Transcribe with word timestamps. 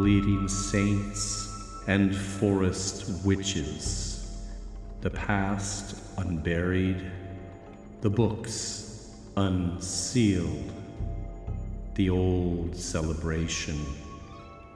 Bleeding 0.00 0.48
saints 0.48 1.82
and 1.86 2.16
forest 2.16 3.22
witches, 3.22 4.48
the 5.02 5.10
past 5.10 5.94
unburied, 6.16 7.12
the 8.00 8.08
books 8.08 9.14
unsealed, 9.36 10.72
the 11.96 12.08
old 12.08 12.74
celebration 12.74 13.78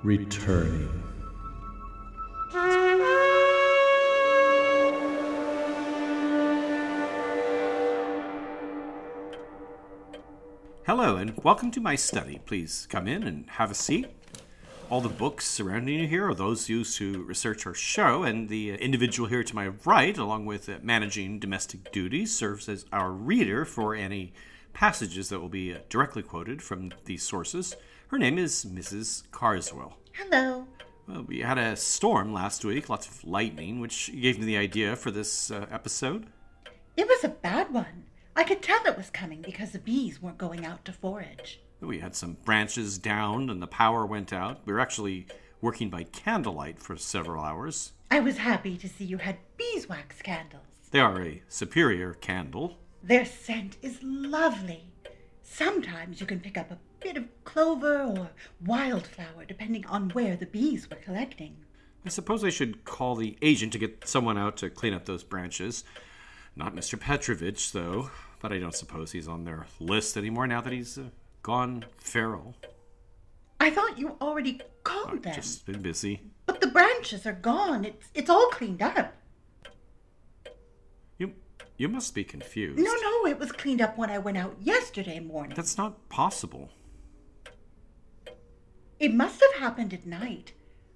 returning. 0.03 1.03
Hello, 10.87 11.17
and 11.17 11.35
welcome 11.43 11.71
to 11.71 11.81
my 11.81 11.97
study. 11.97 12.43
Please 12.45 12.87
come 12.91 13.09
in 13.09 13.23
and 13.23 13.49
have 13.49 13.71
a 13.71 13.75
seat. 13.75 14.07
All 14.91 15.01
the 15.01 15.09
books 15.09 15.47
surrounding 15.47 15.99
you 15.99 16.07
here 16.07 16.29
are 16.29 16.35
those 16.35 16.69
used 16.69 16.99
to 16.99 17.23
research 17.23 17.67
our 17.67 17.75
show, 17.75 18.23
and 18.23 18.49
the 18.49 18.75
individual 18.75 19.29
here 19.29 19.43
to 19.43 19.55
my 19.55 19.69
right, 19.85 20.17
along 20.17 20.45
with 20.45 20.69
uh, 20.69 20.77
managing 20.83 21.39
domestic 21.39 21.91
duties, 21.91 22.37
serves 22.37 22.69
as 22.69 22.85
our 22.93 23.11
reader 23.11 23.65
for 23.65 23.95
any 23.95 24.35
passages 24.75 25.31
that 25.31 25.41
will 25.41 25.49
be 25.49 25.73
uh, 25.73 25.79
directly 25.89 26.23
quoted 26.23 26.63
from 26.63 26.93
these 27.07 27.23
sources. 27.23 27.75
Her 28.09 28.19
name 28.19 28.39
is 28.39 28.67
Mrs. 28.67 29.23
Carswell. 29.31 29.97
Hello. 30.13 30.67
Well, 31.09 31.23
we 31.23 31.41
had 31.41 31.59
a 31.59 31.77
storm 31.77 32.35
last 32.35 32.63
week, 32.65 32.89
lots 32.91 33.09
of 33.09 33.25
lightning, 33.25 33.81
which 33.81 34.11
gave 34.21 34.39
me 34.39 34.45
the 34.45 34.59
idea 34.59 34.97
for 34.97 35.11
this 35.11 35.51
uh, 35.51 35.67
episode. 35.71 36.27
It 36.97 37.09
was 37.09 37.25
a 37.25 37.29
bad 37.29 37.73
one. 37.73 38.05
I 38.37 38.45
could 38.45 38.63
tell 38.63 38.85
it 38.85 38.99
was 38.99 39.11
coming 39.11 39.41
because 39.41 39.73
the 39.73 39.79
bees 39.79 40.21
weren't 40.21 40.39
going 40.39 40.67
out 40.67 40.85
to 40.85 40.93
forage. 40.93 41.61
We 41.87 41.99
had 41.99 42.15
some 42.15 42.39
branches 42.45 42.99
down 42.99 43.51
and 43.51 43.63
the 43.63 43.67
power 43.67 44.07
went 44.07 44.33
out. 44.33 44.61
We 44.65 44.73
were 44.73 44.81
actually 44.81 45.27
working 45.61 45.91
by 45.91 46.05
candlelight 46.05 46.79
for 46.79 46.97
several 46.97 47.43
hours. 47.43 47.93
I 48.11 48.21
was 48.21 48.39
happy 48.39 48.77
to 48.77 48.89
see 48.89 49.05
you 49.05 49.19
had 49.19 49.39
beeswax 49.57 50.21
candles. 50.23 50.63
They 50.91 51.01
are 51.01 51.21
a 51.23 51.43
superior 51.49 52.15
candle. 52.15 52.79
Their 53.03 53.25
scent 53.25 53.77
is 53.83 53.99
lovely. 54.03 54.93
Sometimes 55.43 56.21
you 56.21 56.27
can 56.27 56.41
pick 56.41 56.57
up 56.57 56.71
a 56.71 56.79
bit 57.01 57.17
of 57.17 57.25
clover 57.45 58.03
or 58.03 58.31
wildflower 58.65 59.45
depending 59.47 59.87
on 59.87 60.11
where 60.11 60.37
the 60.37 60.47
bees 60.47 60.89
were 60.89 60.97
collecting. 60.97 61.57
I 62.07 62.09
suppose 62.09 62.45
I 62.45 62.51
should 62.51 62.85
call 62.85 63.17
the 63.17 63.37
agent 63.41 63.73
to 63.73 63.79
get 63.79 64.07
someone 64.07 64.37
out 64.37 64.57
to 64.59 64.71
clean 64.71 64.95
up 64.95 65.07
those 65.07 65.25
branches. 65.25 65.85
Not 66.57 66.75
Mr. 66.75 67.01
Petrovich, 67.01 67.73
though, 67.73 68.11
but 68.41 68.53
I 68.53 68.59
don't 68.59 68.75
suppose 68.75 69.13
he's 69.13 69.27
on 69.27 69.45
their 69.45 69.67
list 69.81 70.17
anymore 70.17 70.47
now 70.47 70.61
that 70.61 70.73
he's 70.73 70.99
uh, 70.99 71.05
gone 71.45 71.85
feral. 71.99 72.57
I 73.61 73.71
thought 73.71 73.99
you 73.99 74.17
already 74.21 74.61
called 74.83 75.13
I've 75.13 75.23
them. 75.23 75.35
just 75.35 75.67
been 75.67 75.83
busy. 75.83 76.23
But 76.47 76.61
the 76.61 76.67
branches 76.67 77.27
are 77.27 77.35
gone. 77.35 77.85
It's 77.85 78.09
it's 78.15 78.31
all 78.31 78.49
cleaned 78.49 78.83
up. 78.83 79.15
You, 81.19 81.35
you 81.77 81.89
must 81.89 82.15
be 82.15 82.25
confused. 82.25 82.79
No, 82.79 82.93
no, 82.93 83.27
it 83.27 83.39
was 83.39 83.53
cleaned 83.53 83.83
up 83.83 83.97
when 83.97 84.11
I 84.11 84.19
went 84.19 84.39
out 84.39 84.57
yesterday 84.61 85.21
morning. 85.21 85.55
That's 85.55 85.79
not 85.79 86.09
possible. 86.09 86.71
It 88.99 89.15
must 89.15 89.43
have 89.43 89.61
happened 89.61 89.93
at 89.93 90.07
night. 90.07 90.53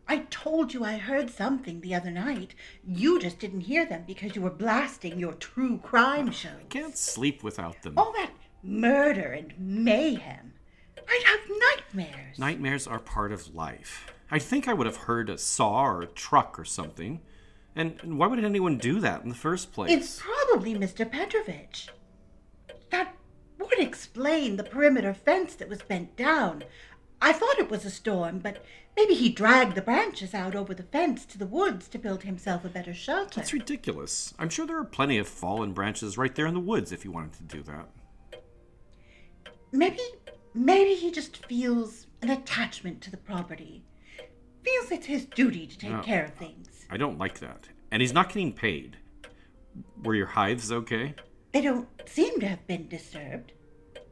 I 0.09 0.19
told 0.31 0.73
you 0.73 0.83
I 0.83 0.97
heard 0.97 1.29
something 1.29 1.83
the 1.83 1.95
other 1.95 2.11
night. 2.11 2.55
You 2.83 3.21
just 3.21 3.39
didn't 3.39 3.61
hear 3.63 3.85
them 3.85 4.05
because 4.07 4.35
you 4.35 4.41
were 4.41 4.51
blasting 4.51 5.19
your 5.19 5.35
true 5.35 5.77
crime 5.77 6.31
show. 6.31 6.57
I 6.59 6.65
can't 6.71 6.97
sleep 6.97 7.43
without 7.43 7.83
them. 7.83 7.99
All 7.99 8.13
that 8.13 8.31
murder 8.63 9.33
and 9.33 9.55
mayhem. 9.59 10.55
I'd 11.09 11.23
have 11.25 11.41
nightmares. 11.95 12.39
Nightmares 12.39 12.87
are 12.87 12.99
part 12.99 13.33
of 13.33 13.55
life. 13.55 14.13
I 14.31 14.39
think 14.39 14.69
I 14.69 14.75
would 14.75 14.87
have 14.87 14.97
heard 14.97 15.31
a 15.31 15.39
saw 15.39 15.85
or 15.85 16.03
a 16.03 16.07
truck 16.07 16.59
or 16.59 16.65
something. 16.65 17.21
And 17.75 17.99
and 18.03 18.19
why 18.19 18.27
would 18.27 18.43
anyone 18.45 18.79
do 18.79 19.01
that 19.01 19.23
in 19.23 19.29
the 19.29 19.35
first 19.35 19.73
place? 19.73 19.91
It's 19.93 20.21
probably 20.21 20.75
Mr. 20.75 21.11
Petrovich. 21.11 21.89
That 22.91 23.15
would 23.59 23.79
explain 23.79 24.57
the 24.57 24.65
perimeter 24.65 25.15
fence 25.15 25.55
that 25.57 25.69
was 25.69 25.83
bent 25.83 26.17
down. 26.17 26.65
I 27.21 27.33
thought 27.33 27.59
it 27.59 27.71
was 27.71 27.85
a 27.85 27.91
storm, 27.91 28.39
but 28.39 28.65
maybe 28.97 29.15
he 29.15 29.29
dragged 29.29 29.75
the 29.75 29.83
branches 29.83 30.35
out 30.35 30.55
over 30.55 30.75
the 30.75 30.85
fence 30.85 31.25
to 31.27 31.39
the 31.39 31.47
woods 31.47 31.89
to 31.89 31.99
build 31.99 32.23
himself 32.23 32.65
a 32.65 32.69
better 32.69 32.95
shelter. 32.95 33.41
That's 33.41 33.53
ridiculous. 33.53 34.35
I'm 34.39 34.49
sure 34.49 34.67
there 34.67 34.79
are 34.79 34.85
plenty 34.85 35.19
of 35.19 35.27
fallen 35.27 35.73
branches 35.73 36.17
right 36.17 36.35
there 36.35 36.47
in 36.47 36.55
the 36.55 36.61
woods 36.61 36.93
if 36.93 37.05
you 37.05 37.11
wanted 37.11 37.33
to 37.35 37.57
do 37.57 37.63
that. 37.65 37.89
Maybe, 39.73 39.99
maybe 40.55 40.95
he 40.95 41.11
just 41.11 41.45
feels 41.47 42.07
an 42.23 42.31
attachment 42.31 43.01
to 43.03 43.11
the 43.11 43.17
property. 43.17 43.85
Feels 44.65 44.91
it's 44.91 45.07
his 45.07 45.25
duty 45.27 45.67
to 45.67 45.79
take 45.79 45.91
No. 45.93 46.03
care 46.03 46.25
of 46.25 46.35
things. 46.35 46.87
I 46.91 46.97
don't 46.97 47.19
like 47.19 47.39
that. 47.41 47.69
And 47.91 48.03
he's 48.03 48.13
not 48.13 48.29
getting 48.29 48.53
paid. 48.53 48.97
Were 50.03 50.15
your 50.15 50.27
hives 50.27 50.73
okay? 50.73 51.15
They 51.53 51.61
don't 51.61 51.89
seem 52.07 52.41
to 52.41 52.49
have 52.49 52.67
been 52.67 52.89
disturbed. 52.89 53.53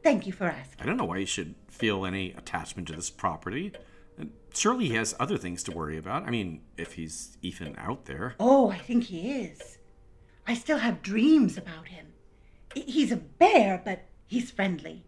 Thank 0.03 0.25
you 0.25 0.33
for 0.33 0.45
asking. 0.45 0.81
I 0.81 0.85
don't 0.85 0.97
know 0.97 1.05
why 1.05 1.19
he 1.19 1.25
should 1.25 1.55
feel 1.69 2.05
any 2.05 2.31
attachment 2.31 2.87
to 2.87 2.95
this 2.95 3.09
property. 3.09 3.73
Uh, 4.19 4.25
surely 4.53 4.87
he 4.87 4.95
has 4.95 5.15
other 5.19 5.37
things 5.37 5.63
to 5.63 5.71
worry 5.71 5.97
about. 5.97 6.23
I 6.23 6.29
mean, 6.29 6.61
if 6.77 6.93
he's 6.93 7.37
even 7.41 7.75
out 7.77 8.05
there. 8.05 8.35
Oh, 8.39 8.69
I 8.69 8.77
think 8.77 9.05
he 9.05 9.31
is. 9.41 9.77
I 10.47 10.53
still 10.53 10.77
have 10.77 11.01
dreams 11.01 11.57
about 11.57 11.87
him. 11.89 12.13
He's 12.73 13.11
a 13.11 13.17
bear, 13.17 13.81
but 13.83 14.05
he's 14.27 14.49
friendly. 14.49 15.03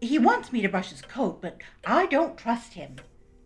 He 0.00 0.18
wants 0.18 0.52
me 0.52 0.62
to 0.62 0.68
brush 0.68 0.90
his 0.90 1.02
coat, 1.02 1.40
but 1.42 1.58
I 1.84 2.06
don't 2.06 2.36
trust 2.38 2.74
him. 2.74 2.96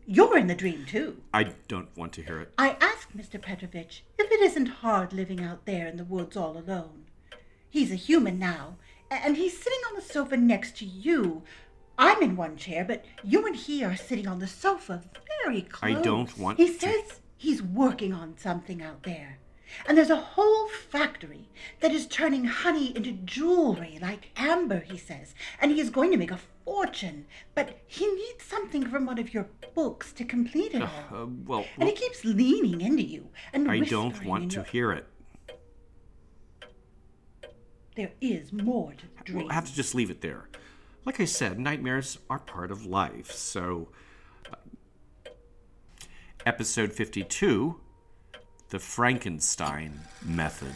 You're 0.06 0.36
in 0.36 0.48
the 0.48 0.54
dream, 0.54 0.84
too. 0.86 1.22
I 1.32 1.44
don't 1.69 1.97
want 1.97 2.12
to 2.14 2.22
hear 2.22 2.41
it. 2.41 2.53
I 2.58 2.76
asked 2.80 3.16
Mr. 3.16 3.41
Petrovich 3.41 4.04
if 4.19 4.30
it 4.30 4.41
isn't 4.41 4.66
hard 4.66 5.12
living 5.12 5.41
out 5.42 5.64
there 5.64 5.86
in 5.86 5.97
the 5.97 6.04
woods 6.04 6.36
all 6.36 6.58
alone. 6.58 7.04
He's 7.70 7.92
a 7.92 7.97
human 7.97 8.38
now, 8.38 8.76
and 9.10 9.36
he's 9.36 9.56
sitting 9.56 9.78
on 9.88 9.94
the 9.97 10.03
sofa 10.03 10.36
next 10.36 10.76
to 10.78 10.84
you. 10.84 11.42
I'm 11.98 12.22
in 12.22 12.36
one 12.36 12.56
chair, 12.56 12.84
but 12.84 13.04
you 13.22 13.47
and 13.47 13.54
he 13.56 13.84
are 13.84 13.97
sitting 13.97 14.26
on 14.26 14.41
the 14.41 14.47
sofa 14.48 15.03
very 15.44 15.62
close. 15.62 15.97
I 15.97 16.00
don't 16.03 16.36
want 16.38 16.59
He 16.59 16.66
to- 16.72 16.78
says 16.80 17.20
he's 17.36 17.62
working 17.62 18.12
on 18.12 18.36
something 18.36 18.82
out 18.82 19.04
there. 19.04 19.38
And 19.87 19.97
there's 19.97 20.10
a 20.10 20.16
whole 20.16 20.69
factory 20.69 21.49
that 21.81 21.93
is 21.93 22.06
turning 22.06 22.44
honey 22.44 22.94
into 22.97 23.12
jewelry 23.12 23.99
like 24.00 24.31
amber, 24.37 24.81
he 24.81 24.99
says. 24.99 25.34
And 25.60 25.71
he 25.71 25.81
is 25.81 25.91
going 25.91 26.10
to 26.12 26.16
make 26.16 26.31
a 26.31 26.41
fortune. 26.65 27.27
But 27.55 27.78
he 27.87 28.06
needs 28.06 28.44
something 28.44 28.87
from 28.88 29.06
one 29.06 29.19
of 29.19 29.33
your 29.34 29.49
books 29.75 30.12
to 30.15 30.25
complete 30.25 30.75
it 30.75 30.83
all. 30.83 31.22
Uh, 31.22 31.27
well, 31.47 31.65
And 31.78 31.88
he 31.88 31.94
keeps 31.94 32.25
leaning 32.25 32.81
into 32.81 33.03
you 33.03 33.28
and 33.53 33.71
I 33.71 33.81
don't 33.81 34.25
want 34.25 34.50
to 34.53 34.56
your- 34.56 34.65
hear 34.65 34.93
it. 34.93 35.06
There 37.97 38.12
is 38.21 38.53
more 38.53 38.93
to 38.93 39.04
the 39.19 39.25
dream. 39.25 39.39
We'll 39.39 39.49
have 39.50 39.66
to 39.66 39.75
just 39.75 39.94
leave 39.94 40.10
it 40.10 40.22
there. 40.22 40.49
Like 41.04 41.21
I 41.21 41.25
said, 41.27 41.59
nightmares 41.59 42.19
are 42.31 42.39
part 42.39 42.71
of 42.71 42.87
life. 42.87 43.31
So, 43.33 43.89
uh, 44.50 45.30
episode 46.47 46.92
52 46.92 47.80
The 48.72 48.78
Frankenstein 48.78 50.01
Method. 50.24 50.72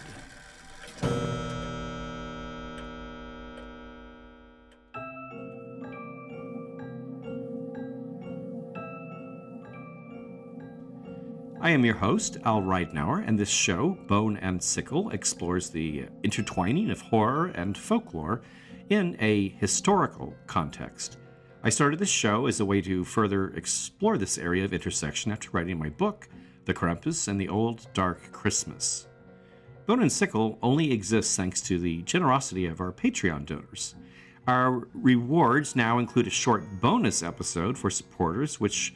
I 11.59 11.71
am 11.71 11.87
your 11.87 11.95
host, 11.95 12.37
Al 12.45 12.61
Ridenour, 12.61 13.27
and 13.27 13.39
this 13.39 13.49
show, 13.49 13.97
Bone 14.07 14.37
and 14.37 14.63
Sickle, 14.63 15.09
explores 15.09 15.71
the 15.71 16.05
intertwining 16.23 16.91
of 16.91 17.01
horror 17.01 17.47
and 17.55 17.79
folklore 17.79 18.43
in 18.91 19.17
a 19.21 19.49
historical 19.59 20.35
context. 20.47 21.17
I 21.63 21.71
started 21.71 21.99
this 21.99 22.11
show 22.11 22.45
as 22.45 22.61
a 22.61 22.67
way 22.67 22.83
to 22.83 23.05
further 23.05 23.55
explore 23.55 24.19
this 24.19 24.37
area 24.37 24.67
of 24.67 24.75
intersection 24.75 25.33
after 25.33 25.49
writing 25.51 25.79
my 25.79 25.89
book, 25.89 26.29
The 26.67 26.75
Krampus 26.75 27.29
and 27.29 27.41
the 27.41 27.49
Old 27.49 27.87
Dark 27.95 28.33
Christmas. 28.33 29.07
Bone 29.87 30.03
and 30.03 30.11
Sickle 30.11 30.59
only 30.63 30.93
exists 30.93 31.37
thanks 31.37 31.61
to 31.63 31.79
the 31.79 32.03
generosity 32.03 32.67
of 32.67 32.81
our 32.81 32.93
Patreon 32.93 33.47
donors. 33.47 33.95
Our 34.49 34.89
rewards 34.93 35.77
now 35.77 35.99
include 35.99 36.27
a 36.27 36.31
short 36.31 36.65
bonus 36.81 37.23
episode 37.23 37.79
for 37.79 37.89
supporters, 37.89 38.61
which 38.61 38.95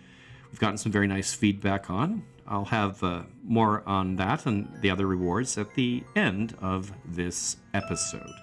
we've 0.50 0.58
gotten 0.58 0.78
some 0.78 0.92
very 0.92 1.06
nice 1.06 1.32
feedback 1.32 1.90
on. 1.90 2.24
I'll 2.46 2.64
have 2.64 3.02
uh, 3.04 3.22
more 3.44 3.84
on 3.88 4.16
that 4.16 4.46
and 4.46 4.68
the 4.80 4.90
other 4.90 5.06
rewards 5.06 5.56
at 5.56 5.72
the 5.74 6.02
end 6.16 6.56
of 6.60 6.92
this 7.06 7.56
episode. 7.72 8.34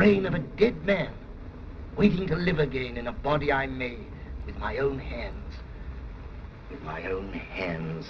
Brain 0.00 0.24
of 0.24 0.32
a 0.32 0.38
dead 0.38 0.82
man, 0.86 1.12
waiting 1.94 2.26
to 2.26 2.34
live 2.34 2.58
again 2.58 2.96
in 2.96 3.08
a 3.08 3.12
body 3.12 3.52
I 3.52 3.66
made 3.66 4.06
with 4.46 4.58
my 4.58 4.78
own 4.78 4.98
hands. 4.98 5.54
with 6.70 6.82
my 6.82 7.04
own 7.04 7.30
hands. 7.34 8.06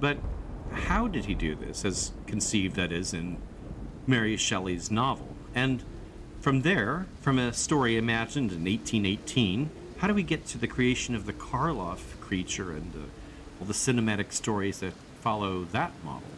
But 0.00 0.18
how 0.72 1.06
did 1.06 1.26
he 1.26 1.34
do 1.34 1.54
this, 1.54 1.84
as 1.84 2.10
conceived, 2.26 2.74
that 2.74 2.90
is, 2.90 3.14
in 3.14 3.36
Mary 4.04 4.36
Shelley's 4.36 4.90
novel? 4.90 5.36
And 5.54 5.84
from 6.40 6.62
there, 6.62 7.06
from 7.20 7.38
a 7.38 7.52
story 7.52 7.96
imagined 7.96 8.50
in 8.50 8.64
1818, 8.64 9.70
how 9.98 10.08
do 10.08 10.14
we 10.14 10.24
get 10.24 10.44
to 10.46 10.58
the 10.58 10.66
creation 10.66 11.14
of 11.14 11.24
the 11.24 11.32
Karloff 11.32 12.18
creature 12.20 12.72
and 12.72 12.92
uh, 12.96 13.60
all 13.60 13.66
the 13.68 13.72
cinematic 13.72 14.32
stories 14.32 14.80
that 14.80 14.94
follow 15.20 15.62
that 15.66 15.92
model? 16.02 16.37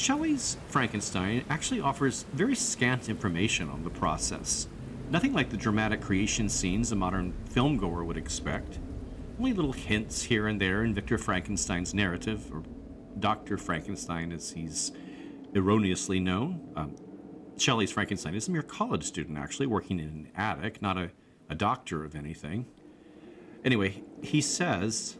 Shelley's 0.00 0.56
Frankenstein 0.68 1.44
actually 1.50 1.82
offers 1.82 2.24
very 2.32 2.54
scant 2.54 3.10
information 3.10 3.68
on 3.68 3.84
the 3.84 3.90
process. 3.90 4.66
Nothing 5.10 5.34
like 5.34 5.50
the 5.50 5.58
dramatic 5.58 6.00
creation 6.00 6.48
scenes 6.48 6.90
a 6.90 6.96
modern 6.96 7.34
filmgoer 7.50 8.06
would 8.06 8.16
expect. 8.16 8.78
Only 9.38 9.52
little 9.52 9.74
hints 9.74 10.22
here 10.22 10.46
and 10.46 10.58
there 10.58 10.84
in 10.84 10.94
Victor 10.94 11.18
Frankenstein's 11.18 11.92
narrative, 11.92 12.50
or 12.50 12.62
Dr. 13.18 13.58
Frankenstein 13.58 14.32
as 14.32 14.52
he's 14.52 14.92
erroneously 15.54 16.18
known. 16.18 16.72
Um, 16.76 16.96
Shelley's 17.58 17.92
Frankenstein 17.92 18.34
is 18.34 18.48
a 18.48 18.52
mere 18.52 18.62
college 18.62 19.04
student, 19.04 19.36
actually, 19.36 19.66
working 19.66 19.98
in 20.00 20.08
an 20.08 20.28
attic, 20.34 20.80
not 20.80 20.96
a, 20.96 21.10
a 21.50 21.54
doctor 21.54 22.04
of 22.04 22.14
anything. 22.14 22.64
Anyway, 23.66 24.02
he 24.22 24.40
says 24.40 25.18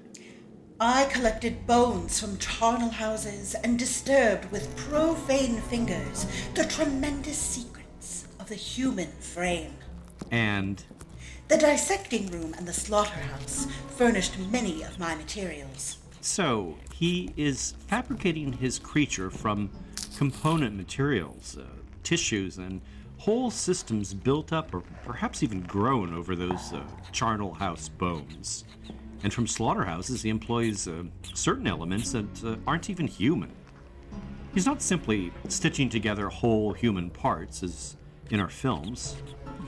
I 0.82 1.05
collected 1.12 1.67
bones 1.67 2.19
from 2.19 2.38
charnel 2.38 2.88
houses 2.88 3.55
and 3.55 3.79
disturbed 3.79 4.50
with 4.50 4.75
profane 4.77 5.61
fingers 5.61 6.25
the 6.55 6.65
tremendous 6.65 7.37
secrets 7.37 8.27
of 8.38 8.49
the 8.49 8.55
human 8.55 9.09
frame. 9.21 9.75
And 10.31 10.82
The 11.49 11.59
dissecting 11.59 12.29
room 12.29 12.55
and 12.56 12.67
the 12.67 12.73
slaughterhouse 12.73 13.67
furnished 13.91 14.38
many 14.38 14.82
of 14.82 14.99
my 14.99 15.15
materials. 15.15 15.99
so 16.23 16.77
he 16.94 17.32
is 17.37 17.75
fabricating 17.88 18.53
his 18.55 18.79
creature 18.79 19.31
from 19.31 19.71
component 20.17 20.77
materials, 20.77 21.56
uh, 21.59 21.65
tissues, 22.03 22.56
and 22.59 22.81
whole 23.19 23.50
systems 23.50 24.15
built 24.15 24.50
up 24.53 24.73
or 24.75 24.82
perhaps 25.05 25.43
even 25.43 25.61
grown 25.62 26.15
over 26.15 26.35
those 26.37 26.73
uh, 26.73 26.82
charnel 27.12 27.53
house 27.55 27.88
bones. 27.91 28.65
And 29.22 29.32
from 29.32 29.46
slaughterhouses, 29.46 30.22
he 30.22 30.31
employs 30.31 30.88
uh, 30.88 31.05
certain 31.34 31.67
elements 31.67 32.12
that 32.12 32.44
uh, 32.44 32.56
aren't 32.67 32.88
even 32.88 33.06
human. 33.06 33.52
He's 34.55 34.67
not 34.67 34.82
simply 34.82 35.32
stitching 35.49 35.88
together 35.88 36.28
whole 36.28 36.72
human 36.72 37.11
parts, 37.11 37.62
as 37.62 37.96
in 38.31 38.40
our 38.40 38.49
films, 38.49 39.17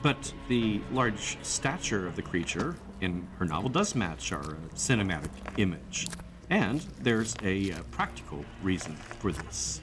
but 0.01 0.33
the 0.49 0.81
large 0.91 1.37
stature 1.43 2.07
of 2.07 2.15
the 2.15 2.21
creature 2.21 2.75
in 3.01 3.27
her 3.37 3.45
novel 3.45 3.69
does 3.69 3.95
match 3.95 4.31
our 4.31 4.41
uh, 4.41 4.55
cinematic 4.75 5.29
image. 5.57 6.07
And 6.49 6.81
there's 7.01 7.35
a 7.43 7.71
uh, 7.71 7.83
practical 7.91 8.43
reason 8.61 8.95
for 8.95 9.31
this. 9.31 9.81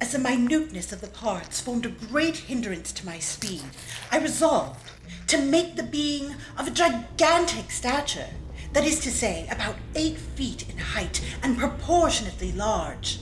As 0.00 0.12
the 0.12 0.18
minuteness 0.18 0.92
of 0.92 1.00
the 1.00 1.06
parts 1.06 1.60
formed 1.60 1.86
a 1.86 1.88
great 1.88 2.36
hindrance 2.36 2.92
to 2.92 3.06
my 3.06 3.18
speed, 3.18 3.62
I 4.10 4.18
resolved 4.18 4.90
to 5.28 5.38
make 5.38 5.76
the 5.76 5.82
being 5.82 6.34
of 6.58 6.66
a 6.66 6.70
gigantic 6.70 7.70
stature, 7.70 8.28
that 8.74 8.84
is 8.84 8.98
to 9.00 9.10
say, 9.10 9.46
about 9.50 9.76
eight 9.94 10.18
feet 10.18 10.68
in 10.68 10.76
height 10.76 11.20
and 11.42 11.56
proportionately 11.56 12.52
large. 12.52 13.20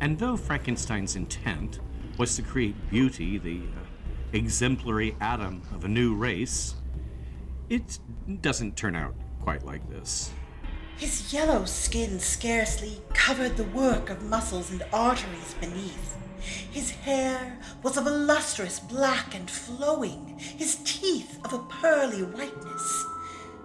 And 0.00 0.18
though 0.18 0.36
Frankenstein's 0.36 1.16
intent 1.16 1.80
was 2.16 2.36
to 2.36 2.42
create 2.42 2.76
beauty, 2.88 3.38
the 3.38 3.58
uh, 3.58 3.82
exemplary 4.32 5.16
atom 5.20 5.62
of 5.74 5.84
a 5.84 5.88
new 5.88 6.14
race, 6.14 6.76
it 7.68 7.98
doesn't 8.40 8.76
turn 8.76 8.94
out 8.94 9.14
quite 9.40 9.64
like 9.64 9.88
this. 9.90 10.30
His 10.96 11.32
yellow 11.32 11.64
skin 11.64 12.20
scarcely 12.20 13.02
covered 13.14 13.56
the 13.56 13.64
work 13.64 14.10
of 14.10 14.22
muscles 14.22 14.70
and 14.70 14.84
arteries 14.92 15.54
beneath. 15.60 16.16
His 16.70 16.90
hair 16.90 17.58
was 17.82 17.96
of 17.96 18.06
a 18.06 18.10
lustrous 18.10 18.78
black 18.78 19.34
and 19.34 19.50
flowing, 19.50 20.38
his 20.38 20.76
teeth 20.84 21.40
of 21.44 21.52
a 21.52 21.58
pearly 21.58 22.22
whiteness. 22.22 23.06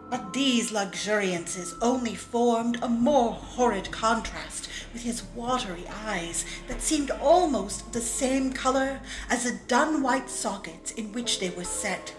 But 0.10 0.32
these 0.32 0.72
luxuriances 0.72 1.76
only 1.82 2.16
formed 2.16 2.80
a 2.82 2.88
more 2.88 3.34
horrid 3.34 3.92
contrast 3.92 4.70
with 4.94 5.04
his 5.04 5.24
watery 5.36 5.84
eyes 6.06 6.46
that 6.68 6.82
seemed 6.82 7.12
almost 7.12 7.92
the 7.92 8.02
same 8.02 8.54
color 8.54 9.02
as 9.30 9.44
the 9.44 9.60
dun 9.68 10.02
white 10.02 10.30
sockets 10.30 10.92
in 10.92 11.12
which 11.12 11.40
they 11.40 11.50
were 11.50 11.66
set, 11.66 12.16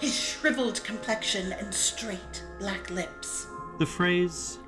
his 0.00 0.18
shriveled 0.18 0.82
complexion 0.82 1.52
and 1.52 1.72
straight 1.72 2.42
black 2.58 2.90
lips 2.90 3.46
The 3.78 3.86
phrase, 3.86 4.58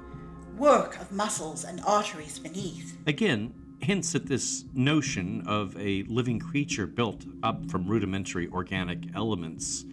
work 0.57 1.01
of 1.01 1.11
muscles 1.11 1.65
and 1.65 1.81
arteries 1.85 2.39
beneath. 2.39 2.97
again, 3.07 3.53
hints 3.81 4.15
at 4.15 4.27
this 4.27 4.65
notion 4.75 5.43
of 5.47 5.77
a 5.77 6.03
living 6.05 6.39
creature 6.39 6.87
built 6.87 7.25
up 7.43 7.71
from 7.71 7.87
rudimentary 7.89 8.47
organic 8.49 8.99
elements. 9.15 9.85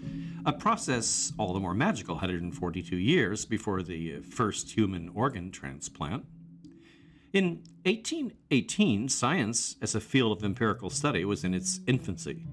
A 0.48 0.54
process 0.54 1.34
all 1.38 1.52
the 1.52 1.60
more 1.60 1.74
magical 1.74 2.16
142 2.16 2.96
years 2.96 3.44
before 3.44 3.84
the 3.84 4.22
first 4.22 4.72
human 4.72 5.12
organ 5.14 5.52
transplant. 5.52 6.24
In 7.34 7.64
1818, 7.84 9.10
science 9.10 9.76
as 9.82 9.94
a 9.94 10.00
field 10.00 10.38
of 10.38 10.46
empirical 10.46 10.90
study 10.90 11.26
was 11.26 11.44
in 11.44 11.54
its 11.54 11.82
infancy. 11.86 12.46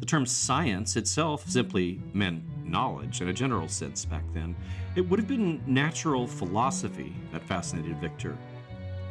The 0.00 0.04
term 0.04 0.26
science 0.26 0.96
itself 0.96 1.48
simply 1.48 2.02
meant 2.12 2.42
knowledge 2.62 3.22
in 3.22 3.28
a 3.28 3.32
general 3.32 3.68
sense 3.68 4.04
back 4.04 4.24
then. 4.34 4.54
It 4.94 5.08
would 5.08 5.18
have 5.18 5.26
been 5.28 5.62
natural 5.66 6.26
philosophy 6.26 7.14
that 7.32 7.42
fascinated 7.48 7.98
Victor. 8.02 8.36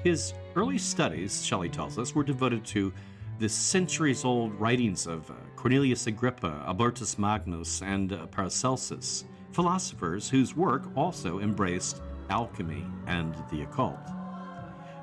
His 0.04 0.36
early 0.56 0.78
studies, 0.78 1.44
Shelley 1.44 1.70
tells 1.70 1.98
us, 1.98 2.14
were 2.14 2.24
devoted 2.24 2.64
to 2.68 2.94
the 3.40 3.48
centuries 3.48 4.26
old 4.26 4.54
writings 4.60 5.08
of 5.08 5.32
uh, 5.32 5.34
Cornelius 5.56 6.08
Agrippa, 6.08 6.62
Albertus 6.68 7.18
Magnus, 7.18 7.82
and 7.82 8.12
uh, 8.12 8.26
Paracelsus, 8.28 9.24
philosophers 9.54 10.30
whose 10.30 10.58
work 10.58 10.84
also 10.96 11.40
embraced 11.40 12.02
alchemy 12.30 12.86
and 13.08 13.34
the 13.50 13.62
occult. 13.62 13.98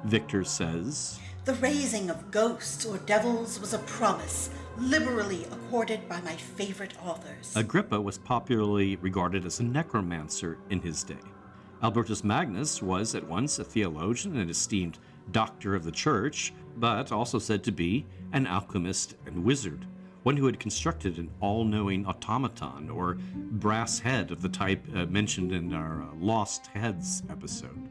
Victor 0.05 0.45
says, 0.45 1.19
The 1.47 1.55
raising 1.55 2.11
of 2.11 2.31
ghosts 2.31 2.85
or 2.85 2.99
devils 2.99 3.59
was 3.59 3.73
a 3.73 3.79
promise 3.79 4.51
liberally 4.77 5.47
accorded 5.51 6.07
by 6.07 6.21
my 6.21 6.37
favorite 6.37 6.93
authors. 7.03 7.57
Agrippa 7.57 7.99
was 7.99 8.19
popularly 8.19 8.97
regarded 8.97 9.47
as 9.47 9.61
a 9.61 9.65
necromancer 9.65 10.59
in 10.69 10.81
his 10.83 11.03
day. 11.03 11.15
Albertus 11.83 12.23
Magnus 12.23 12.83
was 12.83 13.15
at 13.15 13.27
once 13.27 13.59
a 13.59 13.65
theologian 13.65 14.37
and 14.37 14.51
esteemed 14.51 14.99
doctor 15.31 15.75
of 15.75 15.85
the 15.85 15.91
church, 15.91 16.53
but 16.77 17.11
also 17.13 17.39
said 17.39 17.65
to 17.65 17.73
be 17.73 18.07
an 18.37 18.47
alchemist 18.47 19.15
and 19.25 19.43
wizard, 19.43 19.87
one 20.23 20.37
who 20.37 20.45
had 20.45 20.61
constructed 20.61 21.17
an 21.17 21.31
all 21.41 21.65
knowing 21.65 22.05
automaton 22.05 22.91
or 22.91 23.15
brass 23.35 23.99
head 23.99 24.31
of 24.31 24.43
the 24.43 24.49
type 24.49 24.85
uh, 24.95 25.07
mentioned 25.07 25.53
in 25.53 25.73
our 25.73 26.03
uh, 26.03 26.15
Lost 26.19 26.67
Heads 26.67 27.23
episode. 27.31 27.89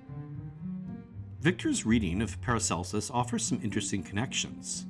Victor's 1.41 1.83
reading 1.83 2.21
of 2.21 2.39
Paracelsus 2.41 3.09
offers 3.09 3.43
some 3.43 3.59
interesting 3.63 4.03
connections. 4.03 4.85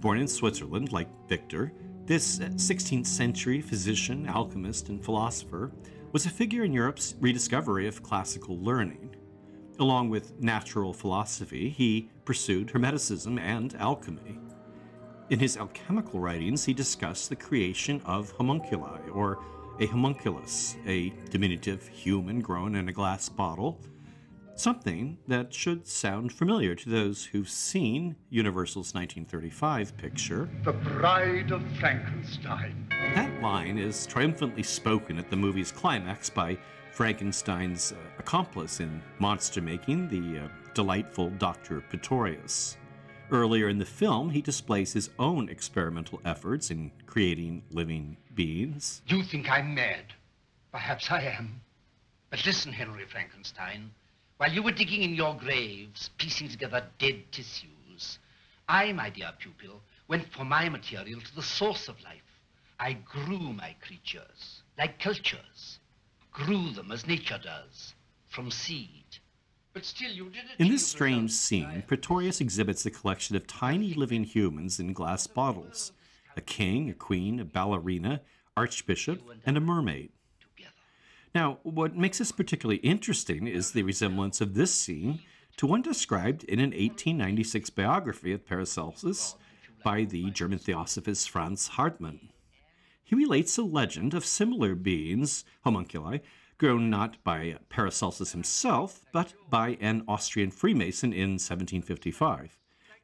Born 0.00 0.18
in 0.18 0.28
Switzerland, 0.28 0.92
like 0.92 1.08
Victor, 1.26 1.72
this 2.04 2.40
16th 2.40 3.06
century 3.06 3.62
physician, 3.62 4.28
alchemist, 4.28 4.90
and 4.90 5.02
philosopher 5.02 5.72
was 6.12 6.26
a 6.26 6.30
figure 6.30 6.64
in 6.64 6.72
Europe's 6.74 7.14
rediscovery 7.18 7.88
of 7.88 8.02
classical 8.02 8.58
learning. 8.58 9.16
Along 9.78 10.10
with 10.10 10.38
natural 10.38 10.92
philosophy, 10.92 11.70
he 11.70 12.10
pursued 12.26 12.68
Hermeticism 12.68 13.40
and 13.40 13.74
alchemy. 13.76 14.38
In 15.32 15.40
his 15.40 15.56
alchemical 15.56 16.20
writings, 16.20 16.66
he 16.66 16.74
discussed 16.74 17.30
the 17.30 17.36
creation 17.36 18.02
of 18.04 18.32
homunculi, 18.32 19.00
or 19.14 19.38
a 19.80 19.86
homunculus, 19.86 20.76
a 20.86 21.08
diminutive 21.30 21.88
human 21.88 22.42
grown 22.42 22.74
in 22.74 22.90
a 22.90 22.92
glass 22.92 23.30
bottle, 23.30 23.80
something 24.56 25.16
that 25.28 25.54
should 25.54 25.86
sound 25.86 26.34
familiar 26.34 26.74
to 26.74 26.90
those 26.90 27.24
who've 27.24 27.48
seen 27.48 28.14
Universal's 28.28 28.92
1935 28.92 29.96
picture. 29.96 30.50
The 30.64 30.74
Bride 30.74 31.50
of 31.50 31.62
Frankenstein. 31.80 32.86
That 33.14 33.40
line 33.40 33.78
is 33.78 34.06
triumphantly 34.06 34.62
spoken 34.62 35.18
at 35.18 35.30
the 35.30 35.36
movie's 35.36 35.72
climax 35.72 36.28
by 36.28 36.58
Frankenstein's 36.90 37.92
uh, 37.92 37.96
accomplice 38.18 38.80
in 38.80 39.00
monster 39.18 39.62
making, 39.62 40.08
the 40.10 40.40
uh, 40.40 40.48
delightful 40.74 41.30
Dr. 41.30 41.80
Pretorius. 41.80 42.76
Earlier 43.32 43.66
in 43.70 43.78
the 43.78 43.86
film, 43.86 44.28
he 44.28 44.42
displays 44.42 44.92
his 44.92 45.08
own 45.18 45.48
experimental 45.48 46.20
efforts 46.22 46.70
in 46.70 46.90
creating 47.06 47.62
living 47.70 48.18
beings. 48.34 49.00
You 49.06 49.22
think 49.22 49.50
I'm 49.50 49.74
mad. 49.74 50.12
Perhaps 50.70 51.10
I 51.10 51.22
am. 51.22 51.62
But 52.28 52.44
listen, 52.44 52.74
Henry 52.74 53.06
Frankenstein. 53.06 53.90
While 54.36 54.52
you 54.52 54.62
were 54.62 54.70
digging 54.70 55.02
in 55.02 55.14
your 55.14 55.34
graves, 55.34 56.10
piecing 56.18 56.50
together 56.50 56.84
dead 56.98 57.22
tissues, 57.32 58.18
I, 58.68 58.92
my 58.92 59.08
dear 59.08 59.30
pupil, 59.38 59.80
went 60.08 60.30
for 60.30 60.44
my 60.44 60.68
material 60.68 61.22
to 61.22 61.34
the 61.34 61.42
source 61.42 61.88
of 61.88 62.02
life. 62.02 62.42
I 62.78 62.92
grew 62.92 63.54
my 63.54 63.74
creatures. 63.80 64.60
like 64.76 64.98
cultures, 64.98 65.78
grew 66.32 66.68
them 66.72 66.92
as 66.92 67.06
nature 67.06 67.40
does, 67.42 67.94
from 68.28 68.50
seed. 68.50 69.01
But 69.72 69.84
still, 69.84 70.10
you 70.10 70.24
did 70.30 70.44
it. 70.44 70.58
In 70.58 70.68
this 70.68 70.86
strange 70.86 71.30
scene, 71.30 71.82
Pretorius 71.86 72.40
exhibits 72.40 72.84
a 72.84 72.90
collection 72.90 73.36
of 73.36 73.46
tiny 73.46 73.94
living 73.94 74.24
humans 74.24 74.78
in 74.78 74.92
glass 74.92 75.26
bottles 75.26 75.92
a 76.36 76.40
king, 76.40 76.88
a 76.88 76.94
queen, 76.94 77.40
a 77.40 77.44
ballerina, 77.44 78.22
archbishop, 78.56 79.22
and 79.44 79.56
a 79.56 79.60
mermaid. 79.60 80.10
Now, 81.34 81.58
what 81.62 81.96
makes 81.96 82.18
this 82.18 82.32
particularly 82.32 82.80
interesting 82.80 83.46
is 83.46 83.72
the 83.72 83.82
resemblance 83.82 84.40
of 84.40 84.54
this 84.54 84.74
scene 84.74 85.20
to 85.56 85.66
one 85.66 85.82
described 85.82 86.44
in 86.44 86.58
an 86.58 86.70
1896 86.70 87.70
biography 87.70 88.32
of 88.32 88.46
Paracelsus 88.46 89.36
by 89.82 90.04
the 90.04 90.30
German 90.30 90.58
theosophist 90.58 91.30
Franz 91.30 91.68
Hartmann. 91.68 92.30
He 93.02 93.14
relates 93.14 93.56
a 93.58 93.62
legend 93.62 94.14
of 94.14 94.24
similar 94.24 94.74
beings, 94.74 95.44
homunculi, 95.64 96.20
grown 96.62 96.88
not 96.88 97.16
by 97.24 97.56
Paracelsus 97.70 98.30
himself, 98.30 99.04
but 99.10 99.34
by 99.50 99.76
an 99.80 100.04
Austrian 100.06 100.52
Freemason 100.52 101.12
in 101.12 101.30
1755. 101.30 102.56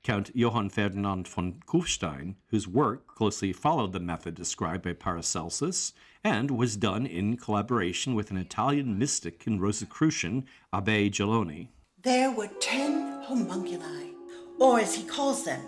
Count 0.05 0.31
Johann 0.33 0.69
Ferdinand 0.69 1.27
von 1.27 1.61
Kufstein, 1.67 2.37
whose 2.51 2.69
work 2.69 3.09
closely 3.09 3.53
followed 3.53 3.93
the 3.93 3.99
method 3.99 4.37
described 4.37 4.85
by 4.85 4.93
Paracelsus 4.93 5.93
and 6.23 6.53
was 6.53 6.77
done 6.77 7.05
in 7.05 7.37
collaboration 7.37 8.15
with 8.15 8.31
an 8.31 8.37
Italian 8.37 8.97
mystic 8.97 9.45
in 9.45 9.59
Rosicrucian, 9.59 10.47
Abbe 10.73 11.11
Geloni. 11.11 11.67
There 12.01 12.31
were 12.31 12.51
ten 12.61 13.25
homunculi, 13.25 14.15
or 14.61 14.79
as 14.79 14.95
he 14.95 15.03
calls 15.03 15.45
them, 15.45 15.63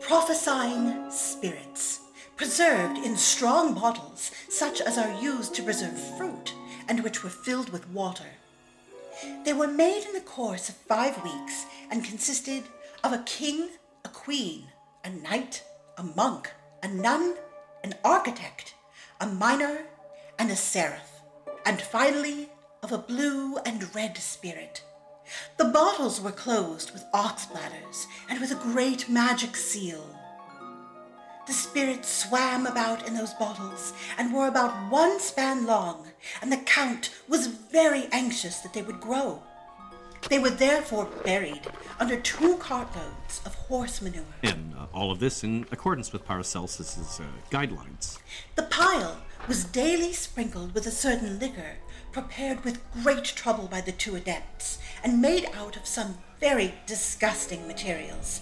prophesying 0.00 1.10
spirits, 1.10 2.00
preserved 2.34 2.96
in 3.04 3.14
strong 3.18 3.74
bottles 3.74 4.30
such 4.48 4.80
as 4.80 4.96
are 4.96 5.20
used 5.20 5.54
to 5.56 5.62
preserve 5.62 5.98
fruit 6.16 6.54
and 6.88 7.02
which 7.02 7.22
were 7.22 7.30
filled 7.30 7.70
with 7.70 7.88
water. 7.88 8.30
They 9.44 9.52
were 9.52 9.68
made 9.68 10.04
in 10.04 10.12
the 10.12 10.20
course 10.20 10.68
of 10.68 10.76
five 10.76 11.22
weeks 11.24 11.66
and 11.90 12.04
consisted 12.04 12.64
of 13.02 13.12
a 13.12 13.22
king, 13.24 13.68
a 14.04 14.08
queen, 14.08 14.64
a 15.04 15.10
knight, 15.10 15.62
a 15.96 16.02
monk, 16.02 16.50
a 16.82 16.88
nun, 16.88 17.34
an 17.82 17.94
architect, 18.04 18.74
a 19.20 19.26
miner, 19.26 19.86
and 20.38 20.50
a 20.50 20.56
seraph, 20.56 21.22
and 21.64 21.80
finally 21.80 22.50
of 22.82 22.92
a 22.92 22.98
blue 22.98 23.56
and 23.58 23.94
red 23.94 24.16
spirit. 24.18 24.82
The 25.56 25.64
bottles 25.64 26.20
were 26.20 26.32
closed 26.32 26.92
with 26.92 27.04
ox 27.12 27.46
bladders 27.46 28.06
and 28.28 28.40
with 28.40 28.52
a 28.52 28.56
great 28.56 29.08
magic 29.08 29.56
seal. 29.56 30.15
The 31.46 31.52
spirits 31.52 32.08
swam 32.08 32.66
about 32.66 33.06
in 33.06 33.14
those 33.14 33.32
bottles 33.34 33.92
and 34.18 34.34
were 34.34 34.48
about 34.48 34.90
one 34.90 35.20
span 35.20 35.64
long, 35.64 36.08
and 36.42 36.50
the 36.50 36.56
Count 36.56 37.10
was 37.28 37.46
very 37.46 38.08
anxious 38.10 38.58
that 38.60 38.72
they 38.72 38.82
would 38.82 39.00
grow. 39.00 39.42
They 40.28 40.40
were 40.40 40.50
therefore 40.50 41.08
buried 41.24 41.60
under 42.00 42.18
two 42.18 42.56
cartloads 42.56 43.46
of 43.46 43.54
horse 43.54 44.02
manure. 44.02 44.24
And 44.42 44.74
uh, 44.76 44.86
all 44.92 45.12
of 45.12 45.20
this 45.20 45.44
in 45.44 45.66
accordance 45.70 46.12
with 46.12 46.26
Paracelsus's 46.26 47.20
uh, 47.20 47.24
guidelines. 47.50 48.18
The 48.56 48.64
pile 48.64 49.18
was 49.46 49.64
daily 49.64 50.12
sprinkled 50.12 50.74
with 50.74 50.86
a 50.88 50.90
certain 50.90 51.38
liquor, 51.38 51.76
prepared 52.10 52.64
with 52.64 52.82
great 53.04 53.24
trouble 53.24 53.68
by 53.68 53.82
the 53.82 53.92
two 53.92 54.16
adepts, 54.16 54.78
and 55.04 55.22
made 55.22 55.48
out 55.54 55.76
of 55.76 55.86
some 55.86 56.18
very 56.40 56.74
disgusting 56.86 57.68
materials. 57.68 58.40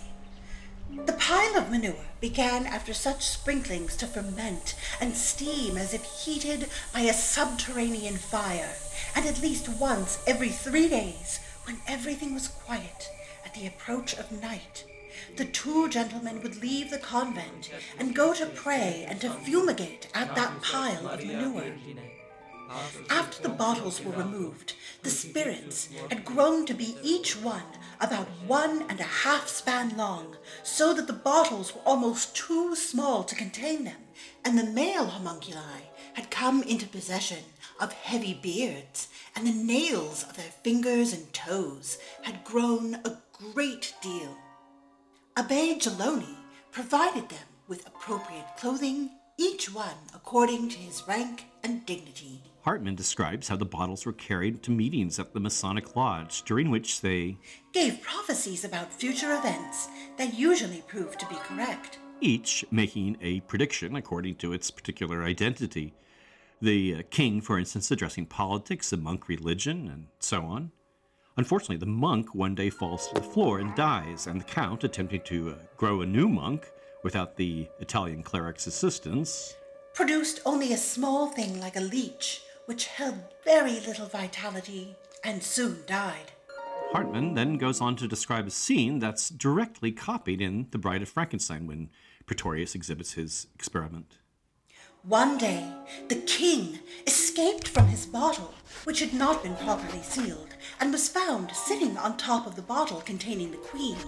The 1.06 1.12
pile 1.18 1.56
of 1.56 1.70
manure 1.70 2.06
began 2.20 2.66
after 2.66 2.94
such 2.94 3.26
sprinklings 3.26 3.96
to 3.96 4.06
ferment 4.06 4.76
and 5.00 5.16
steam 5.16 5.76
as 5.76 5.92
if 5.92 6.04
heated 6.04 6.68
by 6.92 7.00
a 7.00 7.12
subterranean 7.12 8.16
fire, 8.16 8.76
and 9.14 9.26
at 9.26 9.42
least 9.42 9.68
once 9.68 10.22
every 10.26 10.50
three 10.50 10.88
days, 10.88 11.40
when 11.64 11.78
everything 11.88 12.32
was 12.32 12.46
quiet 12.46 13.10
at 13.44 13.54
the 13.54 13.66
approach 13.66 14.14
of 14.14 14.30
night, 14.30 14.84
the 15.36 15.44
two 15.44 15.88
gentlemen 15.88 16.40
would 16.42 16.62
leave 16.62 16.90
the 16.90 16.98
convent 16.98 17.70
and 17.98 18.14
go 18.14 18.32
to 18.32 18.46
pray 18.46 19.04
and 19.08 19.20
to 19.20 19.30
fumigate 19.30 20.06
at 20.14 20.34
that 20.36 20.62
pile 20.62 21.08
of 21.08 21.24
manure. 21.24 21.72
After 23.10 23.42
the 23.42 23.54
bottles 23.54 24.02
were 24.02 24.12
removed, 24.12 24.74
the 25.02 25.10
spirits 25.10 25.88
had 26.08 26.24
grown 26.24 26.66
to 26.66 26.74
be 26.74 26.96
each 27.02 27.36
one 27.36 27.62
about 28.00 28.26
one 28.46 28.82
and 28.88 29.00
a 29.00 29.04
half 29.04 29.48
span 29.48 29.96
long, 29.96 30.36
so 30.62 30.94
that 30.94 31.06
the 31.06 31.12
bottles 31.12 31.74
were 31.74 31.82
almost 31.82 32.34
too 32.34 32.74
small 32.74 33.22
to 33.24 33.34
contain 33.34 33.84
them, 33.84 34.02
and 34.44 34.58
the 34.58 34.64
male 34.64 35.06
homunculi 35.06 35.90
had 36.14 36.30
come 36.30 36.62
into 36.62 36.86
possession 36.86 37.44
of 37.80 37.92
heavy 37.92 38.34
beards, 38.34 39.08
and 39.36 39.46
the 39.46 39.52
nails 39.52 40.22
of 40.24 40.36
their 40.36 40.52
fingers 40.62 41.12
and 41.12 41.32
toes 41.32 41.98
had 42.22 42.44
grown 42.44 42.94
a 42.94 43.18
great 43.32 43.94
deal. 44.00 44.36
Abbe 45.36 45.78
Geloni 45.78 46.36
provided 46.70 47.28
them 47.28 47.48
with 47.68 47.86
appropriate 47.86 48.56
clothing, 48.56 49.10
each 49.36 49.72
one 49.72 49.98
according 50.14 50.68
to 50.70 50.78
his 50.78 51.02
rank 51.08 51.44
and 51.62 51.84
dignity. 51.84 52.42
Hartmann 52.64 52.94
describes 52.94 53.48
how 53.48 53.56
the 53.56 53.66
bottles 53.66 54.06
were 54.06 54.14
carried 54.14 54.62
to 54.62 54.70
meetings 54.70 55.18
at 55.18 55.34
the 55.34 55.40
Masonic 55.40 55.94
Lodge, 55.96 56.42
during 56.44 56.70
which 56.70 57.02
they 57.02 57.36
gave 57.72 58.00
prophecies 58.00 58.64
about 58.64 58.90
future 58.90 59.34
events 59.34 59.88
that 60.16 60.32
usually 60.32 60.82
proved 60.86 61.20
to 61.20 61.26
be 61.26 61.34
correct. 61.34 61.98
Each 62.22 62.64
making 62.70 63.18
a 63.20 63.40
prediction 63.40 63.96
according 63.96 64.36
to 64.36 64.54
its 64.54 64.70
particular 64.70 65.24
identity. 65.24 65.92
The 66.62 66.94
uh, 66.94 67.02
king, 67.10 67.42
for 67.42 67.58
instance, 67.58 67.90
addressing 67.90 68.26
politics, 68.26 68.88
the 68.88 68.96
monk 68.96 69.28
religion, 69.28 69.86
and 69.86 70.06
so 70.18 70.40
on. 70.46 70.72
Unfortunately, 71.36 71.76
the 71.76 71.84
monk 71.84 72.34
one 72.34 72.54
day 72.54 72.70
falls 72.70 73.08
to 73.08 73.14
the 73.16 73.20
floor 73.20 73.58
and 73.58 73.74
dies, 73.74 74.26
and 74.26 74.40
the 74.40 74.44
count, 74.44 74.84
attempting 74.84 75.20
to 75.24 75.50
uh, 75.50 75.54
grow 75.76 76.00
a 76.00 76.06
new 76.06 76.30
monk 76.30 76.70
without 77.02 77.36
the 77.36 77.68
Italian 77.80 78.22
cleric's 78.22 78.66
assistance, 78.66 79.54
produced 79.92 80.40
only 80.46 80.72
a 80.72 80.78
small 80.78 81.26
thing 81.26 81.60
like 81.60 81.76
a 81.76 81.80
leech 81.80 82.40
which 82.66 82.86
held 82.86 83.18
very 83.44 83.80
little 83.80 84.06
vitality 84.06 84.96
and 85.22 85.42
soon 85.42 85.78
died. 85.86 86.32
Hartmann 86.92 87.34
then 87.34 87.56
goes 87.56 87.80
on 87.80 87.96
to 87.96 88.06
describe 88.06 88.46
a 88.46 88.50
scene 88.50 89.00
that's 89.00 89.28
directly 89.28 89.90
copied 89.90 90.40
in 90.40 90.68
The 90.70 90.78
Bride 90.78 91.02
of 91.02 91.08
Frankenstein 91.08 91.66
when 91.66 91.90
Pretorius 92.26 92.74
exhibits 92.74 93.14
his 93.14 93.48
experiment. 93.54 94.18
One 95.02 95.36
day, 95.36 95.70
the 96.08 96.16
king 96.16 96.78
escaped 97.06 97.68
from 97.68 97.88
his 97.88 98.06
bottle, 98.06 98.54
which 98.84 99.00
had 99.00 99.12
not 99.12 99.42
been 99.42 99.54
properly 99.56 100.02
sealed, 100.02 100.54
and 100.80 100.92
was 100.92 101.10
found 101.10 101.50
sitting 101.50 101.98
on 101.98 102.16
top 102.16 102.46
of 102.46 102.56
the 102.56 102.62
bottle 102.62 103.02
containing 103.02 103.50
the 103.50 103.58
queen, 103.58 103.98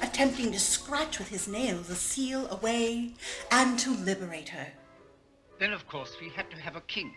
attempting 0.00 0.52
to 0.52 0.58
scratch 0.58 1.18
with 1.18 1.28
his 1.28 1.46
nails 1.46 1.88
the 1.88 1.94
seal 1.94 2.48
away 2.50 3.12
and 3.50 3.78
to 3.80 3.90
liberate 3.90 4.48
her. 4.48 4.68
Then, 5.58 5.74
of 5.74 5.86
course, 5.88 6.16
we 6.20 6.30
had 6.30 6.50
to 6.52 6.56
have 6.56 6.76
a 6.76 6.80
king. 6.82 7.12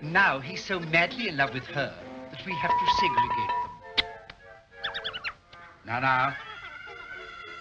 Now 0.00 0.38
he's 0.38 0.64
so 0.64 0.78
madly 0.78 1.28
in 1.28 1.36
love 1.36 1.52
with 1.52 1.66
her 1.66 1.92
that 2.30 2.46
we 2.46 2.52
have 2.54 2.70
to 2.70 2.86
segregate. 3.00 4.06
Now, 5.84 6.00
now, 6.00 6.34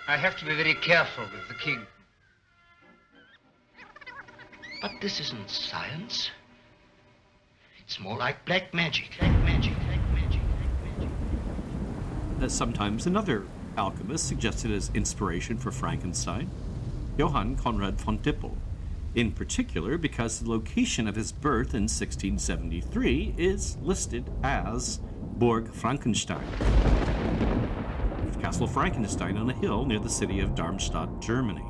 I 0.07 0.17
have 0.17 0.37
to 0.37 0.45
be 0.45 0.55
very 0.55 0.75
careful 0.75 1.23
with 1.23 1.47
the 1.47 1.55
king. 1.55 1.85
But 4.81 4.91
this 5.01 5.19
isn't 5.19 5.49
science. 5.49 6.29
It's 7.79 7.99
more 7.99 8.17
like 8.17 8.45
black 8.45 8.73
magic. 8.73 9.09
Black 9.17 9.31
magic, 9.43 9.73
black 9.87 10.11
magic, 10.11 10.41
black 10.41 10.99
magic. 10.99 11.09
As 12.41 12.53
sometimes 12.53 13.07
another 13.07 13.45
alchemist 13.77 14.27
suggested 14.27 14.71
as 14.71 14.91
inspiration 14.93 15.57
for 15.57 15.71
Frankenstein, 15.71 16.51
Johann 17.17 17.55
Conrad 17.55 17.99
von 17.99 18.17
Dippel, 18.17 18.55
in 19.17 19.31
particular 19.31 19.97
because 19.97 20.39
the 20.39 20.49
location 20.49 21.07
of 21.07 21.15
his 21.15 21.31
birth 21.31 21.73
in 21.73 21.83
1673 21.83 23.33
is 23.35 23.75
listed 23.81 24.29
as 24.43 24.99
Burg 25.37 25.73
Frankenstein, 25.73 26.45
Castle 28.39 28.67
Frankenstein 28.67 29.35
on 29.37 29.49
a 29.49 29.53
hill 29.53 29.85
near 29.85 29.97
the 29.97 30.07
city 30.07 30.39
of 30.39 30.53
Darmstadt, 30.53 31.19
Germany. 31.19 31.65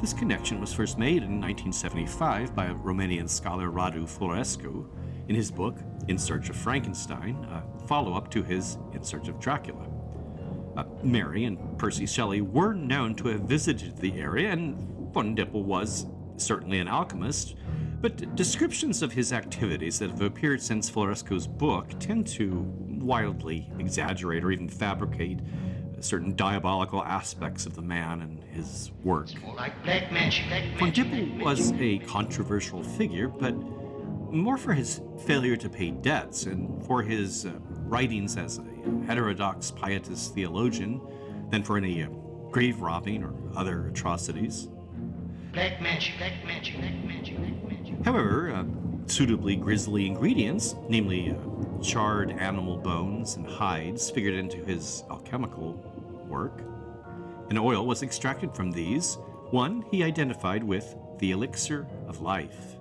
This 0.00 0.12
connection 0.12 0.60
was 0.60 0.72
first 0.72 0.98
made 0.98 1.22
in 1.22 1.40
1975 1.40 2.52
by 2.52 2.66
Romanian 2.66 3.28
scholar 3.28 3.70
Radu 3.70 4.08
Florescu 4.08 4.88
in 5.28 5.36
his 5.36 5.52
book 5.52 5.78
In 6.08 6.18
Search 6.18 6.50
of 6.50 6.56
Frankenstein, 6.56 7.36
a 7.44 7.86
follow 7.86 8.14
up 8.14 8.28
to 8.32 8.42
his 8.42 8.76
In 8.92 9.04
Search 9.04 9.28
of 9.28 9.38
Dracula. 9.38 9.86
Uh, 10.76 10.84
Mary 11.04 11.44
and 11.44 11.78
Percy 11.78 12.06
Shelley 12.06 12.40
were 12.40 12.74
known 12.74 13.14
to 13.14 13.28
have 13.28 13.42
visited 13.42 13.96
the 13.98 14.20
area, 14.20 14.50
and 14.50 14.95
von 15.12 15.34
Dippel 15.34 15.62
was 15.62 16.06
certainly 16.36 16.80
an 16.80 16.88
alchemist, 16.88 17.56
but 18.00 18.34
descriptions 18.36 19.02
of 19.02 19.12
his 19.12 19.32
activities 19.32 19.98
that 19.98 20.10
have 20.10 20.20
appeared 20.20 20.60
since 20.60 20.90
Florescu's 20.90 21.46
book 21.46 21.88
tend 21.98 22.26
to 22.26 22.70
wildly 22.88 23.70
exaggerate 23.78 24.44
or 24.44 24.50
even 24.50 24.68
fabricate 24.68 25.40
certain 26.00 26.34
diabolical 26.36 27.02
aspects 27.02 27.66
of 27.66 27.74
the 27.74 27.82
man 27.82 28.20
and 28.20 28.44
his 28.44 28.92
work. 29.02 29.28
Like 29.56 29.82
black 29.82 30.12
magic. 30.12 30.46
Black 30.48 30.64
Von 30.78 30.90
Dippel 30.92 31.42
was 31.42 31.72
a 31.72 31.98
controversial 31.98 32.82
figure, 32.82 33.28
but 33.28 33.54
more 34.32 34.58
for 34.58 34.74
his 34.74 35.00
failure 35.24 35.56
to 35.56 35.68
pay 35.68 35.90
debts 35.90 36.44
and 36.44 36.84
for 36.86 37.02
his 37.02 37.46
uh, 37.46 37.52
writings 37.86 38.36
as 38.36 38.58
a 38.58 38.64
heterodox 39.06 39.70
pietist 39.70 40.34
theologian 40.34 41.00
than 41.50 41.62
for 41.62 41.76
any 41.76 42.02
uh, 42.02 42.08
grave 42.50 42.80
robbing 42.80 43.22
or 43.22 43.34
other 43.56 43.86
atrocities. 43.88 44.68
Black 45.56 45.80
magic. 45.80 46.18
Black 46.18 46.44
magic. 46.44 46.78
Black 46.78 47.04
magic. 47.06 47.38
Black 47.38 47.64
magic. 47.64 48.04
However, 48.04 48.50
uh, 48.50 48.64
suitably 49.06 49.56
grisly 49.56 50.06
ingredients, 50.06 50.74
namely 50.90 51.30
uh, 51.30 51.82
charred 51.82 52.30
animal 52.32 52.76
bones 52.76 53.36
and 53.36 53.46
hides, 53.46 54.10
figured 54.10 54.34
into 54.34 54.58
his 54.58 55.02
alchemical 55.10 55.72
work. 56.28 56.60
An 57.48 57.56
oil 57.56 57.86
was 57.86 58.02
extracted 58.02 58.54
from 58.54 58.70
these, 58.70 59.14
one 59.50 59.82
he 59.90 60.02
identified 60.02 60.62
with 60.62 60.94
the 61.20 61.30
elixir 61.30 61.86
of 62.06 62.20
life. 62.20 62.76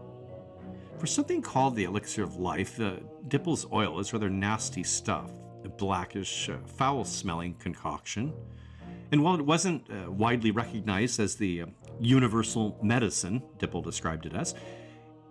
For 1.00 1.08
something 1.08 1.42
called 1.42 1.78
the 1.78 1.86
elixir 1.86 2.24
of 2.24 2.36
life, 2.36 2.78
uh, 2.82 2.96
Dippel's 3.30 3.66
oil 3.72 4.02
is 4.02 4.12
rather 4.12 4.30
nasty 4.30 4.84
stuff, 4.84 5.32
a 5.64 5.70
blackish, 5.70 6.50
uh, 6.50 6.58
foul 6.66 7.06
smelling 7.06 7.54
concoction. 7.54 8.34
And 9.14 9.24
while 9.24 9.36
it 9.36 9.46
wasn't 9.46 9.90
uh, 9.90 10.12
widely 10.12 10.52
recognized 10.52 11.22
as 11.22 11.36
the 11.38 11.62
uh, 11.62 11.66
universal 12.00 12.78
medicine, 12.82 13.42
Dippel 13.58 13.84
described 13.84 14.26
it 14.26 14.34
as, 14.34 14.56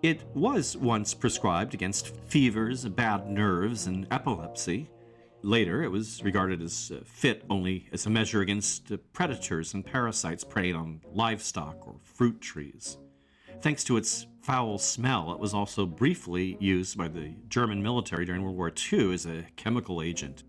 it 0.03 0.23
was 0.35 0.77
once 0.77 1.15
prescribed 1.15 1.73
against 1.73 2.15
fevers, 2.27 2.85
bad 2.87 3.27
nerves, 3.29 3.87
and 3.87 4.07
epilepsy. 4.11 4.91
Later, 5.43 5.83
it 5.83 5.91
was 5.91 6.23
regarded 6.23 6.61
as 6.61 6.93
uh, 6.95 7.01
fit 7.05 7.45
only 7.49 7.89
as 7.93 8.05
a 8.05 8.11
measure 8.11 8.41
against 8.41 8.93
uh, 8.93 8.99
predators 9.13 9.73
and 9.73 9.85
parasites 9.85 10.45
preying 10.45 10.75
on 10.75 11.01
livestock 11.13 11.87
or 11.87 11.97
fruit 12.03 12.41
trees. 12.41 12.99
Thanks 13.63 13.83
to 13.85 13.97
its 13.97 14.27
foul 14.43 14.77
smell, 14.77 15.33
it 15.33 15.41
was 15.41 15.55
also 15.55 15.87
briefly 15.87 16.59
used 16.61 16.99
by 16.99 17.09
the 17.09 17.35
German 17.49 17.83
military 17.83 18.27
during 18.27 18.43
World 18.43 18.57
War 18.57 18.73
II 18.93 19.15
as 19.15 19.25
a 19.25 19.47
chemical 19.57 20.03
agent. 20.03 20.43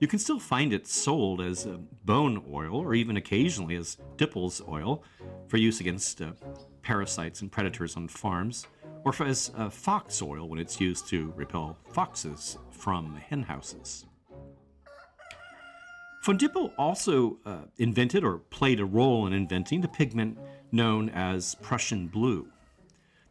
You 0.00 0.08
can 0.08 0.18
still 0.18 0.38
find 0.38 0.72
it 0.72 0.86
sold 0.86 1.40
as 1.40 1.66
uh, 1.66 1.78
bone 2.04 2.44
oil 2.52 2.76
or 2.76 2.94
even 2.94 3.16
occasionally 3.16 3.76
as 3.76 3.96
Dippel's 4.16 4.62
oil 4.68 5.02
for 5.48 5.56
use 5.56 5.80
against 5.80 6.20
uh, 6.20 6.32
parasites 6.82 7.40
and 7.42 7.50
predators 7.50 7.96
on 7.96 8.08
farms, 8.08 8.66
or 9.04 9.14
as 9.24 9.50
uh, 9.56 9.70
fox 9.70 10.20
oil 10.20 10.48
when 10.48 10.58
it's 10.58 10.80
used 10.80 11.08
to 11.08 11.32
repel 11.36 11.76
foxes 11.92 12.58
from 12.70 13.16
hen 13.16 13.42
houses. 13.42 14.06
Von 16.24 16.38
Dippel 16.38 16.72
also 16.78 17.38
uh, 17.44 17.58
invented 17.76 18.24
or 18.24 18.38
played 18.38 18.80
a 18.80 18.84
role 18.84 19.26
in 19.26 19.32
inventing 19.32 19.82
the 19.82 19.88
pigment 19.88 20.38
known 20.72 21.10
as 21.10 21.54
Prussian 21.56 22.08
blue. 22.08 22.46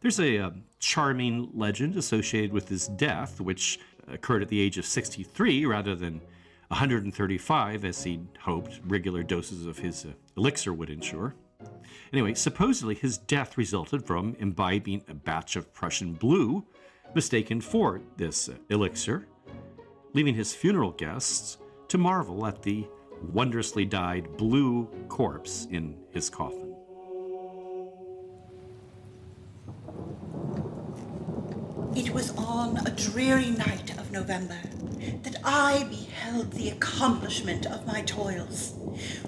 There's 0.00 0.20
a, 0.20 0.38
uh 0.38 0.50
charming 0.84 1.48
legend 1.54 1.96
associated 1.96 2.52
with 2.52 2.68
his 2.68 2.88
death, 2.88 3.40
which 3.40 3.80
occurred 4.06 4.42
at 4.42 4.48
the 4.48 4.60
age 4.60 4.76
of 4.76 4.84
63 4.84 5.64
rather 5.64 5.96
than 5.96 6.20
135, 6.68 7.84
as 7.84 8.04
he'd 8.04 8.26
hoped 8.40 8.80
regular 8.86 9.22
doses 9.22 9.66
of 9.66 9.78
his 9.78 10.04
uh, 10.04 10.12
elixir 10.36 10.72
would 10.72 10.90
ensure. 10.90 11.34
Anyway, 12.12 12.34
supposedly 12.34 12.94
his 12.94 13.18
death 13.18 13.56
resulted 13.58 14.06
from 14.06 14.36
imbibing 14.38 15.02
a 15.08 15.14
batch 15.14 15.56
of 15.56 15.72
Prussian 15.72 16.14
blue 16.14 16.64
mistaken 17.14 17.60
for 17.60 18.00
this 18.16 18.48
uh, 18.48 18.54
elixir, 18.70 19.26
leaving 20.12 20.34
his 20.34 20.54
funeral 20.54 20.92
guests 20.92 21.58
to 21.88 21.98
marvel 21.98 22.46
at 22.46 22.62
the 22.62 22.86
wondrously 23.32 23.84
dyed 23.84 24.36
blue 24.36 24.88
corpse 25.08 25.66
in 25.70 25.96
his 26.10 26.28
coffin. 26.28 26.74
It 31.96 32.10
was 32.10 32.32
on 32.36 32.76
a 32.86 32.90
dreary 32.90 33.50
night 33.50 33.93
November 34.14 34.60
that 35.24 35.36
I 35.44 35.86
beheld 35.90 36.52
the 36.52 36.70
accomplishment 36.70 37.66
of 37.66 37.84
my 37.84 38.00
toils. 38.02 38.72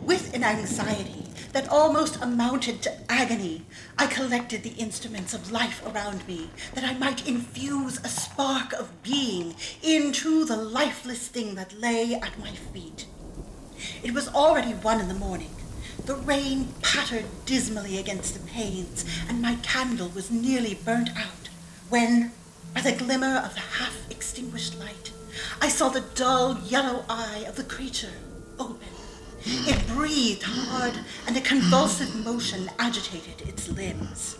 With 0.01 0.33
an 0.33 0.45
anxiety 0.45 1.25
that 1.53 1.69
almost 1.69 2.23
amounted 2.23 2.83
to 2.83 2.97
agony, 3.11 3.67
I 3.99 4.07
collected 4.07 4.63
the 4.63 4.79
instruments 4.79 5.35
of 5.35 5.51
life 5.51 5.85
around 5.85 6.27
me 6.29 6.51
that 6.75 6.85
I 6.85 6.95
might 6.95 7.27
infuse 7.27 7.99
a 7.99 8.09
spark 8.09 8.73
of 8.75 9.03
being 9.03 9.57
into 9.83 10.45
the 10.45 10.57
lifeless 10.57 11.27
thing 11.27 11.57
that 11.57 11.81
lay 11.81 12.15
at 12.15 12.39
my 12.39 12.53
feet. 12.53 13.07
It 14.05 14.15
was 14.15 14.29
already 14.29 14.73
one 14.73 15.01
in 15.01 15.09
the 15.09 15.15
morning. 15.15 15.55
The 16.05 16.15
rain 16.15 16.69
pattered 16.81 17.25
dismally 17.45 17.99
against 17.99 18.35
the 18.35 18.47
panes, 18.47 19.05
and 19.29 19.43
my 19.43 19.57
candle 19.57 20.11
was 20.15 20.31
nearly 20.31 20.75
burnt 20.75 21.11
out, 21.17 21.49
when, 21.89 22.31
by 22.77 22.83
the 22.83 22.93
glimmer 22.93 23.39
of 23.39 23.55
the 23.55 23.61
half 23.61 23.99
extinguished 24.11 24.79
light, 24.79 25.11
I 25.63 25.69
saw 25.69 25.89
the 25.89 26.05
dull 26.15 26.59
yellow 26.67 27.07
eye 27.09 27.47
of 27.49 27.57
the 27.57 27.65
creature 27.65 28.13
open. 28.59 28.87
It 29.47 29.87
breathed 29.89 30.43
hard, 30.45 30.93
and 31.27 31.35
a 31.39 31.41
convulsive 31.41 32.15
motion 32.23 32.69
agitated 32.79 33.49
its 33.49 33.71
limbs. 33.71 34.37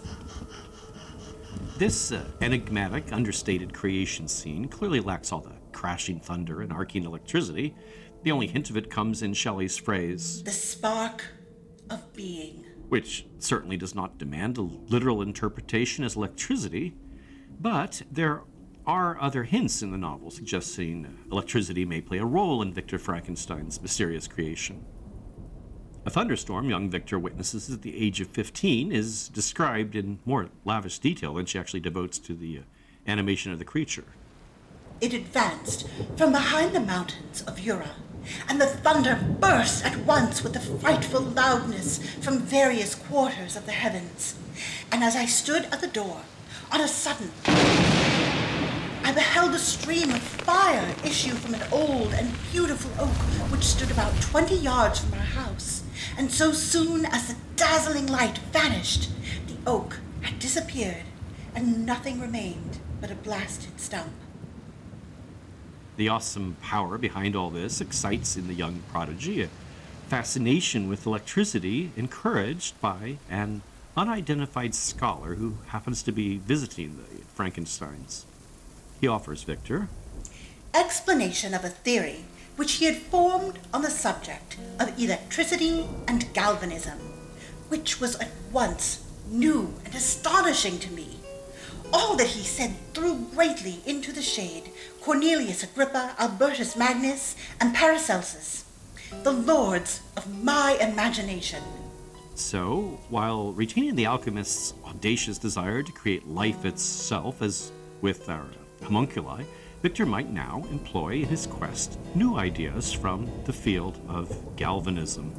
This 1.79 2.13
uh, 2.13 2.25
enigmatic, 2.43 3.11
understated 3.11 3.73
creation 3.73 4.29
scene 4.29 4.69
clearly 4.69 5.01
lacks 5.01 5.33
all 5.33 5.41
the 5.41 5.53
crashing 5.73 6.21
thunder 6.21 6.61
and 6.61 6.71
arcing 6.71 7.05
electricity. 7.05 7.75
The 8.23 8.33
only 8.33 8.49
hint 8.49 8.69
of 8.69 8.77
it 8.77 8.91
comes 8.91 9.23
in 9.23 9.33
Shelley's 9.33 9.79
phrase, 9.79 10.43
The 10.43 10.51
spark 10.51 11.25
of 11.89 12.13
being. 12.13 12.67
which 12.91 13.25
certainly 13.39 13.79
does 13.79 13.95
not 13.95 14.19
demand 14.19 14.59
a 14.59 14.63
literal 14.63 15.23
interpretation 15.23 16.05
as 16.05 16.17
electricity, 16.17 16.95
but 17.61 18.03
there 18.11 18.43
are 18.87 19.21
other 19.21 19.45
hints 19.45 19.83
in 19.83 19.91
the 19.91 19.99
novel 19.99 20.31
suggesting 20.31 21.19
electricity 21.31 21.85
may 21.85 22.01
play 22.01 22.19
a 22.19 22.25
role 22.25 22.63
in 22.63 22.73
Victor 22.73 22.99
Frankenstein's 22.99 23.83
mysterious 23.83 24.29
creation. 24.29 24.85
A 26.05 26.11
thunderstorm 26.11 26.71
young 26.71 26.89
Victor 26.89 27.19
witnesses 27.19 27.69
at 27.69 27.83
the 27.83 27.97
age 28.01 28.21
of 28.21 28.29
15 28.29 28.93
is 28.93 29.29
described 29.29 29.97
in 29.97 30.21
more 30.25 30.51
lavish 30.65 31.01
detail 31.01 31.35
than 31.35 31.47
she 31.47 31.59
actually 31.59 31.81
devotes 31.81 32.21
to 32.21 32.35
the 32.35 32.59
uh, 32.59 32.63
animation 33.09 33.51
of 33.51 33.59
the 33.59 33.65
creature. 33.65 34.05
It 35.01 35.13
advanced 35.13 35.89
from 36.17 36.31
behind 36.31 36.75
the 36.75 36.81
mountains 36.81 37.43
of 37.43 37.61
Jura, 37.61 37.91
and 38.49 38.61
the 38.61 38.67
thunder 38.67 39.19
burst 39.41 39.85
at 39.85 39.97
once 39.99 40.45
with 40.45 40.55
a 40.55 40.61
frightful 40.61 41.23
loudness 41.23 41.99
from 42.21 42.39
various 42.39 42.95
quarters 42.95 43.57
of 43.57 43.67
the 43.67 43.73
heavens. 43.73 44.37
And 44.93 45.03
as 45.03 45.17
I 45.17 45.27
stood 45.27 45.65
at 45.67 45.81
the 45.81 45.89
door, 45.89 46.23
on 46.71 46.81
a 46.81 46.89
sudden, 46.89 47.31
I 47.47 49.13
beheld 49.15 49.55
a 49.55 49.59
stream 49.59 50.11
of 50.11 50.21
fire 50.21 50.95
issue 51.05 51.35
from 51.35 51.55
an 51.55 51.63
old 51.73 52.13
and 52.13 52.33
beautiful 52.53 52.91
oak 53.01 53.17
which 53.51 53.65
stood 53.65 53.91
about 53.91 54.21
twenty 54.21 54.57
yards 54.57 54.99
from 54.99 55.15
our 55.15 55.21
house. 55.21 55.83
And 56.19 56.31
so 56.31 56.53
soon 56.53 57.07
as 57.07 57.29
the 57.29 57.37
dazzling 57.57 58.07
light 58.07 58.39
vanished, 58.53 59.11
the 59.47 59.57
oak 59.67 60.01
had 60.23 60.39
disappeared, 60.39 61.05
and 61.55 61.87
nothing 61.87 62.21
remained 62.21 62.79
but 63.01 63.11
a 63.11 63.15
blasted 63.15 63.81
stump. 63.81 64.13
The 65.97 66.09
awesome 66.09 66.57
power 66.61 66.99
behind 66.99 67.37
all 67.37 67.51
this 67.51 67.81
excites 67.81 68.37
in 68.37 68.49
the 68.49 68.55
young 68.55 68.83
prodigy 68.91 69.43
a 69.43 69.49
fascination 70.09 70.89
with 70.89 71.07
electricity 71.07 71.93
encouraged 71.97 72.79
by 72.81 73.19
an 73.31 73.63
unidentified 73.97 74.75
scholar 74.75 75.35
who 75.37 75.59
happens 75.69 76.03
to 76.03 76.13
be 76.13 76.39
visiting 76.39 76.97
the 76.97 77.25
Frankensteins. 77.35 78.25
He 79.01 79.09
offers 79.09 79.43
Victor 79.43 79.89
explanation 80.77 81.55
of 81.55 81.65
a 81.65 81.71
theory 81.71 82.25
which 82.57 82.75
he 82.75 82.85
had 82.85 82.97
formed 82.97 83.59
on 83.73 83.81
the 83.83 83.91
subject 83.91 84.59
of 84.79 84.99
electricity 85.01 85.89
and 86.07 86.33
galvanism, 86.35 86.99
which 87.69 88.01
was 88.01 88.17
at 88.17 88.31
once 88.53 89.05
new 89.29 89.75
and 89.85 89.95
astonishing 89.95 90.79
to 90.79 90.93
me. 90.93 91.19
All 91.93 92.17
that 92.17 92.29
he 92.29 92.43
said 92.43 92.75
threw 92.93 93.27
greatly 93.35 93.81
into 93.87 94.13
the 94.13 94.23
shade 94.23 94.71
Cornelius 95.01 95.63
Agrippa, 95.63 96.15
Albertus 96.19 96.77
Magnus, 96.77 97.37
and 97.61 97.75
Paracelsus, 97.75 98.65
the 99.23 99.33
lords 99.33 100.01
of 100.17 100.43
my 100.43 100.77
imagination. 100.81 101.63
So, 102.37 103.01
while 103.09 103.55
retaining 103.55 103.95
the 103.95 104.05
alchemist's 104.05 104.75
audacious 104.85 105.39
desire 105.39 105.83
to 105.83 105.91
create 105.91 106.29
life 106.29 106.67
itself, 106.67 107.41
as 107.41 107.73
with 108.03 108.29
our 108.29 108.45
homunculi, 108.83 109.45
Victor 109.81 110.05
might 110.05 110.31
now 110.31 110.63
employ 110.71 111.15
in 111.15 111.29
his 111.29 111.47
quest 111.47 111.99
new 112.15 112.37
ideas 112.37 112.93
from 112.93 113.31
the 113.47 113.55
field 113.55 113.99
of 114.07 114.55
galvanism. 114.57 115.33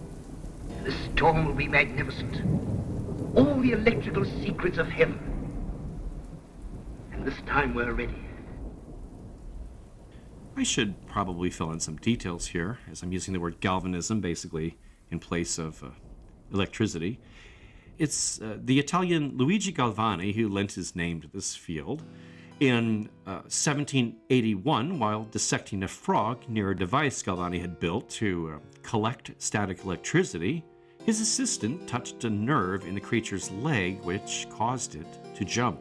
The 0.86 0.92
storm 0.92 1.46
will 1.46 1.54
be 1.54 1.68
magnificent. 1.68 2.42
All 3.36 3.62
the 3.62 3.74
electrical 3.74 4.26
secrets 4.26 4.80
of 4.80 4.88
heaven. 4.88 5.20
And 7.14 7.24
this 7.24 7.40
time 7.46 7.76
we're 7.76 7.94
ready. 7.94 8.26
I 10.56 10.64
should 10.64 11.06
probably 11.06 11.52
fill 11.52 11.72
in 11.72 11.80
some 11.80 11.98
details 11.98 12.48
here, 12.48 12.80
as 12.90 13.04
I'm 13.04 13.12
using 13.12 13.36
the 13.36 13.40
word 13.40 13.60
galvanism 13.60 14.20
basically 14.20 14.80
in 15.12 15.20
place 15.20 15.60
of 15.60 15.84
uh, 15.84 15.90
electricity. 16.54 17.20
It's 17.98 18.42
uh, 18.42 18.58
the 18.64 18.80
Italian 18.80 19.38
Luigi 19.38 19.74
Galvani 19.74 20.34
who 20.34 20.50
lent 20.50 20.74
his 20.74 20.96
name 20.96 21.22
to 21.22 21.28
this 21.28 21.56
field. 21.56 22.04
In 22.60 23.10
uh, 23.28 23.46
1781, 23.50 24.98
while 24.98 25.24
dissecting 25.26 25.84
a 25.84 25.88
frog 25.88 26.48
near 26.48 26.72
a 26.72 26.76
device 26.76 27.22
Galvani 27.22 27.62
had 27.62 27.80
built 27.80 28.10
to 28.10 28.56
uh, 28.56 28.60
collect 28.82 29.32
static 29.38 29.84
electricity, 29.84 30.64
his 31.06 31.22
assistant 31.22 31.88
touched 31.88 32.24
a 32.24 32.30
nerve 32.30 32.86
in 32.86 32.96
the 32.96 33.02
creature's 33.02 33.52
leg, 33.52 34.02
which 34.02 34.48
caused 34.50 34.96
it 34.96 35.08
to 35.36 35.46
jump. 35.46 35.80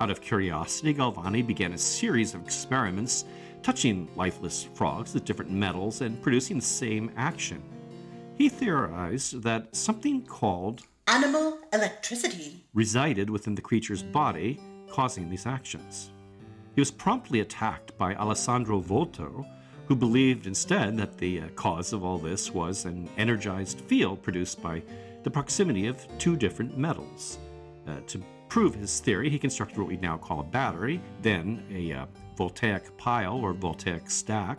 Out 0.00 0.10
of 0.10 0.20
curiosity, 0.20 0.92
Galvani 0.92 1.46
began 1.46 1.72
a 1.72 1.78
series 1.78 2.34
of 2.34 2.42
experiments 2.42 3.24
touching 3.62 4.08
lifeless 4.16 4.68
frogs 4.74 5.14
with 5.14 5.24
different 5.24 5.50
metals 5.50 6.00
and 6.00 6.20
producing 6.20 6.56
the 6.56 6.64
same 6.64 7.10
action. 7.16 7.62
He 8.36 8.48
theorized 8.48 9.42
that 9.42 9.74
something 9.74 10.22
called 10.22 10.82
Animal 11.06 11.58
electricity. 11.72 12.64
resided 12.74 13.30
within 13.30 13.54
the 13.54 13.62
creature's 13.62 14.02
body, 14.02 14.60
causing 14.90 15.30
these 15.30 15.46
actions. 15.46 16.10
He 16.74 16.80
was 16.80 16.90
promptly 16.90 17.40
attacked 17.40 17.96
by 17.96 18.14
Alessandro 18.16 18.80
Volta, 18.80 19.30
who 19.86 19.94
believed 19.94 20.46
instead 20.46 20.96
that 20.96 21.18
the 21.18 21.42
uh, 21.42 21.48
cause 21.50 21.92
of 21.92 22.02
all 22.02 22.18
this 22.18 22.50
was 22.50 22.86
an 22.86 23.08
energized 23.16 23.80
field 23.82 24.22
produced 24.22 24.60
by 24.62 24.82
the 25.22 25.30
proximity 25.30 25.86
of 25.86 26.06
two 26.18 26.36
different 26.36 26.76
metals. 26.76 27.38
Uh, 27.86 28.00
to 28.06 28.20
prove 28.48 28.74
his 28.74 28.98
theory, 28.98 29.28
he 29.30 29.38
constructed 29.38 29.78
what 29.78 29.88
we 29.88 29.96
now 29.98 30.16
call 30.16 30.40
a 30.40 30.44
battery, 30.44 31.00
then 31.22 31.62
a 31.70 31.92
uh, 31.92 32.06
voltaic 32.36 32.96
pile 32.96 33.36
or 33.36 33.52
voltaic 33.52 34.10
stack, 34.10 34.58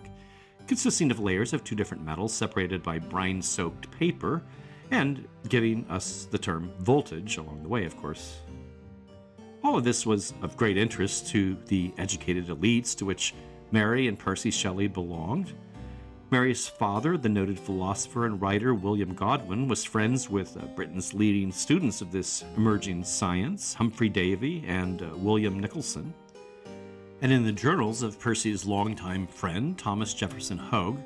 consisting 0.67 1.11
of 1.11 1.19
layers 1.19 1.53
of 1.53 1.63
two 1.63 1.75
different 1.75 2.03
metals 2.03 2.33
separated 2.33 2.83
by 2.83 2.99
brine 2.99 3.41
soaked 3.41 3.89
paper, 3.91 4.43
and 4.91 5.27
giving 5.49 5.85
us 5.89 6.27
the 6.29 6.37
term 6.37 6.71
voltage 6.79 7.37
along 7.37 7.63
the 7.63 7.69
way, 7.69 7.85
of 7.85 7.97
course. 7.97 8.39
All 9.63 9.77
of 9.77 9.83
this 9.83 10.05
was 10.05 10.33
of 10.41 10.57
great 10.57 10.77
interest 10.77 11.27
to 11.29 11.57
the 11.65 11.91
educated 11.97 12.47
elites 12.47 12.95
to 12.97 13.05
which 13.05 13.33
Mary 13.71 14.07
and 14.07 14.17
Percy 14.17 14.51
Shelley 14.51 14.87
belonged. 14.87 15.53
Mary's 16.31 16.67
father, 16.67 17.17
the 17.17 17.29
noted 17.29 17.59
philosopher 17.59 18.25
and 18.25 18.41
writer 18.41 18.73
William 18.73 19.13
Godwin, 19.13 19.67
was 19.67 19.83
friends 19.83 20.29
with 20.29 20.57
uh, 20.57 20.65
Britain's 20.75 21.13
leading 21.13 21.51
students 21.51 22.01
of 22.01 22.11
this 22.11 22.43
emerging 22.57 23.03
science, 23.03 23.73
Humphrey 23.73 24.09
Davy 24.09 24.63
and 24.67 25.01
uh, 25.01 25.09
William 25.15 25.59
Nicholson. 25.59 26.13
And 27.21 27.31
in 27.31 27.45
the 27.45 27.51
journals 27.51 28.01
of 28.01 28.19
Percy's 28.19 28.65
longtime 28.65 29.27
friend, 29.27 29.77
Thomas 29.77 30.13
Jefferson 30.13 30.57
Hogg, 30.57 30.99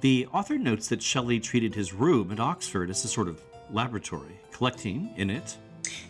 the 0.00 0.26
author 0.32 0.58
notes 0.58 0.88
that 0.88 1.00
Shelley 1.00 1.38
treated 1.38 1.74
his 1.74 1.94
room 1.94 2.32
at 2.32 2.40
Oxford 2.40 2.90
as 2.90 3.04
a 3.04 3.08
sort 3.08 3.28
of 3.28 3.40
laboratory, 3.70 4.40
collecting 4.50 5.10
in 5.16 5.30
it 5.30 5.56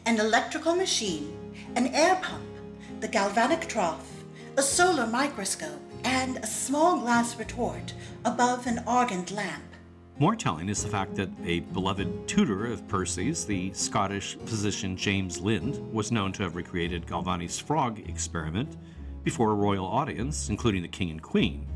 An 0.07 0.19
electrical 0.19 0.75
machine, 0.75 1.37
an 1.77 1.89
air 1.89 2.17
pump, 2.17 2.45
the 3.01 3.09
galvanic 3.09 3.69
trough, 3.69 4.11
a 4.57 4.63
solar 4.63 5.07
microscope, 5.07 5.81
and 6.05 6.39
a 6.39 6.47
small 6.47 6.99
glass 7.01 7.37
retort 7.39 7.93
above 8.25 8.67
an 8.67 8.79
argand 8.87 9.31
lamp. 9.31 9.63
More 10.19 10.37
telling 10.37 10.69
is 10.69 10.83
the 10.83 10.89
fact 10.89 11.17
that 11.17 11.29
a 11.45 11.61
beloved 11.61 12.29
tutor 12.29 12.67
of 12.67 12.87
Percy's, 12.89 13.45
the 13.45 13.73
Scottish 13.73 14.37
physician 14.47 14.97
James 14.97 15.41
Lind, 15.41 15.77
was 15.93 16.13
known 16.13 16.33
to 16.33 16.45
have 16.45 16.57
recreated 16.57 17.07
Galvani's 17.07 17.59
frog 17.59 18.01
experiment 18.09 18.77
before 19.25 19.51
a 19.51 19.55
royal 19.55 19.87
audience, 19.87 20.49
including 20.49 20.83
the 20.83 20.89
king 20.89 21.11
and 21.11 21.23
queen. 21.23 21.67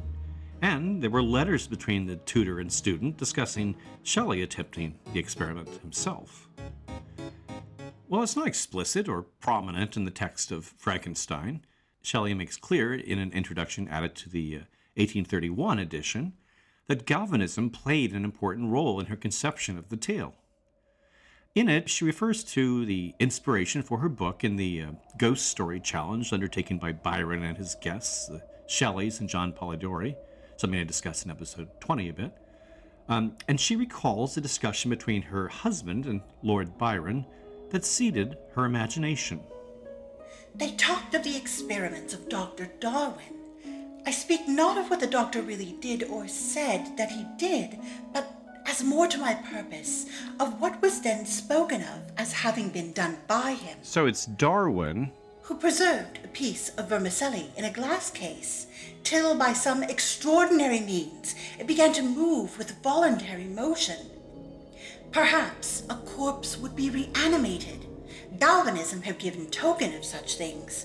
And 0.60 1.02
there 1.02 1.10
were 1.10 1.22
letters 1.22 1.66
between 1.66 2.06
the 2.06 2.16
tutor 2.16 2.60
and 2.60 2.72
student 2.72 3.16
discussing 3.16 3.76
Shelley 4.02 4.42
attempting 4.42 4.98
the 5.12 5.18
experiment 5.18 5.68
himself. 5.80 6.48
While 8.06 8.22
it's 8.22 8.36
not 8.36 8.46
explicit 8.46 9.08
or 9.08 9.22
prominent 9.22 9.96
in 9.96 10.04
the 10.04 10.10
text 10.10 10.50
of 10.50 10.64
Frankenstein, 10.64 11.64
Shelley 12.02 12.34
makes 12.34 12.56
clear 12.56 12.94
in 12.94 13.18
an 13.18 13.32
introduction 13.32 13.88
added 13.88 14.14
to 14.16 14.30
the 14.30 14.56
uh, 14.56 14.58
1831 14.96 15.78
edition 15.78 16.32
that 16.86 17.06
galvanism 17.06 17.70
played 17.70 18.12
an 18.12 18.24
important 18.24 18.72
role 18.72 18.98
in 18.98 19.06
her 19.06 19.16
conception 19.16 19.76
of 19.76 19.90
the 19.90 19.96
tale. 19.96 20.34
In 21.54 21.68
it, 21.68 21.88
she 21.88 22.04
refers 22.04 22.44
to 22.44 22.84
the 22.84 23.14
inspiration 23.18 23.82
for 23.82 23.98
her 23.98 24.08
book 24.08 24.44
in 24.44 24.56
the 24.56 24.82
uh, 24.82 24.90
Ghost 25.16 25.46
Story 25.46 25.80
Challenge 25.80 26.32
undertaken 26.32 26.78
by 26.78 26.92
Byron 26.92 27.42
and 27.42 27.56
his 27.56 27.74
guests, 27.80 28.26
the 28.26 28.42
Shelleys 28.68 29.18
and 29.18 29.28
John 29.28 29.52
Polidori, 29.52 30.14
something 30.56 30.78
I 30.78 30.84
discussed 30.84 31.24
in 31.24 31.30
episode 31.30 31.68
20 31.80 32.08
a 32.10 32.12
bit. 32.12 32.32
Um, 33.08 33.36
and 33.48 33.58
she 33.58 33.74
recalls 33.74 34.36
a 34.36 34.40
discussion 34.40 34.90
between 34.90 35.22
her 35.22 35.48
husband 35.48 36.06
and 36.06 36.20
Lord 36.42 36.76
Byron 36.76 37.26
that 37.70 37.84
seeded 37.84 38.36
her 38.54 38.64
imagination. 38.64 39.40
They 40.54 40.72
talked 40.72 41.14
of 41.14 41.24
the 41.24 41.36
experiments 41.36 42.12
of 42.12 42.28
Dr. 42.28 42.70
Darwin. 42.78 43.38
I 44.06 44.10
speak 44.10 44.46
not 44.46 44.78
of 44.78 44.90
what 44.90 45.00
the 45.00 45.06
doctor 45.06 45.42
really 45.42 45.76
did 45.80 46.04
or 46.04 46.28
said 46.28 46.96
that 46.96 47.10
he 47.10 47.26
did, 47.36 47.78
but 48.12 48.37
as 48.68 48.84
more 48.84 49.06
to 49.08 49.18
my 49.18 49.32
purpose, 49.34 50.06
of 50.38 50.60
what 50.60 50.80
was 50.82 51.00
then 51.00 51.24
spoken 51.24 51.80
of 51.80 52.12
as 52.18 52.32
having 52.32 52.68
been 52.68 52.92
done 52.92 53.16
by 53.26 53.52
him, 53.52 53.78
So 53.82 54.04
it's 54.06 54.26
Darwin. 54.26 55.10
who 55.42 55.54
preserved 55.56 56.20
a 56.22 56.28
piece 56.28 56.68
of 56.76 56.90
vermicelli 56.90 57.50
in 57.56 57.64
a 57.64 57.72
glass 57.72 58.10
case, 58.10 58.66
till 59.02 59.34
by 59.34 59.54
some 59.54 59.82
extraordinary 59.82 60.80
means 60.80 61.34
it 61.58 61.66
began 61.66 61.94
to 61.94 62.02
move 62.02 62.58
with 62.58 62.82
voluntary 62.82 63.44
motion. 63.44 63.96
Perhaps 65.12 65.84
a 65.88 65.94
corpse 65.94 66.58
would 66.58 66.76
be 66.76 66.90
reanimated. 66.90 67.86
Galvanism 68.38 69.00
had 69.02 69.18
given 69.18 69.46
token 69.46 69.94
of 69.94 70.04
such 70.04 70.34
things. 70.36 70.84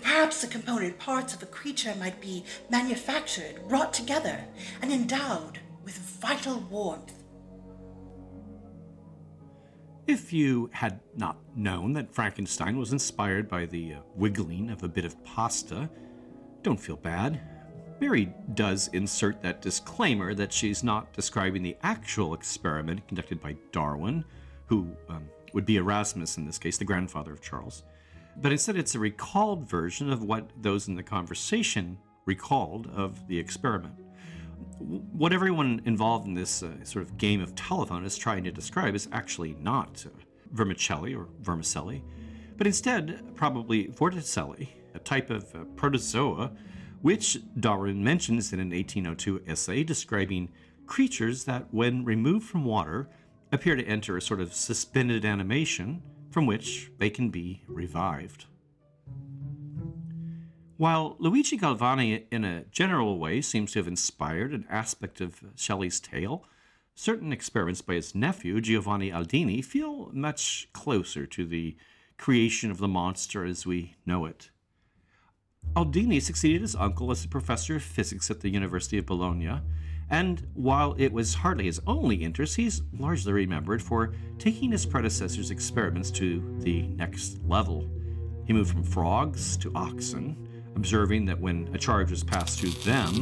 Perhaps 0.00 0.40
the 0.40 0.46
component 0.46 0.98
parts 0.98 1.34
of 1.34 1.42
a 1.42 1.46
creature 1.46 1.94
might 2.00 2.18
be 2.22 2.44
manufactured, 2.70 3.68
brought 3.68 3.92
together, 3.92 4.44
and 4.80 4.90
endowed 4.90 5.58
with 5.90 5.98
vital 6.20 6.60
warmth. 6.70 7.24
If 10.06 10.32
you 10.32 10.70
had 10.72 11.00
not 11.16 11.36
known 11.56 11.92
that 11.94 12.14
Frankenstein 12.14 12.78
was 12.78 12.92
inspired 12.92 13.48
by 13.48 13.66
the 13.66 13.94
uh, 13.94 14.00
wiggling 14.14 14.70
of 14.70 14.84
a 14.84 14.88
bit 14.88 15.04
of 15.04 15.22
pasta, 15.24 15.90
don't 16.62 16.78
feel 16.78 16.96
bad. 16.96 17.40
Mary 18.00 18.32
does 18.54 18.88
insert 18.92 19.42
that 19.42 19.62
disclaimer 19.62 20.32
that 20.32 20.52
she's 20.52 20.84
not 20.84 21.12
describing 21.12 21.62
the 21.62 21.76
actual 21.82 22.34
experiment 22.34 23.06
conducted 23.08 23.40
by 23.40 23.56
Darwin, 23.72 24.24
who 24.66 24.88
um, 25.08 25.24
would 25.54 25.66
be 25.66 25.76
Erasmus 25.76 26.36
in 26.36 26.46
this 26.46 26.58
case, 26.58 26.78
the 26.78 26.84
grandfather 26.84 27.32
of 27.32 27.42
Charles. 27.42 27.82
But 28.36 28.52
instead, 28.52 28.76
it's 28.76 28.94
a 28.94 29.00
recalled 29.00 29.68
version 29.68 30.12
of 30.12 30.22
what 30.22 30.50
those 30.56 30.86
in 30.86 30.94
the 30.94 31.02
conversation 31.02 31.98
recalled 32.26 32.86
of 32.94 33.26
the 33.26 33.38
experiment. 33.38 33.94
What 34.80 35.32
everyone 35.32 35.82
involved 35.84 36.26
in 36.26 36.34
this 36.34 36.62
uh, 36.62 36.82
sort 36.84 37.04
of 37.04 37.18
game 37.18 37.40
of 37.40 37.54
telephone 37.54 38.04
is 38.04 38.16
trying 38.16 38.44
to 38.44 38.50
describe 38.50 38.94
is 38.94 39.08
actually 39.12 39.54
not 39.60 40.04
uh, 40.06 40.10
vermicelli 40.52 41.14
or 41.14 41.28
vermicelli, 41.42 42.02
but 42.56 42.66
instead 42.66 43.36
probably 43.36 43.88
vorticelli, 43.88 44.68
a 44.94 44.98
type 44.98 45.30
of 45.30 45.54
uh, 45.54 45.64
protozoa 45.76 46.50
which 47.02 47.38
Darwin 47.58 48.02
mentions 48.02 48.52
in 48.52 48.60
an 48.60 48.70
1802 48.70 49.42
essay 49.46 49.82
describing 49.82 50.48
creatures 50.86 51.44
that, 51.44 51.66
when 51.72 52.04
removed 52.04 52.46
from 52.46 52.64
water, 52.64 53.08
appear 53.52 53.76
to 53.76 53.84
enter 53.84 54.16
a 54.16 54.22
sort 54.22 54.40
of 54.40 54.52
suspended 54.52 55.24
animation 55.24 56.02
from 56.30 56.46
which 56.46 56.90
they 56.98 57.10
can 57.10 57.30
be 57.30 57.62
revived. 57.66 58.46
While 60.80 61.16
Luigi 61.18 61.58
Galvani, 61.58 62.24
in 62.30 62.42
a 62.42 62.64
general 62.72 63.18
way, 63.18 63.42
seems 63.42 63.72
to 63.72 63.80
have 63.80 63.86
inspired 63.86 64.54
an 64.54 64.64
aspect 64.70 65.20
of 65.20 65.44
Shelley's 65.54 66.00
tale, 66.00 66.46
certain 66.94 67.34
experiments 67.34 67.82
by 67.82 67.96
his 67.96 68.14
nephew, 68.14 68.62
Giovanni 68.62 69.10
Aldini, 69.10 69.62
feel 69.62 70.08
much 70.14 70.70
closer 70.72 71.26
to 71.26 71.44
the 71.44 71.76
creation 72.16 72.70
of 72.70 72.78
the 72.78 72.88
monster 72.88 73.44
as 73.44 73.66
we 73.66 73.96
know 74.06 74.24
it. 74.24 74.48
Aldini 75.76 76.18
succeeded 76.18 76.62
his 76.62 76.74
uncle 76.74 77.10
as 77.10 77.26
a 77.26 77.28
professor 77.28 77.76
of 77.76 77.82
physics 77.82 78.30
at 78.30 78.40
the 78.40 78.48
University 78.48 78.96
of 78.96 79.04
Bologna, 79.04 79.60
and 80.08 80.46
while 80.54 80.94
it 80.96 81.12
was 81.12 81.34
hardly 81.34 81.66
his 81.66 81.82
only 81.86 82.16
interest, 82.24 82.56
he's 82.56 82.80
largely 82.98 83.34
remembered 83.34 83.82
for 83.82 84.14
taking 84.38 84.72
his 84.72 84.86
predecessor's 84.86 85.50
experiments 85.50 86.10
to 86.12 86.42
the 86.60 86.84
next 86.84 87.38
level. 87.44 87.90
He 88.46 88.54
moved 88.54 88.70
from 88.70 88.82
frogs 88.82 89.58
to 89.58 89.70
oxen, 89.74 90.46
observing 90.76 91.24
that 91.26 91.40
when 91.40 91.68
a 91.74 91.78
charge 91.78 92.10
was 92.10 92.24
passed 92.24 92.60
through 92.60 92.70
them, 92.84 93.14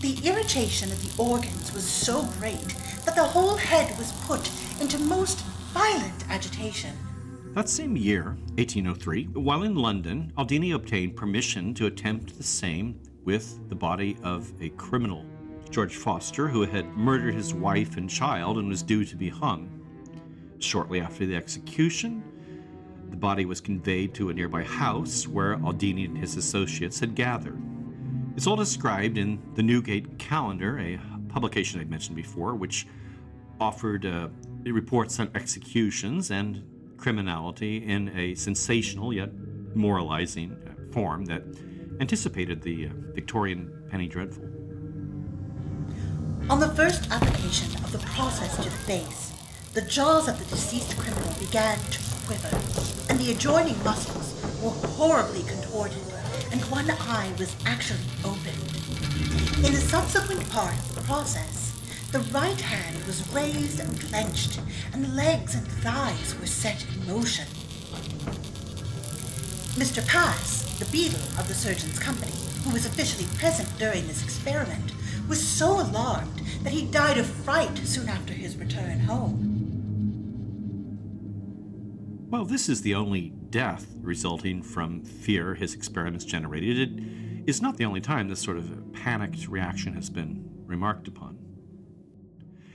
The 0.00 0.18
irritation 0.24 0.90
of 0.92 1.00
the 1.02 1.22
organs 1.22 1.72
was 1.72 1.84
so 1.84 2.24
great 2.38 2.74
that 3.04 3.14
the 3.14 3.24
whole 3.24 3.56
head 3.56 3.96
was 3.98 4.12
put 4.26 4.50
into 4.80 4.98
most 4.98 5.40
violent 5.72 6.28
agitation. 6.30 6.96
That 7.54 7.68
same 7.68 7.96
year, 7.96 8.36
1803, 8.56 9.24
while 9.32 9.62
in 9.62 9.74
London, 9.74 10.32
Aldini 10.36 10.74
obtained 10.74 11.16
permission 11.16 11.74
to 11.74 11.86
attempt 11.86 12.36
the 12.36 12.44
same 12.44 13.00
with 13.24 13.68
the 13.68 13.74
body 13.74 14.16
of 14.22 14.52
a 14.60 14.68
criminal, 14.70 15.24
George 15.70 15.96
Foster, 15.96 16.48
who 16.48 16.62
had 16.62 16.96
murdered 16.96 17.34
his 17.34 17.52
wife 17.54 17.96
and 17.96 18.08
child 18.08 18.58
and 18.58 18.68
was 18.68 18.82
due 18.82 19.04
to 19.04 19.16
be 19.16 19.28
hung. 19.28 19.68
Shortly 20.60 21.00
after 21.00 21.26
the 21.26 21.36
execution, 21.36 22.22
the 23.10 23.16
body 23.16 23.44
was 23.44 23.60
conveyed 23.60 24.14
to 24.14 24.30
a 24.30 24.34
nearby 24.34 24.62
house 24.62 25.26
where 25.26 25.56
Aldini 25.56 26.04
and 26.04 26.16
his 26.16 26.36
associates 26.36 27.00
had 27.00 27.14
gathered. 27.14 27.60
It's 28.36 28.46
all 28.46 28.56
described 28.56 29.18
in 29.18 29.40
the 29.54 29.62
Newgate 29.62 30.18
Calendar, 30.18 30.78
a 30.78 31.00
publication 31.28 31.80
I 31.80 31.84
mentioned 31.84 32.16
before, 32.16 32.54
which 32.54 32.86
offered 33.60 34.06
uh, 34.06 34.28
reports 34.64 35.18
on 35.18 35.30
executions 35.34 36.30
and 36.30 36.62
criminality 36.96 37.78
in 37.78 38.08
a 38.16 38.34
sensational 38.34 39.12
yet 39.12 39.30
moralizing 39.74 40.52
uh, 40.52 40.92
form 40.92 41.24
that 41.26 41.42
anticipated 42.00 42.62
the 42.62 42.86
uh, 42.86 42.90
Victorian 43.12 43.72
penny 43.90 44.06
dreadful. 44.06 44.44
On 46.50 46.60
the 46.60 46.68
first 46.68 47.10
application 47.10 47.74
of 47.84 47.92
the 47.92 47.98
process 47.98 48.56
to 48.56 48.64
the 48.64 48.70
face, 48.70 49.32
the 49.74 49.82
jaws 49.82 50.28
of 50.28 50.38
the 50.38 50.44
deceased 50.46 50.96
criminal 50.96 51.32
began 51.38 51.78
to 51.78 52.07
quiver, 52.28 52.60
and 53.08 53.18
the 53.18 53.32
adjoining 53.32 53.82
muscles 53.82 54.34
were 54.62 54.88
horribly 54.88 55.42
contorted, 55.44 56.02
and 56.52 56.60
one 56.64 56.90
eye 56.90 57.32
was 57.38 57.56
actually 57.64 58.04
opened. 58.22 59.64
In 59.64 59.72
the 59.72 59.80
subsequent 59.80 60.46
part 60.50 60.74
of 60.74 60.94
the 60.94 61.00
process, 61.02 61.72
the 62.12 62.20
right 62.38 62.60
hand 62.60 63.02
was 63.06 63.26
raised 63.32 63.80
and 63.80 63.98
clenched, 63.98 64.60
and 64.92 65.02
the 65.02 65.14
legs 65.14 65.54
and 65.54 65.66
thighs 65.66 66.38
were 66.38 66.46
set 66.46 66.84
in 66.84 67.14
motion. 67.14 67.46
Mr. 69.80 70.06
Pass, 70.06 70.78
the 70.78 70.90
beadle 70.92 71.24
of 71.38 71.48
the 71.48 71.54
surgeon's 71.54 71.98
company, 71.98 72.36
who 72.62 72.74
was 72.74 72.84
officially 72.84 73.26
present 73.38 73.70
during 73.78 74.06
this 74.06 74.22
experiment, 74.22 74.92
was 75.30 75.40
so 75.40 75.80
alarmed 75.80 76.42
that 76.62 76.74
he 76.74 76.84
died 76.84 77.16
of 77.16 77.24
fright 77.24 77.78
soon 77.78 78.10
after 78.10 78.34
his 78.34 78.54
return 78.58 79.00
home. 79.00 79.47
Well, 82.30 82.44
this 82.44 82.68
is 82.68 82.82
the 82.82 82.94
only 82.94 83.30
death 83.48 83.86
resulting 84.02 84.62
from 84.62 85.02
fear 85.02 85.54
his 85.54 85.72
experiments 85.72 86.26
generated. 86.26 86.98
It 87.46 87.48
is 87.48 87.62
not 87.62 87.78
the 87.78 87.86
only 87.86 88.02
time 88.02 88.28
this 88.28 88.42
sort 88.42 88.58
of 88.58 88.92
panicked 88.92 89.48
reaction 89.48 89.94
has 89.94 90.10
been 90.10 90.46
remarked 90.66 91.08
upon. 91.08 91.38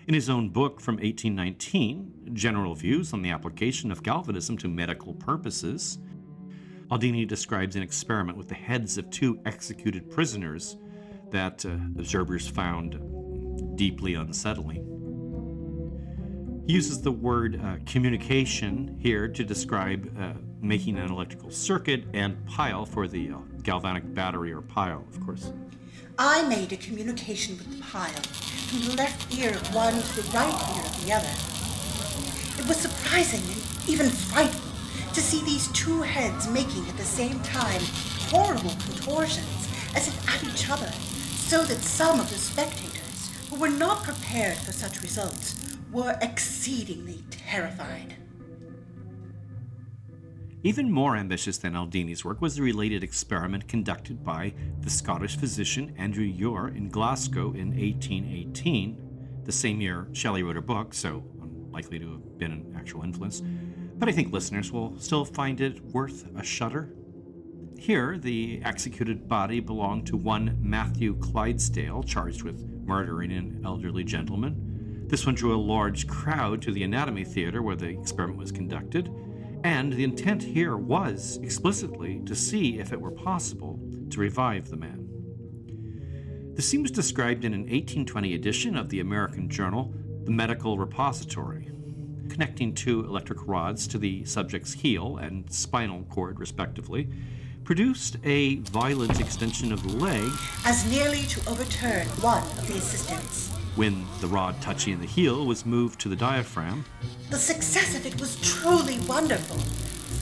In 0.08 0.16
his 0.16 0.28
own 0.28 0.50
book 0.50 0.82
from 0.82 0.96
1819, 0.96 2.32
General 2.34 2.74
Views 2.74 3.14
on 3.14 3.22
the 3.22 3.30
Application 3.30 3.92
of 3.92 4.02
Galvanism 4.02 4.58
to 4.58 4.68
Medical 4.68 5.14
Purposes, 5.14 6.00
Aldini 6.90 7.28
describes 7.28 7.76
an 7.76 7.84
experiment 7.84 8.40
with 8.40 8.50
the 8.50 8.56
heads 8.56 8.98
of 8.98 9.08
two 9.12 9.40
executed 9.46 10.10
prisoners 10.10 10.78
that 11.30 11.64
uh, 11.64 11.74
observers 12.00 12.48
found 12.48 12.98
deeply 13.78 14.16
unsettling. 14.16 14.93
He 16.66 16.72
uses 16.72 17.02
the 17.02 17.12
word 17.12 17.60
uh, 17.62 17.76
communication 17.86 18.98
here 19.02 19.28
to 19.28 19.44
describe 19.44 20.10
uh, 20.18 20.32
making 20.62 20.98
an 20.98 21.12
electrical 21.12 21.52
circuit 21.52 22.06
and 22.14 22.46
pile 22.48 22.86
for 22.86 23.06
the 23.06 23.32
uh, 23.32 23.38
galvanic 23.64 24.14
battery 24.14 24.54
or 24.54 24.62
pile, 24.62 25.04
of 25.14 25.26
course. 25.26 25.52
I 26.18 26.48
made 26.48 26.72
a 26.72 26.78
communication 26.78 27.58
with 27.58 27.70
the 27.70 27.84
pile 27.84 28.08
from 28.08 28.80
the 28.80 28.96
left 28.96 29.38
ear 29.38 29.50
of 29.50 29.76
one 29.76 29.94
to 29.94 30.22
the 30.22 30.30
right 30.32 30.78
ear 30.78 30.86
of 30.86 31.06
the 31.06 31.12
other. 31.12 31.28
It 32.62 32.66
was 32.66 32.78
surprising 32.78 33.42
and 33.42 33.90
even 33.90 34.10
frightful 34.10 34.72
to 35.14 35.20
see 35.20 35.44
these 35.44 35.68
two 35.74 36.02
heads 36.02 36.48
making 36.48 36.88
at 36.88 36.96
the 36.96 37.04
same 37.04 37.42
time 37.42 37.82
horrible 38.30 38.74
contortions 38.88 39.68
as 39.96 40.08
if 40.08 40.30
at 40.30 40.42
each 40.46 40.70
other, 40.70 40.92
so 41.36 41.66
that 41.66 41.80
some 41.80 42.22
of 42.22 42.30
the 42.30 42.38
spectators, 42.38 43.32
who 43.50 43.60
were 43.60 43.70
not 43.70 44.04
prepared 44.04 44.58
for 44.58 44.72
such 44.72 45.02
results, 45.02 45.63
were 45.94 46.18
exceedingly 46.22 47.24
terrified. 47.30 48.16
Even 50.64 50.90
more 50.90 51.16
ambitious 51.16 51.58
than 51.58 51.76
Aldini's 51.76 52.26
work 52.26 52.42
was 52.42 52.56
the 52.56 52.62
related 52.62 53.04
experiment 53.04 53.68
conducted 53.68 54.24
by 54.24 54.54
the 54.80 54.90
Scottish 54.90 55.38
physician 55.38 55.94
Andrew 55.98 56.24
Ure 56.24 56.70
in 56.70 56.90
Glasgow 56.90 57.54
in 57.54 57.72
1818, 57.72 59.42
the 59.44 59.52
same 59.52 59.82
year 59.82 60.08
Shelley 60.14 60.42
wrote 60.42 60.56
her 60.56 60.62
book, 60.62 60.94
so 60.94 61.24
unlikely 61.42 62.00
to 62.00 62.12
have 62.12 62.38
been 62.38 62.54
an 62.54 62.76
actual 62.78 63.04
influence. 63.04 63.42
But 63.98 64.08
I 64.08 64.14
think 64.14 64.32
listeners 64.32 64.72
will 64.72 64.98
still 65.00 65.26
find 65.26 65.60
it 65.60 65.84
worth 65.88 66.26
a 66.38 66.44
shudder. 66.44 66.90
Here, 67.78 68.18
the 68.18 68.62
executed 68.64 69.28
body 69.28 69.60
belonged 69.60 70.08
to 70.08 70.18
one 70.18 70.58
Matthew 70.62 71.18
Clydesdale, 71.18 72.04
charged 72.04 72.44
with 72.44 72.66
murdering 72.86 73.34
an 73.34 73.62
elderly 73.66 74.06
gentleman. 74.06 74.73
This 75.08 75.26
one 75.26 75.36
drew 75.36 75.56
a 75.56 75.58
large 75.58 76.08
crowd 76.08 76.62
to 76.64 76.72
the 76.72 76.84
anatomy 76.84 77.24
theater 77.24 77.62
where 77.62 77.76
the 77.76 77.88
experiment 77.88 78.40
was 78.40 78.52
conducted 78.52 79.14
and 79.64 79.94
the 79.94 80.04
intent 80.04 80.44
here 80.44 80.76
was 80.76 81.40
explicitly 81.42 82.22
to 82.26 82.36
see 82.36 82.80
if 82.80 82.92
it 82.92 83.00
were 83.00 83.12
possible 83.12 83.80
to 84.10 84.20
revive 84.20 84.70
the 84.70 84.76
man. 84.76 85.08
The 86.56 86.62
scene 86.62 86.82
was 86.82 86.92
described 86.92 87.46
in 87.46 87.54
an 87.54 87.62
1820 87.62 88.34
edition 88.36 88.76
of 88.76 88.90
the 88.90 89.00
American 89.00 89.50
journal, 89.50 89.94
The 90.26 90.32
Medical 90.32 90.78
Repository, 90.78 91.70
connecting 92.30 92.76
two 92.76 93.06
electric 93.06 93.48
rods 93.48 93.88
to 93.88 93.98
the 93.98 94.26
subject's 94.26 94.74
heel 94.74 95.18
and 95.18 95.52
spinal 95.52 96.04
cord, 96.04 96.40
respectively, 96.40 97.10
produced 97.64 98.18
a 98.26 98.58
violent 98.58 99.20
extension 99.20 99.72
of 99.72 99.82
the 99.84 99.98
leg 99.98 100.30
as 100.66 100.86
nearly 100.92 101.22
to 101.28 101.50
overturn 101.50 102.06
one 102.22 102.44
of 102.44 102.68
the 102.68 102.76
assistants. 102.76 103.53
When 103.76 104.06
the 104.22 104.28
rod 104.28 104.62
touching 104.62 105.00
the 105.00 105.08
heel 105.08 105.48
was 105.48 105.66
moved 105.66 106.00
to 106.02 106.10
the 106.10 106.16
diaphragm, 106.16 106.86
the 107.32 107.38
success 107.38 107.96
of 107.96 108.06
it 108.06 108.20
was 108.22 108.36
truly 108.40 109.00
wonderful. 109.08 109.58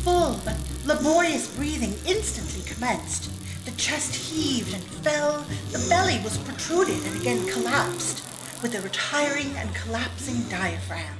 Full 0.05 0.39
but 0.45 0.57
laborious 0.85 1.53
breathing 1.57 1.93
instantly 2.07 2.63
commenced. 2.63 3.29
The 3.65 3.71
chest 3.71 4.15
heaved 4.15 4.73
and 4.73 4.81
fell, 4.81 5.45
the 5.71 5.85
belly 5.89 6.21
was 6.23 6.37
protruded 6.37 7.03
and 7.05 7.19
again 7.19 7.45
collapsed, 7.49 8.25
with 8.63 8.73
a 8.73 8.81
retiring 8.81 9.53
and 9.57 9.75
collapsing 9.75 10.43
diaphragm. 10.43 11.17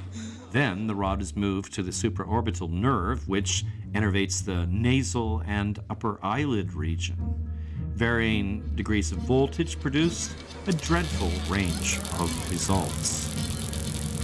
Then 0.52 0.86
the 0.86 0.94
rod 0.94 1.20
is 1.20 1.36
moved 1.36 1.74
to 1.74 1.82
the 1.82 1.90
supraorbital 1.90 2.70
nerve, 2.70 3.28
which 3.28 3.64
innervates 3.92 4.42
the 4.42 4.66
nasal 4.68 5.42
and 5.46 5.78
upper 5.90 6.18
eyelid 6.24 6.72
region. 6.72 7.50
Varying 7.94 8.74
degrees 8.74 9.12
of 9.12 9.18
voltage 9.18 9.78
produced 9.78 10.34
a 10.68 10.72
dreadful 10.72 11.30
range 11.52 11.98
of 12.20 12.50
results. 12.50 13.28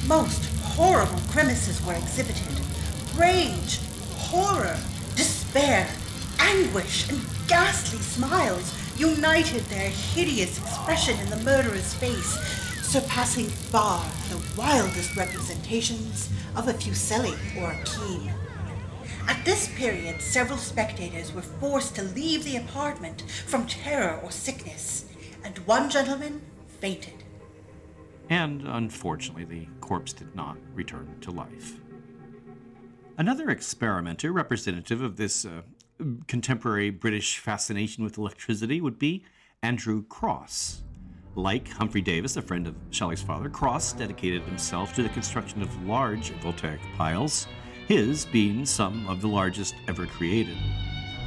Most 0.06 0.44
horrible 0.62 1.20
grimaces 1.32 1.84
were 1.84 1.94
exhibited. 1.94 2.46
Rage, 3.16 3.80
horror, 4.14 4.78
despair, 5.16 5.88
anguish, 6.38 7.08
and 7.08 7.20
ghastly 7.48 7.98
smiles 7.98 8.72
united 8.96 9.64
their 9.64 9.88
hideous 9.88 10.58
expression 10.58 11.18
in 11.18 11.28
the 11.28 11.42
murderer's 11.42 11.94
face, 11.94 12.38
surpassing 12.82 13.46
far 13.46 14.04
the 14.30 14.40
wildest 14.56 15.16
representations 15.16 16.28
of 16.54 16.68
a 16.68 16.72
Fuseli 16.72 17.36
or 17.60 17.72
a 17.72 17.84
Kean. 17.84 18.32
At 19.26 19.44
this 19.44 19.68
period, 19.74 20.20
several 20.20 20.58
spectators 20.58 21.34
were 21.34 21.42
forced 21.42 21.96
to 21.96 22.02
leave 22.02 22.44
the 22.44 22.56
apartment 22.56 23.22
from 23.22 23.66
terror 23.66 24.20
or 24.22 24.30
sickness 24.30 25.04
and 25.44 25.58
one 25.58 25.90
gentleman 25.90 26.42
fainted. 26.66 27.24
And 28.30 28.62
unfortunately, 28.62 29.44
the 29.44 29.66
corpse 29.80 30.12
did 30.12 30.34
not 30.34 30.56
return 30.74 31.16
to 31.22 31.30
life. 31.30 31.80
Another 33.16 33.50
experimenter 33.50 34.32
representative 34.32 35.00
of 35.02 35.16
this 35.16 35.44
uh, 35.44 35.62
contemporary 36.26 36.90
British 36.90 37.38
fascination 37.38 38.04
with 38.04 38.18
electricity 38.18 38.80
would 38.80 38.98
be 38.98 39.24
Andrew 39.62 40.04
Crosse. 40.04 40.82
Like 41.34 41.68
Humphrey 41.68 42.00
Davy, 42.00 42.28
a 42.38 42.42
friend 42.42 42.66
of 42.66 42.76
Shelley's 42.90 43.22
father, 43.22 43.48
Crosse 43.48 43.92
dedicated 43.92 44.42
himself 44.42 44.94
to 44.94 45.02
the 45.02 45.08
construction 45.08 45.62
of 45.62 45.86
large 45.86 46.30
voltaic 46.42 46.80
piles, 46.96 47.46
his 47.86 48.24
being 48.26 48.66
some 48.66 49.08
of 49.08 49.20
the 49.20 49.28
largest 49.28 49.74
ever 49.88 50.06
created. 50.06 50.56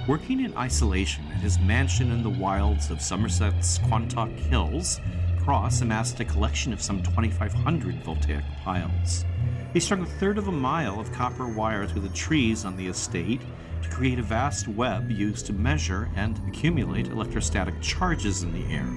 Working 0.07 0.43
in 0.43 0.57
isolation 0.57 1.23
at 1.31 1.41
his 1.41 1.59
mansion 1.59 2.11
in 2.11 2.23
the 2.23 2.29
wilds 2.29 2.89
of 2.89 3.01
Somerset's 3.01 3.77
Quantock 3.77 4.31
Hills, 4.31 4.99
Crosse 5.43 5.81
amassed 5.81 6.19
a 6.19 6.25
collection 6.25 6.73
of 6.73 6.81
some 6.81 7.03
2,500 7.03 8.03
voltaic 8.03 8.43
piles. 8.63 9.25
He 9.73 9.79
strung 9.79 10.01
a 10.01 10.07
third 10.07 10.39
of 10.39 10.47
a 10.47 10.51
mile 10.51 10.99
of 10.99 11.11
copper 11.11 11.47
wire 11.47 11.85
through 11.85 12.01
the 12.01 12.09
trees 12.09 12.65
on 12.65 12.75
the 12.75 12.87
estate 12.87 13.41
to 13.83 13.89
create 13.89 14.17
a 14.17 14.23
vast 14.23 14.67
web 14.67 15.11
used 15.11 15.45
to 15.45 15.53
measure 15.53 16.09
and 16.15 16.41
accumulate 16.47 17.09
electrostatic 17.09 17.79
charges 17.79 18.41
in 18.41 18.53
the 18.53 18.73
air. 18.73 18.91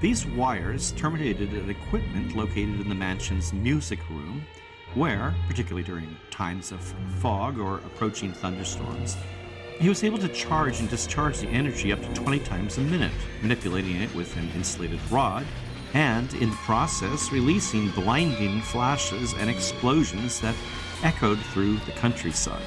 These 0.00 0.26
wires 0.26 0.92
terminated 0.92 1.52
at 1.54 1.68
equipment 1.68 2.36
located 2.36 2.80
in 2.80 2.88
the 2.88 2.94
mansion's 2.94 3.52
music 3.52 4.08
room, 4.08 4.46
where, 4.94 5.34
particularly 5.48 5.82
during 5.84 6.16
times 6.30 6.70
of 6.70 6.80
fog 7.18 7.58
or 7.58 7.78
approaching 7.78 8.32
thunderstorms, 8.32 9.16
He 9.80 9.88
was 9.88 10.04
able 10.04 10.18
to 10.18 10.28
charge 10.28 10.78
and 10.80 10.90
discharge 10.90 11.38
the 11.38 11.48
energy 11.48 11.90
up 11.90 12.02
to 12.02 12.12
20 12.12 12.40
times 12.40 12.76
a 12.76 12.82
minute, 12.82 13.12
manipulating 13.40 13.96
it 14.02 14.14
with 14.14 14.36
an 14.36 14.50
insulated 14.54 15.00
rod, 15.10 15.46
and 15.94 16.32
in 16.34 16.50
the 16.50 16.56
process 16.56 17.32
releasing 17.32 17.88
blinding 17.92 18.60
flashes 18.60 19.32
and 19.32 19.48
explosions 19.48 20.38
that 20.42 20.54
echoed 21.02 21.38
through 21.46 21.78
the 21.78 21.92
countryside. 21.92 22.60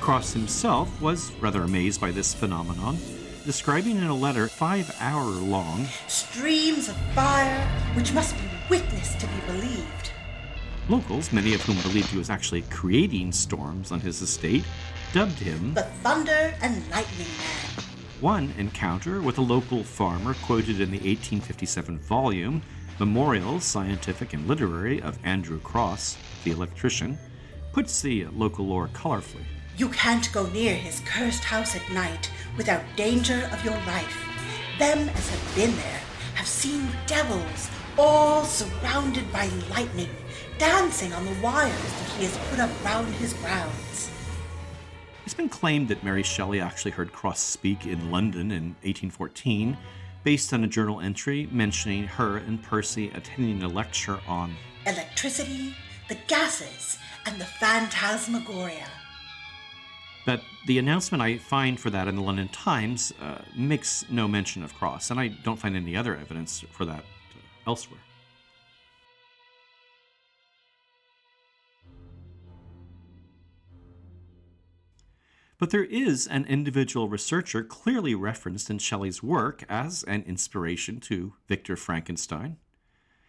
Crosse 0.00 0.32
himself 0.32 1.00
was 1.02 1.32
rather 1.40 1.62
amazed 1.62 2.00
by 2.00 2.12
this 2.12 2.32
phenomenon, 2.32 2.96
describing 3.44 3.96
in 3.96 4.04
a 4.04 4.14
letter 4.14 4.46
five 4.46 4.94
hour 5.00 5.24
long 5.24 5.84
streams 6.06 6.88
of 6.88 6.96
fire 7.12 7.66
which 7.94 8.12
must 8.12 8.36
be 8.36 8.44
witnessed 8.70 9.18
to 9.18 9.26
be 9.26 9.40
believed. 9.46 9.81
Locals, 10.92 11.32
many 11.32 11.54
of 11.54 11.62
whom 11.62 11.80
believed 11.80 12.08
he 12.08 12.18
was 12.18 12.28
actually 12.28 12.60
creating 12.68 13.32
storms 13.32 13.92
on 13.92 14.00
his 14.00 14.20
estate, 14.20 14.62
dubbed 15.14 15.38
him 15.38 15.72
the 15.72 15.84
Thunder 16.02 16.54
and 16.60 16.86
Lightning 16.90 17.28
Man. 17.38 17.84
One 18.20 18.52
encounter 18.58 19.22
with 19.22 19.38
a 19.38 19.40
local 19.40 19.84
farmer, 19.84 20.34
quoted 20.42 20.82
in 20.82 20.90
the 20.90 20.98
1857 20.98 21.98
volume 21.98 22.60
Memorials 22.98 23.64
Scientific 23.64 24.34
and 24.34 24.46
Literary 24.46 25.00
of 25.00 25.18
Andrew 25.24 25.60
Crosse, 25.60 26.18
the 26.44 26.50
electrician, 26.50 27.16
puts 27.72 28.02
the 28.02 28.26
local 28.26 28.66
lore 28.66 28.88
colorfully. 28.88 29.46
You 29.78 29.88
can't 29.88 30.30
go 30.30 30.44
near 30.48 30.74
his 30.74 31.00
cursed 31.06 31.44
house 31.44 31.74
at 31.74 31.90
night 31.90 32.30
without 32.58 32.82
danger 32.96 33.48
of 33.50 33.64
your 33.64 33.78
life. 33.86 34.28
Them 34.78 35.08
as 35.08 35.30
have 35.30 35.54
been 35.56 35.74
there 35.74 36.00
have 36.34 36.46
seen 36.46 36.86
devils 37.06 37.70
all 37.98 38.44
surrounded 38.44 39.32
by 39.32 39.46
lightning, 39.70 40.10
dancing 40.62 41.12
on 41.12 41.24
the 41.24 41.34
wires 41.42 41.72
that 41.74 42.08
he 42.16 42.22
has 42.24 42.38
put 42.48 42.60
up 42.60 42.70
round 42.84 43.12
his 43.14 43.34
grounds. 43.34 44.12
It's 45.24 45.34
been 45.34 45.48
claimed 45.48 45.88
that 45.88 46.04
Mary 46.04 46.22
Shelley 46.22 46.60
actually 46.60 46.92
heard 46.92 47.12
Crosse 47.12 47.40
speak 47.40 47.84
in 47.84 48.12
London 48.12 48.52
in 48.52 48.76
1814, 48.84 49.76
based 50.22 50.52
on 50.52 50.62
a 50.62 50.68
journal 50.68 51.00
entry 51.00 51.48
mentioning 51.50 52.04
her 52.04 52.36
and 52.36 52.62
Percy 52.62 53.10
attending 53.12 53.64
a 53.64 53.68
lecture 53.68 54.20
on 54.28 54.54
electricity, 54.86 55.74
the 56.08 56.16
gases, 56.28 56.96
and 57.26 57.40
the 57.40 57.44
phantasmagoria. 57.44 58.86
But 60.24 60.42
the 60.68 60.78
announcement 60.78 61.22
I 61.22 61.38
find 61.38 61.80
for 61.80 61.90
that 61.90 62.06
in 62.06 62.14
the 62.14 62.22
London 62.22 62.46
Times 62.50 63.12
uh, 63.20 63.38
makes 63.56 64.04
no 64.08 64.28
mention 64.28 64.62
of 64.62 64.72
Crosse, 64.76 65.10
and 65.10 65.18
I 65.18 65.26
don't 65.26 65.58
find 65.58 65.74
any 65.74 65.96
other 65.96 66.14
evidence 66.14 66.64
for 66.70 66.84
that 66.84 67.00
uh, 67.00 67.66
elsewhere. 67.66 68.01
But 75.62 75.70
there 75.70 75.84
is 75.84 76.26
an 76.26 76.44
individual 76.46 77.08
researcher 77.08 77.62
clearly 77.62 78.16
referenced 78.16 78.68
in 78.68 78.78
Shelley's 78.78 79.22
work 79.22 79.62
as 79.68 80.02
an 80.02 80.24
inspiration 80.26 80.98
to 81.02 81.34
Victor 81.46 81.76
Frankenstein. 81.76 82.56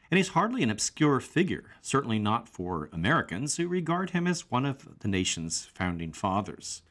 And 0.10 0.18
he's 0.18 0.30
hardly 0.30 0.64
an 0.64 0.72
obscure 0.72 1.20
figure, 1.20 1.66
certainly 1.84 2.18
not 2.18 2.50
for 2.50 2.90
Americans 2.92 3.58
who 3.58 3.68
regard 3.68 4.10
him 4.10 4.26
as 4.26 4.50
one 4.50 4.66
of 4.66 4.98
the 5.02 5.08
nation's 5.08 5.66
founding 5.76 6.12
fathers. 6.12 6.82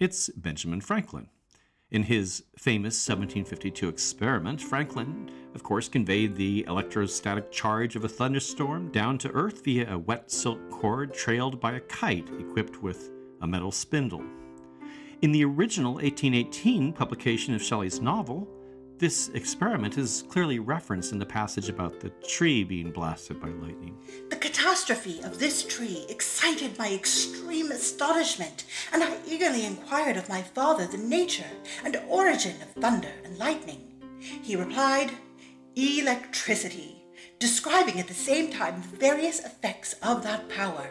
It's 0.00 0.28
Benjamin 0.30 0.80
Franklin. 0.80 1.28
In 1.92 2.02
his 2.02 2.42
famous 2.58 2.96
1752 3.08 3.88
experiment, 3.88 4.60
Franklin, 4.60 5.30
of 5.54 5.62
course, 5.62 5.88
conveyed 5.88 6.34
the 6.34 6.64
electrostatic 6.66 7.52
charge 7.52 7.94
of 7.94 8.02
a 8.02 8.08
thunderstorm 8.08 8.90
down 8.90 9.18
to 9.18 9.30
Earth 9.30 9.64
via 9.64 9.94
a 9.94 9.98
wet 9.98 10.32
silk 10.32 10.58
cord 10.68 11.14
trailed 11.14 11.60
by 11.60 11.74
a 11.74 11.80
kite 11.80 12.28
equipped 12.40 12.82
with 12.82 13.12
a 13.40 13.46
metal 13.46 13.70
spindle. 13.70 14.24
In 15.24 15.32
the 15.32 15.42
original 15.42 15.94
1818 15.94 16.92
publication 16.92 17.54
of 17.54 17.62
Shelley's 17.62 17.98
novel, 17.98 18.46
this 18.98 19.30
experiment 19.30 19.96
is 19.96 20.22
clearly 20.28 20.58
referenced 20.58 21.12
in 21.12 21.18
the 21.18 21.24
passage 21.24 21.70
about 21.70 21.98
the 21.98 22.10
tree 22.28 22.62
being 22.62 22.90
blasted 22.90 23.40
by 23.40 23.48
lightning. 23.48 23.96
The 24.28 24.36
catastrophe 24.36 25.22
of 25.22 25.38
this 25.38 25.64
tree 25.64 26.04
excited 26.10 26.78
my 26.78 26.92
extreme 26.92 27.70
astonishment, 27.70 28.66
and 28.92 29.02
I 29.02 29.16
eagerly 29.26 29.64
inquired 29.64 30.18
of 30.18 30.28
my 30.28 30.42
father 30.42 30.86
the 30.86 30.98
nature 30.98 31.56
and 31.86 31.98
origin 32.06 32.60
of 32.60 32.82
thunder 32.82 33.12
and 33.24 33.38
lightning. 33.38 33.94
He 34.20 34.56
replied, 34.56 35.10
Electricity, 35.74 37.02
describing 37.38 37.98
at 37.98 38.08
the 38.08 38.12
same 38.12 38.50
time 38.50 38.82
the 38.82 38.98
various 38.98 39.42
effects 39.42 39.94
of 40.02 40.22
that 40.24 40.50
power. 40.50 40.90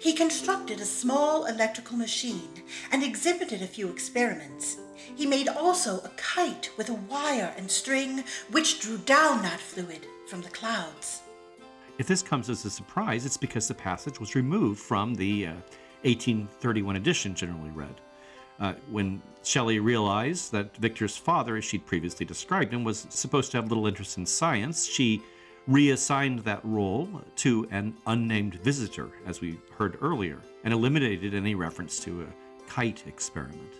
He 0.00 0.12
constructed 0.12 0.80
a 0.80 0.84
small 0.84 1.46
electrical 1.46 1.96
machine 1.96 2.62
and 2.90 3.02
exhibited 3.02 3.62
a 3.62 3.66
few 3.66 3.88
experiments. 3.88 4.78
He 5.14 5.26
made 5.26 5.48
also 5.48 5.98
a 5.98 6.10
kite 6.16 6.70
with 6.76 6.88
a 6.88 6.94
wire 6.94 7.54
and 7.56 7.70
string 7.70 8.24
which 8.50 8.80
drew 8.80 8.98
down 8.98 9.42
that 9.42 9.60
fluid 9.60 10.06
from 10.28 10.42
the 10.42 10.50
clouds. 10.50 11.22
If 11.98 12.06
this 12.06 12.22
comes 12.22 12.50
as 12.50 12.64
a 12.64 12.70
surprise, 12.70 13.24
it's 13.24 13.36
because 13.36 13.68
the 13.68 13.74
passage 13.74 14.20
was 14.20 14.34
removed 14.34 14.80
from 14.80 15.14
the 15.14 15.46
uh, 15.46 15.52
1831 16.02 16.96
edition 16.96 17.34
generally 17.34 17.70
read. 17.70 18.00
Uh, 18.58 18.74
when 18.90 19.20
Shelley 19.42 19.78
realized 19.80 20.52
that 20.52 20.76
Victor's 20.76 21.16
father, 21.16 21.56
as 21.56 21.64
she'd 21.64 21.86
previously 21.86 22.24
described 22.24 22.72
him, 22.72 22.84
was 22.84 23.06
supposed 23.10 23.50
to 23.50 23.58
have 23.58 23.68
little 23.68 23.86
interest 23.86 24.16
in 24.18 24.26
science, 24.26 24.86
she 24.86 25.22
reassigned 25.68 26.40
that 26.40 26.64
role 26.64 27.08
to 27.34 27.66
an 27.72 27.96
unnamed 28.06 28.54
visitor, 28.56 29.10
as 29.26 29.40
we 29.40 29.58
heard 29.76 29.98
earlier, 30.00 30.40
and 30.62 30.72
eliminated 30.72 31.34
any 31.34 31.54
reference 31.54 31.98
to 32.00 32.22
a 32.22 32.68
kite 32.68 33.04
experiment. 33.06 33.74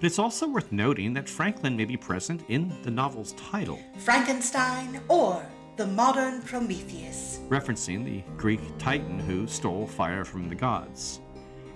But 0.00 0.06
it's 0.06 0.18
also 0.18 0.48
worth 0.48 0.72
noting 0.72 1.12
that 1.12 1.28
Franklin 1.28 1.76
may 1.76 1.84
be 1.84 1.96
present 1.96 2.42
in 2.48 2.72
the 2.82 2.90
novel's 2.90 3.32
title 3.32 3.78
Frankenstein 3.98 5.00
or 5.08 5.44
the 5.76 5.86
Modern 5.86 6.40
Prometheus, 6.42 7.40
referencing 7.48 8.04
the 8.04 8.22
Greek 8.38 8.60
Titan 8.78 9.18
who 9.18 9.46
stole 9.46 9.86
fire 9.86 10.24
from 10.24 10.48
the 10.48 10.54
gods. 10.54 11.20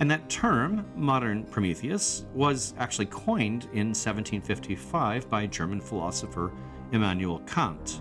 And 0.01 0.11
that 0.11 0.29
term, 0.31 0.87
modern 0.97 1.45
Prometheus, 1.45 2.25
was 2.35 2.75
actually 2.79 3.07
coined 3.07 3.65
in 3.73 3.89
1755 3.89 5.29
by 5.29 5.47
German 5.47 5.81
philosopher 5.81 6.51
Immanuel 6.93 7.41
Kant 7.41 8.01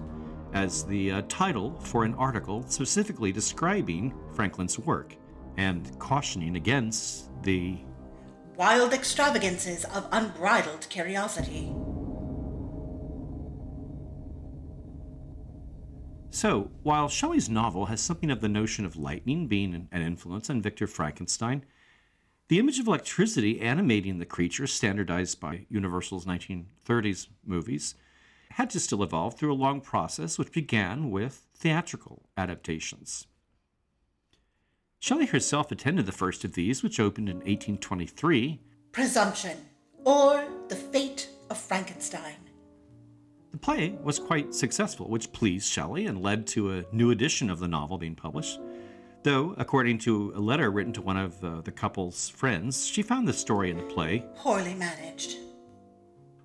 as 0.53 0.85
the 0.85 1.11
uh, 1.11 1.21
title 1.27 1.77
for 1.79 2.03
an 2.03 2.13
article 2.15 2.63
specifically 2.67 3.31
describing 3.31 4.13
Franklin's 4.33 4.77
work 4.79 5.15
and 5.57 5.97
cautioning 5.99 6.55
against 6.55 7.29
the 7.43 7.77
wild 8.55 8.93
extravagances 8.93 9.83
of 9.85 10.07
unbridled 10.11 10.87
curiosity. 10.89 11.73
So, 16.29 16.71
while 16.81 17.09
Shelley's 17.09 17.49
novel 17.49 17.85
has 17.85 18.01
something 18.01 18.31
of 18.31 18.41
the 18.41 18.49
notion 18.49 18.85
of 18.85 18.95
lightning 18.95 19.47
being 19.47 19.87
an 19.91 20.01
influence 20.01 20.49
on 20.49 20.61
Victor 20.61 20.87
Frankenstein, 20.87 21.63
the 22.47 22.59
image 22.59 22.79
of 22.79 22.87
electricity 22.87 23.61
animating 23.61 24.17
the 24.17 24.25
creature, 24.25 24.67
standardized 24.67 25.39
by 25.39 25.65
Universal's 25.69 26.25
1930s 26.25 27.27
movies, 27.45 27.95
had 28.53 28.69
to 28.69 28.79
still 28.79 29.03
evolve 29.03 29.35
through 29.35 29.51
a 29.51 29.55
long 29.55 29.81
process 29.81 30.37
which 30.37 30.51
began 30.51 31.09
with 31.09 31.47
theatrical 31.55 32.29
adaptations. 32.37 33.25
Shelley 34.99 35.25
herself 35.25 35.71
attended 35.71 36.05
the 36.05 36.11
first 36.11 36.45
of 36.45 36.53
these, 36.53 36.83
which 36.83 36.99
opened 36.99 37.29
in 37.29 37.37
1823. 37.37 38.61
Presumption, 38.91 39.57
or 40.05 40.45
The 40.69 40.75
Fate 40.75 41.29
of 41.49 41.57
Frankenstein. 41.57 42.35
The 43.51 43.57
play 43.57 43.95
was 44.01 44.19
quite 44.19 44.53
successful, 44.53 45.09
which 45.09 45.31
pleased 45.31 45.71
Shelley 45.71 46.05
and 46.05 46.21
led 46.21 46.47
to 46.47 46.73
a 46.73 46.85
new 46.91 47.11
edition 47.11 47.49
of 47.49 47.59
the 47.59 47.67
novel 47.67 47.97
being 47.97 48.15
published. 48.15 48.59
Though, 49.23 49.55
according 49.57 49.97
to 49.99 50.33
a 50.35 50.39
letter 50.39 50.69
written 50.69 50.93
to 50.93 51.01
one 51.01 51.17
of 51.17 51.43
uh, 51.43 51.61
the 51.61 51.71
couple's 51.71 52.29
friends, 52.29 52.85
she 52.85 53.01
found 53.01 53.27
the 53.27 53.33
story 53.33 53.71
in 53.71 53.77
the 53.77 53.83
play 53.83 54.25
poorly 54.35 54.73
managed. 54.73 55.37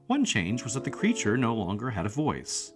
One 0.08 0.24
change 0.24 0.64
was 0.64 0.72
that 0.72 0.84
the 0.84 0.90
creature 0.90 1.36
no 1.36 1.54
longer 1.54 1.90
had 1.90 2.06
a 2.06 2.08
voice. 2.08 2.72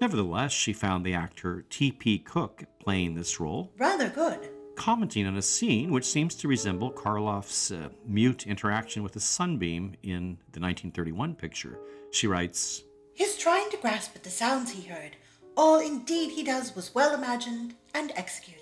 Nevertheless, 0.00 0.50
she 0.50 0.72
found 0.72 1.04
the 1.04 1.12
actor 1.12 1.66
T.P. 1.68 2.20
Cooke 2.20 2.64
playing 2.78 3.14
this 3.14 3.38
role 3.38 3.70
rather 3.76 4.08
good, 4.08 4.48
commenting 4.76 5.26
on 5.26 5.36
a 5.36 5.42
scene 5.42 5.90
which 5.90 6.06
seems 6.06 6.34
to 6.36 6.48
resemble 6.48 6.90
Karloff's 6.90 7.70
uh, 7.70 7.90
mute 8.06 8.46
interaction 8.46 9.02
with 9.02 9.14
a 9.14 9.20
sunbeam 9.20 9.94
in 10.02 10.38
the 10.52 10.60
1931 10.60 11.34
picture. 11.34 11.78
She 12.12 12.26
writes 12.26 12.82
His 13.12 13.36
trying 13.36 13.68
to 13.72 13.76
grasp 13.76 14.16
at 14.16 14.24
the 14.24 14.30
sounds 14.30 14.70
he 14.72 14.88
heard, 14.88 15.16
all 15.58 15.80
indeed 15.80 16.30
he 16.30 16.42
does 16.42 16.74
was 16.74 16.94
well 16.94 17.14
imagined 17.14 17.74
and 17.92 18.10
executed. 18.16 18.59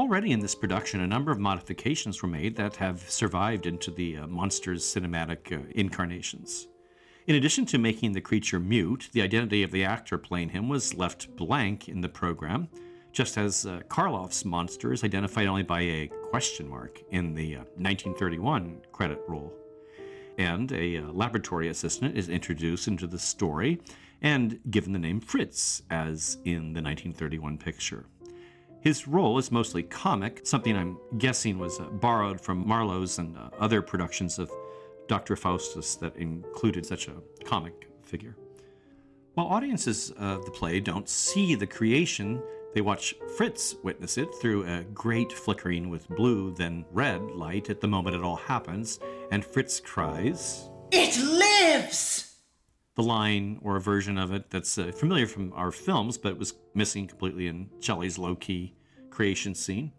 Already 0.00 0.32
in 0.32 0.40
this 0.40 0.54
production, 0.54 1.02
a 1.02 1.06
number 1.06 1.30
of 1.30 1.38
modifications 1.38 2.22
were 2.22 2.28
made 2.28 2.56
that 2.56 2.74
have 2.76 3.02
survived 3.10 3.66
into 3.66 3.90
the 3.90 4.16
uh, 4.16 4.26
Monsters 4.26 4.82
cinematic 4.82 5.52
uh, 5.52 5.62
incarnations. 5.74 6.68
In 7.26 7.34
addition 7.34 7.66
to 7.66 7.76
making 7.76 8.12
the 8.12 8.20
creature 8.22 8.58
mute, 8.58 9.10
the 9.12 9.20
identity 9.20 9.62
of 9.62 9.70
the 9.70 9.84
actor 9.84 10.16
playing 10.16 10.48
him 10.48 10.70
was 10.70 10.94
left 10.94 11.36
blank 11.36 11.86
in 11.86 12.00
the 12.00 12.08
program, 12.08 12.66
just 13.12 13.36
as 13.36 13.66
uh, 13.66 13.80
Karloff's 13.88 14.42
monster 14.42 14.94
is 14.94 15.04
identified 15.04 15.46
only 15.46 15.64
by 15.64 15.82
a 15.82 16.10
question 16.30 16.66
mark 16.66 17.02
in 17.10 17.34
the 17.34 17.56
uh, 17.56 17.64
1931 17.76 18.80
credit 18.92 19.20
roll. 19.28 19.52
And 20.38 20.72
a 20.72 20.96
uh, 20.96 21.12
laboratory 21.12 21.68
assistant 21.68 22.16
is 22.16 22.30
introduced 22.30 22.88
into 22.88 23.06
the 23.06 23.18
story 23.18 23.82
and 24.22 24.60
given 24.70 24.94
the 24.94 24.98
name 24.98 25.20
Fritz, 25.20 25.82
as 25.90 26.38
in 26.46 26.72
the 26.72 26.80
1931 26.80 27.58
picture. 27.58 28.06
His 28.80 29.06
role 29.06 29.36
is 29.36 29.52
mostly 29.52 29.82
comic, 29.82 30.40
something 30.44 30.74
I'm 30.74 30.96
guessing 31.18 31.58
was 31.58 31.78
uh, 31.78 31.84
borrowed 31.84 32.40
from 32.40 32.66
Marlowe's 32.66 33.18
and 33.18 33.36
uh, 33.36 33.50
other 33.58 33.82
productions 33.82 34.38
of 34.38 34.50
Dr. 35.06 35.36
Faustus 35.36 35.96
that 35.96 36.16
included 36.16 36.86
such 36.86 37.08
a 37.08 37.16
comic 37.44 37.88
figure. 38.02 38.36
While 39.34 39.48
audiences 39.48 40.12
of 40.12 40.44
the 40.46 40.50
play 40.50 40.80
don't 40.80 41.08
see 41.08 41.54
the 41.54 41.66
creation, 41.66 42.42
they 42.74 42.80
watch 42.80 43.14
Fritz 43.36 43.74
witness 43.82 44.16
it 44.16 44.28
through 44.40 44.64
a 44.64 44.84
great 44.94 45.32
flickering 45.32 45.90
with 45.90 46.08
blue, 46.08 46.54
then 46.54 46.86
red 46.90 47.20
light 47.22 47.68
at 47.68 47.80
the 47.80 47.88
moment 47.88 48.16
it 48.16 48.22
all 48.22 48.36
happens, 48.36 48.98
and 49.30 49.44
Fritz 49.44 49.78
cries, 49.78 50.70
It 50.90 51.18
lives! 51.18 52.29
The 53.00 53.06
line 53.06 53.58
or 53.62 53.76
a 53.76 53.80
version 53.80 54.18
of 54.18 54.30
it 54.32 54.50
that's 54.50 54.76
uh, 54.76 54.92
familiar 54.92 55.26
from 55.26 55.52
our 55.54 55.72
films, 55.72 56.18
but 56.18 56.38
was 56.38 56.54
missing 56.74 57.06
completely 57.06 57.46
in 57.46 57.70
Shelley's 57.80 58.18
low 58.18 58.34
key 58.34 58.74
creation 59.08 59.54
scene. 59.54 59.92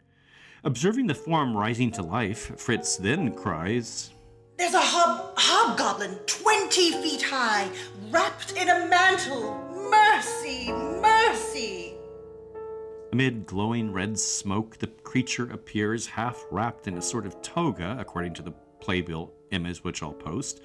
Observing 0.64 1.08
the 1.08 1.16
form 1.16 1.58
rising 1.58 1.90
to 1.92 2.04
life, 2.04 2.60
Fritz 2.60 2.98
then 2.98 3.34
cries, 3.34 4.12
There's 4.58 4.76
a 4.76 4.80
hob- 4.80 5.34
hobgoblin 5.36 6.20
20 6.28 6.92
feet 7.02 7.24
high, 7.24 7.70
wrapped 8.12 8.52
in 8.56 8.70
a 8.70 8.86
mantle. 8.86 9.58
Mercy, 9.90 10.72
mercy! 10.72 11.96
Amid 13.14 13.48
glowing 13.48 13.92
red 13.92 14.20
smoke, 14.20 14.78
the 14.78 14.88
creature 14.88 15.52
appears 15.52 16.06
half 16.06 16.46
wrapped 16.52 16.88
in 16.88 16.98
a 16.98 17.02
sort 17.02 17.26
of 17.26 17.42
toga, 17.42 17.98
according 18.00 18.36
to 18.36 18.44
the 18.44 18.54
playbill 18.80 19.34
image, 19.50 19.84
which 19.84 20.04
I'll 20.04 20.14
post. 20.14 20.62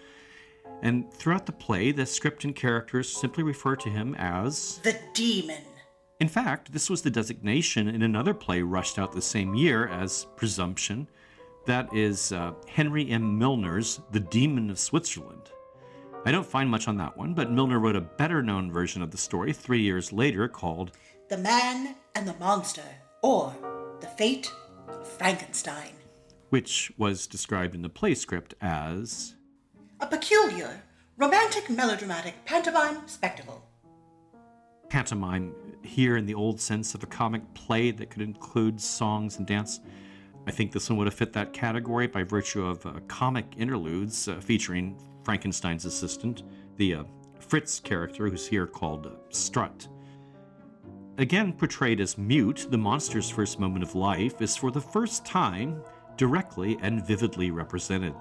And 0.83 1.13
throughout 1.13 1.47
the 1.47 1.53
play, 1.53 1.91
the 1.93 2.07
script 2.07 2.45
and 2.45 2.55
characters 2.55 3.09
simply 3.09 3.43
refer 3.43 3.77
to 3.77 3.89
him 3.89 4.15
as. 4.19 4.79
The 4.83 4.99
demon. 5.15 5.63
In 6.21 6.29
fact, 6.29 6.73
this 6.73 6.89
was 6.89 7.03
the 7.03 7.11
designation 7.11 7.89
in 7.89 8.03
another 8.03 8.35
play 8.35 8.63
rushed 8.63 8.99
out 8.99 9.13
the 9.13 9.23
same 9.23 9.55
year 9.55 9.89
as 9.89 10.27
Presumption. 10.37 11.09
That 11.67 11.93
is 11.93 12.33
uh, 12.33 12.53
Henry 12.69 13.11
M. 13.11 13.39
Milner's 13.39 14.01
The 14.13 14.21
Demon 14.21 14.71
of 14.71 14.79
Switzerland. 14.79 15.51
I 16.25 16.31
don't 16.33 16.47
find 16.47 16.69
much 16.71 16.89
on 16.89 16.97
that 16.97 17.17
one, 17.17 17.35
but 17.35 17.53
Milner 17.53 17.79
wrote 17.79 17.97
a 17.97 18.01
better 18.01 18.43
known 18.43 18.73
version 18.73 19.01
of 19.03 19.11
the 19.11 19.17
story 19.19 19.53
three 19.53 19.81
years 19.83 20.13
later 20.13 20.49
called 20.49 20.93
The 21.29 21.39
Man 21.39 21.95
and 22.15 22.27
the 22.27 22.35
Monster, 22.35 22.83
or 23.23 23.55
The 24.01 24.09
Fate 24.09 24.53
of 24.89 25.07
Frankenstein. 25.07 25.93
which 26.49 26.91
was 26.97 27.27
described 27.27 27.75
in 27.75 27.83
the 27.83 27.89
play 27.89 28.15
script 28.15 28.55
as 28.61 29.36
A 30.07 30.09
peculiar, 30.09 30.85
romantic, 31.17 31.69
melodramatic 31.69 32.45
pantomime 32.45 33.09
spectacle. 33.09 33.61
pantomime 34.89 35.53
here 35.83 36.17
in 36.17 36.27
the 36.27 36.35
old 36.35 36.61
sense 36.61 36.95
of 36.95 37.03
a 37.03 37.07
comic 37.07 37.43
play 37.55 37.91
that 37.91 38.09
could 38.09 38.23
include 38.23 38.81
songs 38.81 39.39
and 39.39 39.49
dance. 39.49 39.81
I 40.47 40.53
think 40.53 40.71
this 40.71 40.89
one 40.89 40.97
would 40.99 41.09
have 41.09 41.15
fit 41.15 41.33
that 41.33 41.53
category 41.53 42.07
by 42.07 42.23
virtue 42.23 42.65
of 42.65 42.87
uh, 42.87 43.01
comic 43.09 43.47
interludes 43.57 44.29
uh, 44.29 44.39
featuring 44.41 44.97
Frankenstein's 45.25 45.87
assistant, 45.87 46.45
the 46.77 46.95
uh, 46.95 47.05
Fritz 47.41 47.81
character, 47.81 48.29
who's 48.29 48.47
here 48.47 48.69
called 48.69 49.09
uh, 49.09 49.11
Strut. 49.31 49.89
Again 51.19 51.53
portrayed 51.53 52.01
as 52.01 52.17
mute, 52.17 52.69
the 52.71 52.79
monster's 52.79 53.29
first 53.29 53.59
moment 53.59 53.83
of 53.83 53.97
life 53.97 54.41
is 54.41 54.57
for 54.57 54.71
the 54.71 54.81
first 54.81 55.25
time 55.25 55.83
directly 56.17 56.79
and 56.81 57.05
vividly 57.05 57.51
represented. 57.51 58.15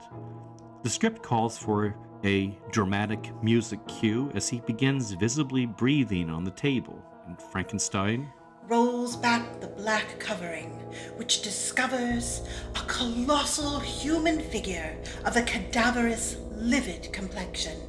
The 0.86 0.92
script 0.92 1.24
calls 1.24 1.58
for 1.58 1.96
a 2.24 2.56
dramatic 2.70 3.32
music 3.42 3.80
cue 3.88 4.30
as 4.36 4.48
he 4.48 4.60
begins 4.60 5.14
visibly 5.14 5.66
breathing 5.66 6.30
on 6.30 6.44
the 6.44 6.52
table, 6.52 7.04
and 7.26 7.42
Frankenstein 7.42 8.32
rolls 8.68 9.16
back 9.16 9.60
the 9.62 9.66
black 9.66 10.20
covering, 10.20 10.70
which 11.16 11.42
discovers 11.42 12.48
a 12.76 12.82
colossal 12.82 13.80
human 13.80 14.40
figure 14.40 14.96
of 15.26 15.36
a 15.36 15.42
cadaverous, 15.42 16.38
livid 16.52 17.12
complexion. 17.12 17.80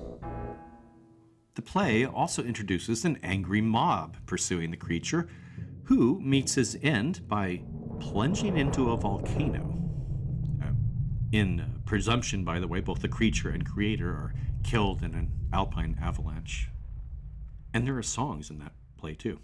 The 1.55 1.61
play 1.61 2.07
also 2.07 2.43
introduces 2.43 3.05
an 3.05 3.19
angry 3.23 3.61
mob 3.61 4.17
pursuing 4.25 4.71
the 4.71 4.79
creature, 4.79 5.29
who 5.85 6.19
meets 6.21 6.55
his 6.55 6.79
end 6.83 7.29
by 7.29 7.63
plunging 8.01 8.57
into 8.57 8.93
a 8.93 8.97
volcano. 8.97 9.86
In 11.37 11.83
presumption, 11.85 12.45
by 12.45 12.59
the 12.59 12.67
way, 12.67 12.81
both 12.81 13.03
the 13.03 13.11
creature 13.11 13.51
and 13.51 13.63
creator 13.63 14.09
are 14.09 14.33
killed 14.65 15.03
in 15.03 15.15
an 15.15 15.31
alpine 15.53 15.99
avalanche. 16.01 16.71
And 17.75 17.87
there 17.87 17.99
are 17.99 18.03
songs 18.03 18.49
in 18.49 18.59
that 18.61 18.73
play, 18.97 19.15
too. 19.15 19.41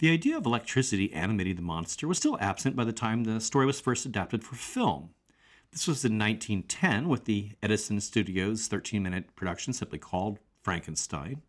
The 0.00 0.10
idea 0.10 0.36
of 0.36 0.46
electricity 0.46 1.12
animating 1.12 1.54
the 1.54 1.62
monster 1.62 2.08
was 2.08 2.18
still 2.18 2.36
absent 2.40 2.74
by 2.74 2.82
the 2.82 2.92
time 2.92 3.22
the 3.22 3.40
story 3.40 3.66
was 3.66 3.78
first 3.80 4.04
adapted 4.04 4.42
for 4.42 4.56
film. 4.56 5.10
This 5.70 5.86
was 5.86 6.04
in 6.04 6.18
1910 6.18 7.08
with 7.08 7.26
the 7.26 7.52
Edison 7.62 8.00
Studios 8.00 8.66
13 8.66 9.04
minute 9.04 9.36
production 9.36 9.72
simply 9.72 10.00
called 10.00 10.40
Frankenstein. 10.64 11.42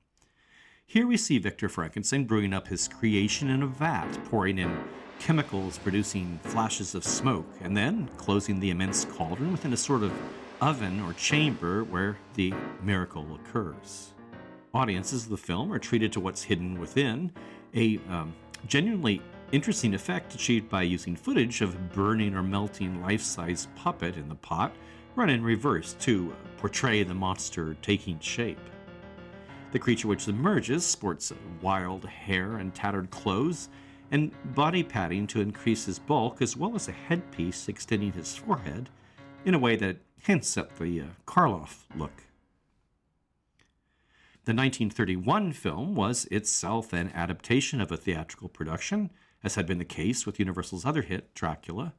Here 0.85 1.07
we 1.07 1.17
see 1.17 1.39
Victor 1.39 1.67
Frankenstein 1.67 2.25
brewing 2.25 2.53
up 2.53 2.67
his 2.67 2.87
creation 2.87 3.49
in 3.49 3.63
a 3.63 3.67
vat, 3.67 4.19
pouring 4.25 4.59
in 4.59 4.77
chemicals 5.21 5.77
producing 5.77 6.39
flashes 6.41 6.95
of 6.95 7.03
smoke, 7.03 7.45
and 7.61 7.77
then 7.77 8.09
closing 8.17 8.59
the 8.59 8.71
immense 8.71 9.05
cauldron 9.05 9.51
within 9.51 9.71
a 9.71 9.77
sort 9.77 10.01
of 10.01 10.11
oven 10.61 10.99
or 11.01 11.13
chamber 11.13 11.83
where 11.83 12.17
the 12.33 12.51
miracle 12.81 13.27
occurs. 13.35 14.13
Audiences 14.73 15.25
of 15.25 15.29
the 15.29 15.37
film 15.37 15.71
are 15.71 15.77
treated 15.77 16.11
to 16.11 16.19
what's 16.19 16.41
hidden 16.41 16.79
within, 16.79 17.31
a 17.75 17.99
um, 18.09 18.33
genuinely 18.67 19.21
interesting 19.51 19.93
effect 19.93 20.33
achieved 20.33 20.67
by 20.69 20.81
using 20.81 21.15
footage 21.15 21.61
of 21.61 21.75
a 21.75 21.77
burning 21.93 22.33
or 22.33 22.41
melting 22.41 22.99
life 23.01 23.21
size 23.21 23.67
puppet 23.75 24.17
in 24.17 24.27
the 24.27 24.35
pot 24.35 24.73
run 25.15 25.29
in 25.29 25.43
reverse 25.43 25.93
to 25.99 26.33
portray 26.57 27.03
the 27.03 27.13
monster 27.13 27.75
taking 27.83 28.19
shape. 28.19 28.59
The 29.71 29.79
creature 29.79 30.07
which 30.07 30.27
emerges 30.27 30.83
sports 30.83 31.31
wild 31.61 32.05
hair 32.05 32.57
and 32.57 32.73
tattered 32.73 33.11
clothes 33.11 33.69
and 34.11 34.31
body 34.53 34.83
padding 34.83 35.25
to 35.27 35.41
increase 35.41 35.85
his 35.85 35.97
bulk, 35.97 36.41
as 36.41 36.57
well 36.57 36.75
as 36.75 36.87
a 36.87 36.91
headpiece 36.91 37.67
extending 37.67 38.11
his 38.11 38.35
forehead 38.35 38.89
in 39.45 39.53
a 39.53 39.59
way 39.59 39.75
that 39.77 39.97
hints 40.21 40.57
at 40.57 40.77
the 40.77 41.01
uh, 41.01 41.05
Karloff 41.25 41.85
look. 41.95 42.25
The 44.43 44.53
1931 44.53 45.53
film 45.53 45.95
was 45.95 46.25
itself 46.25 46.93
an 46.93 47.11
adaptation 47.13 47.79
of 47.79 47.91
a 47.91 47.97
theatrical 47.97 48.49
production, 48.49 49.11
as 49.43 49.55
had 49.55 49.65
been 49.65 49.77
the 49.77 49.85
case 49.85 50.25
with 50.25 50.39
Universal's 50.39 50.85
other 50.85 51.03
hit, 51.03 51.33
Dracula. 51.33 51.93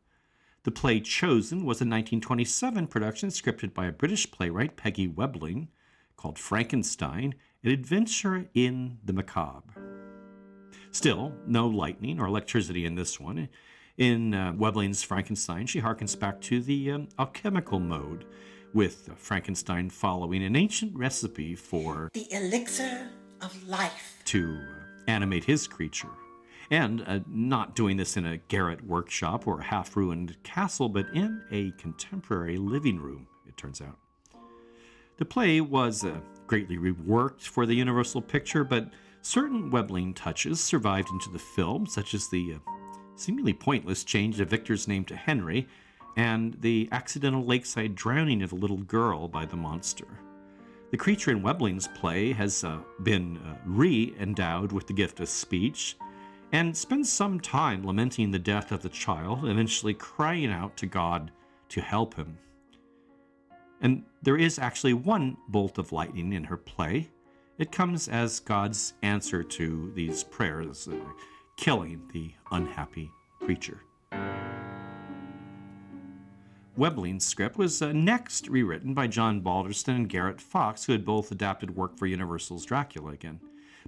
The 0.64 0.70
play 0.70 1.00
chosen 1.00 1.60
was 1.60 1.80
a 1.80 1.86
1927 1.86 2.86
production 2.88 3.30
scripted 3.30 3.72
by 3.72 3.86
a 3.86 3.92
British 3.92 4.30
playwright, 4.30 4.76
Peggy 4.76 5.08
Webling, 5.08 5.68
called 6.16 6.38
Frankenstein 6.38 7.34
An 7.64 7.70
Adventure 7.70 8.48
in 8.54 8.98
the 9.04 9.12
Macabre. 9.12 9.81
Still, 10.92 11.32
no 11.46 11.66
lightning 11.66 12.20
or 12.20 12.26
electricity 12.26 12.84
in 12.84 12.94
this 12.94 13.18
one. 13.18 13.48
In 13.98 14.34
uh, 14.34 14.52
Webling's 14.56 15.02
Frankenstein, 15.02 15.66
she 15.66 15.80
harkens 15.80 16.18
back 16.18 16.40
to 16.42 16.60
the 16.60 16.92
um, 16.92 17.08
alchemical 17.18 17.78
mode, 17.80 18.26
with 18.74 19.10
Frankenstein 19.16 19.90
following 19.90 20.42
an 20.44 20.56
ancient 20.56 20.94
recipe 20.96 21.54
for 21.54 22.10
The 22.14 22.26
elixir 22.32 23.08
of 23.40 23.68
life. 23.68 24.22
to 24.26 24.58
animate 25.08 25.44
his 25.44 25.66
creature. 25.66 26.08
And 26.70 27.02
uh, 27.06 27.20
not 27.26 27.74
doing 27.76 27.96
this 27.98 28.16
in 28.16 28.24
a 28.24 28.38
garret 28.38 28.82
workshop 28.86 29.46
or 29.46 29.60
a 29.60 29.64
half 29.64 29.94
ruined 29.96 30.36
castle, 30.42 30.88
but 30.88 31.06
in 31.14 31.42
a 31.50 31.70
contemporary 31.72 32.56
living 32.56 32.98
room, 32.98 33.26
it 33.46 33.56
turns 33.58 33.82
out. 33.82 33.98
The 35.18 35.24
play 35.26 35.60
was 35.60 36.04
uh, 36.04 36.20
greatly 36.46 36.78
reworked 36.78 37.42
for 37.42 37.66
the 37.66 37.74
Universal 37.74 38.22
picture, 38.22 38.64
but 38.64 38.88
certain 39.22 39.70
Webling 39.70 40.14
touches 40.14 40.60
survived 40.60 41.10
into 41.10 41.30
the 41.30 41.38
film, 41.38 41.86
such 41.86 42.14
as 42.14 42.28
the 42.28 42.54
uh, 42.54 42.70
seemingly 43.16 43.52
pointless 43.52 44.04
change 44.04 44.40
of 44.40 44.50
Victor's 44.50 44.86
name 44.86 45.04
to 45.06 45.16
Henry 45.16 45.66
and 46.16 46.54
the 46.60 46.88
accidental 46.92 47.44
lakeside 47.44 47.94
drowning 47.94 48.42
of 48.42 48.52
a 48.52 48.56
little 48.56 48.78
girl 48.78 49.28
by 49.28 49.46
the 49.46 49.56
monster. 49.56 50.06
The 50.90 50.98
creature 50.98 51.30
in 51.30 51.42
Webling's 51.42 51.88
play 51.88 52.32
has 52.32 52.64
uh, 52.64 52.80
been 53.02 53.38
uh, 53.38 53.56
re 53.64 54.14
endowed 54.20 54.72
with 54.72 54.86
the 54.86 54.92
gift 54.92 55.20
of 55.20 55.28
speech 55.28 55.96
and 56.52 56.76
spends 56.76 57.10
some 57.10 57.40
time 57.40 57.82
lamenting 57.86 58.30
the 58.30 58.38
death 58.38 58.72
of 58.72 58.82
the 58.82 58.90
child, 58.90 59.46
eventually 59.46 59.94
crying 59.94 60.50
out 60.50 60.76
to 60.76 60.86
God 60.86 61.30
to 61.70 61.80
help 61.80 62.14
him. 62.14 62.36
And 63.80 64.04
there 64.20 64.36
is 64.36 64.58
actually 64.58 64.92
one 64.92 65.38
bolt 65.48 65.78
of 65.78 65.92
lightning 65.92 66.34
in 66.34 66.44
her 66.44 66.58
play. 66.58 67.08
It 67.58 67.70
comes 67.70 68.08
as 68.08 68.40
God's 68.40 68.94
answer 69.02 69.42
to 69.42 69.92
these 69.94 70.24
prayers, 70.24 70.88
uh, 70.88 70.96
killing 71.56 72.00
the 72.12 72.32
unhappy 72.50 73.10
creature. 73.40 73.82
Webling's 76.74 77.26
script 77.26 77.58
was 77.58 77.82
uh, 77.82 77.92
next 77.92 78.48
rewritten 78.48 78.94
by 78.94 79.06
John 79.06 79.42
Balderston 79.42 79.94
and 79.94 80.08
Garrett 80.08 80.40
Fort, 80.40 80.82
who 80.82 80.92
had 80.92 81.04
both 81.04 81.30
adapted 81.30 81.76
work 81.76 81.98
for 81.98 82.06
Universal's 82.06 82.64
Dracula 82.64 83.12
again. 83.12 83.38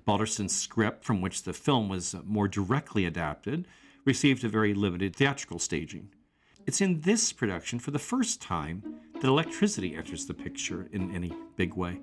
Balderston's 0.06 0.54
script, 0.54 1.02
from 1.02 1.22
which 1.22 1.44
the 1.44 1.54
film 1.54 1.88
was 1.88 2.14
more 2.24 2.46
directly 2.46 3.06
adapted, 3.06 3.66
received 4.04 4.44
a 4.44 4.48
very 4.50 4.74
limited 4.74 5.16
theatrical 5.16 5.58
staging. 5.58 6.10
It's 6.66 6.82
in 6.82 7.00
this 7.00 7.32
production, 7.32 7.78
for 7.78 7.90
the 7.90 7.98
first 7.98 8.42
time, 8.42 8.82
that 9.14 9.24
electricity 9.24 9.96
enters 9.96 10.26
the 10.26 10.34
picture 10.34 10.86
in 10.92 11.14
any 11.14 11.32
big 11.56 11.74
way. 11.74 11.98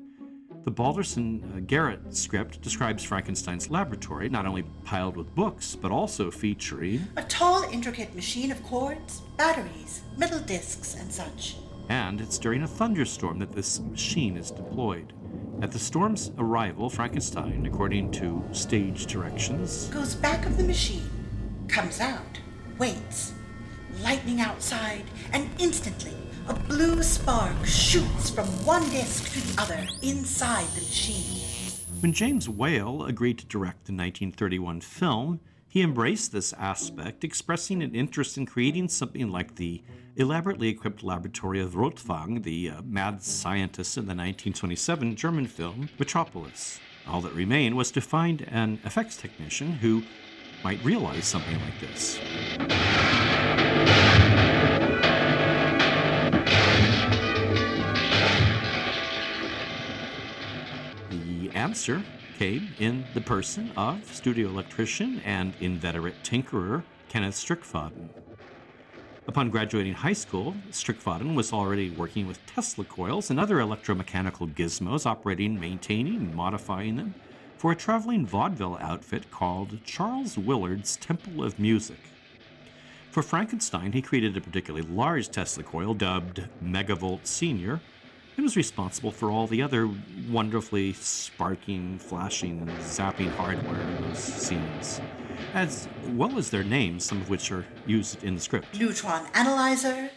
The 0.63 0.71
Balderston 0.71 1.57
uh, 1.57 1.59
Garrett 1.61 2.15
script 2.15 2.61
describes 2.61 3.03
Frankenstein's 3.03 3.71
laboratory, 3.71 4.29
not 4.29 4.45
only 4.45 4.61
piled 4.83 5.17
with 5.17 5.33
books, 5.33 5.75
but 5.75 5.91
also 5.91 6.29
featuring 6.29 7.07
a 7.17 7.23
tall, 7.23 7.63
intricate 7.71 8.13
machine 8.13 8.51
of 8.51 8.61
cords, 8.63 9.21
batteries, 9.37 10.03
metal 10.17 10.39
discs, 10.39 10.93
and 10.93 11.11
such. 11.11 11.55
And 11.89 12.21
it's 12.21 12.37
during 12.37 12.61
a 12.61 12.67
thunderstorm 12.67 13.39
that 13.39 13.53
this 13.53 13.79
machine 13.79 14.37
is 14.37 14.51
deployed. 14.51 15.13
At 15.63 15.71
the 15.71 15.79
storm's 15.79 16.31
arrival, 16.37 16.91
Frankenstein, 16.91 17.65
according 17.65 18.11
to 18.11 18.43
stage 18.51 19.07
directions, 19.07 19.87
goes 19.87 20.13
back 20.13 20.45
of 20.45 20.57
the 20.57 20.63
machine, 20.63 21.09
comes 21.69 21.99
out, 21.99 22.39
waits, 22.77 23.33
lightning 24.03 24.39
outside, 24.39 25.05
and 25.33 25.49
instantly 25.57 26.13
a 26.51 26.53
blue 26.67 27.01
spark 27.01 27.65
shoots 27.65 28.29
from 28.29 28.45
one 28.65 28.83
disc 28.89 29.31
to 29.31 29.39
the 29.39 29.61
other 29.61 29.87
inside 30.01 30.67
the 30.75 30.81
machine. 30.81 31.71
When 32.01 32.11
James 32.11 32.49
Whale 32.49 33.05
agreed 33.05 33.39
to 33.39 33.45
direct 33.45 33.85
the 33.85 33.93
1931 33.93 34.81
film, 34.81 35.39
he 35.69 35.81
embraced 35.81 36.33
this 36.33 36.51
aspect, 36.53 37.23
expressing 37.23 37.81
an 37.81 37.95
interest 37.95 38.37
in 38.37 38.45
creating 38.45 38.89
something 38.89 39.29
like 39.29 39.55
the 39.55 39.81
elaborately 40.17 40.67
equipped 40.67 41.03
laboratory 41.03 41.61
of 41.61 41.75
Rotwang, 41.75 42.43
the 42.43 42.71
uh, 42.71 42.81
mad 42.81 43.23
scientist 43.23 43.95
in 43.95 44.03
the 44.03 44.07
1927 44.09 45.15
German 45.15 45.47
film 45.47 45.87
Metropolis. 45.97 46.81
All 47.07 47.21
that 47.21 47.33
remained 47.33 47.77
was 47.77 47.91
to 47.91 48.01
find 48.01 48.41
an 48.49 48.81
effects 48.83 49.15
technician 49.15 49.71
who 49.71 50.03
might 50.65 50.83
realize 50.83 51.23
something 51.23 51.57
like 51.61 51.79
this. 51.79 52.19
Answer 61.71 62.03
came 62.37 62.67
in 62.79 63.05
the 63.13 63.21
person 63.21 63.71
of 63.77 64.03
studio 64.13 64.49
electrician 64.49 65.21
and 65.23 65.53
inveterate 65.61 66.21
tinkerer 66.21 66.83
Kenneth 67.07 67.35
Strickfaden. 67.35 68.09
Upon 69.25 69.49
graduating 69.49 69.93
high 69.93 70.11
school, 70.11 70.53
Strickfaden 70.71 71.33
was 71.33 71.53
already 71.53 71.89
working 71.89 72.27
with 72.27 72.45
Tesla 72.45 72.83
coils 72.83 73.29
and 73.29 73.39
other 73.39 73.55
electromechanical 73.55 74.53
gizmos, 74.53 75.05
operating, 75.05 75.57
maintaining, 75.57 76.17
and 76.17 76.35
modifying 76.35 76.97
them 76.97 77.15
for 77.55 77.71
a 77.71 77.75
traveling 77.77 78.25
vaudeville 78.25 78.77
outfit 78.81 79.31
called 79.31 79.79
Charles 79.85 80.37
Willard's 80.37 80.97
Temple 80.97 81.41
of 81.41 81.57
Music. 81.57 81.99
For 83.11 83.23
Frankenstein, 83.23 83.93
he 83.93 84.01
created 84.01 84.35
a 84.35 84.41
particularly 84.41 84.85
large 84.85 85.29
Tesla 85.29 85.63
coil 85.63 85.93
dubbed 85.93 86.49
Megavolt 86.61 87.25
Senior, 87.25 87.79
and 88.37 88.43
was 88.43 88.55
responsible 88.55 89.11
for 89.11 89.29
all 89.29 89.47
the 89.47 89.61
other 89.61 89.89
wonderfully 90.29 90.93
sparking, 90.93 91.99
flashing, 91.99 92.59
and 92.59 92.69
zapping 92.79 93.29
hardware 93.31 93.79
in 93.81 94.01
those 94.01 94.19
scenes, 94.19 95.01
as 95.53 95.87
well 96.09 96.37
as 96.37 96.49
their 96.49 96.63
names, 96.63 97.03
some 97.03 97.21
of 97.21 97.29
which 97.29 97.51
are 97.51 97.65
used 97.85 98.23
in 98.23 98.35
the 98.35 98.41
script. 98.41 98.79
Neutron 98.79 99.25
Analyzer, 99.33 100.09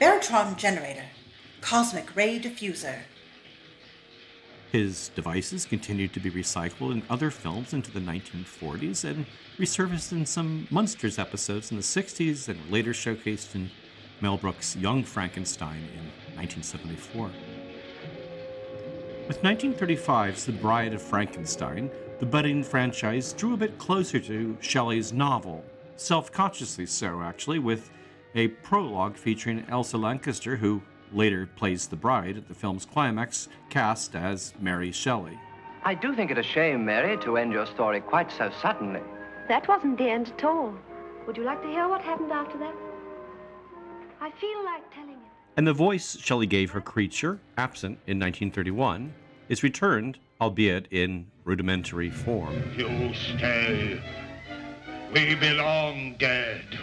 Baratron 0.00 0.56
Generator, 0.56 1.04
Cosmic 1.60 2.14
Ray 2.16 2.38
Diffuser. 2.38 3.00
His 4.72 5.08
devices 5.14 5.64
continued 5.64 6.12
to 6.12 6.20
be 6.20 6.30
recycled 6.30 6.92
in 6.92 7.02
other 7.08 7.30
films 7.30 7.72
into 7.72 7.90
the 7.90 8.00
1940s 8.00 9.02
and 9.04 9.24
resurfaced 9.58 10.12
in 10.12 10.26
some 10.26 10.68
Munsters 10.70 11.18
episodes 11.18 11.70
in 11.70 11.78
the 11.78 11.82
60s 11.82 12.48
and 12.48 12.70
later 12.70 12.92
showcased 12.92 13.54
in 13.54 13.70
Mel 14.20 14.36
Brooks' 14.36 14.76
Young 14.76 15.04
Frankenstein 15.04 15.78
in 15.78 16.04
1974. 16.36 17.30
With 19.28 19.42
1935's 19.42 20.46
The 20.46 20.52
Bride 20.52 20.94
of 20.94 21.02
Frankenstein, 21.02 21.90
the 22.18 22.24
budding 22.24 22.64
franchise 22.64 23.34
drew 23.34 23.52
a 23.52 23.58
bit 23.58 23.76
closer 23.76 24.18
to 24.20 24.56
Shelley's 24.60 25.12
novel, 25.12 25.62
self 25.96 26.32
consciously 26.32 26.86
so, 26.86 27.20
actually, 27.20 27.58
with 27.58 27.90
a 28.34 28.48
prologue 28.48 29.18
featuring 29.18 29.66
Elsa 29.68 29.98
Lanchester, 29.98 30.56
who 30.56 30.80
later 31.12 31.46
plays 31.56 31.86
the 31.86 31.94
bride 31.94 32.38
at 32.38 32.48
the 32.48 32.54
film's 32.54 32.86
climax, 32.86 33.50
cast 33.68 34.16
as 34.16 34.54
Mary 34.60 34.90
Shelley. 34.90 35.38
I 35.84 35.92
do 35.92 36.14
think 36.14 36.30
it 36.30 36.38
a 36.38 36.42
shame, 36.42 36.86
Mary, 36.86 37.18
to 37.18 37.36
end 37.36 37.52
your 37.52 37.66
story 37.66 38.00
quite 38.00 38.32
so 38.32 38.50
suddenly. 38.62 39.02
That 39.46 39.68
wasn't 39.68 39.98
the 39.98 40.08
end 40.08 40.32
at 40.38 40.42
all. 40.42 40.72
Would 41.26 41.36
you 41.36 41.44
like 41.44 41.60
to 41.60 41.68
hear 41.68 41.86
what 41.86 42.00
happened 42.00 42.32
after 42.32 42.56
that? 42.56 42.74
I 44.22 44.30
feel 44.30 44.64
like 44.64 44.90
telling 44.94 45.12
it. 45.12 45.18
And 45.58 45.66
the 45.66 45.72
voice 45.72 46.16
Shelley 46.20 46.46
gave 46.46 46.70
her 46.70 46.80
creature, 46.80 47.40
absent 47.56 47.98
in 48.06 48.20
1931, 48.20 49.12
is 49.48 49.62
returned, 49.62 50.18
albeit 50.40 50.86
in 50.90 51.26
rudimentary 51.44 52.10
form. 52.10 52.62
You 52.76 53.12
stay. 53.14 54.02
We 55.12 55.34
belong 55.34 56.16
dead. 56.18 56.78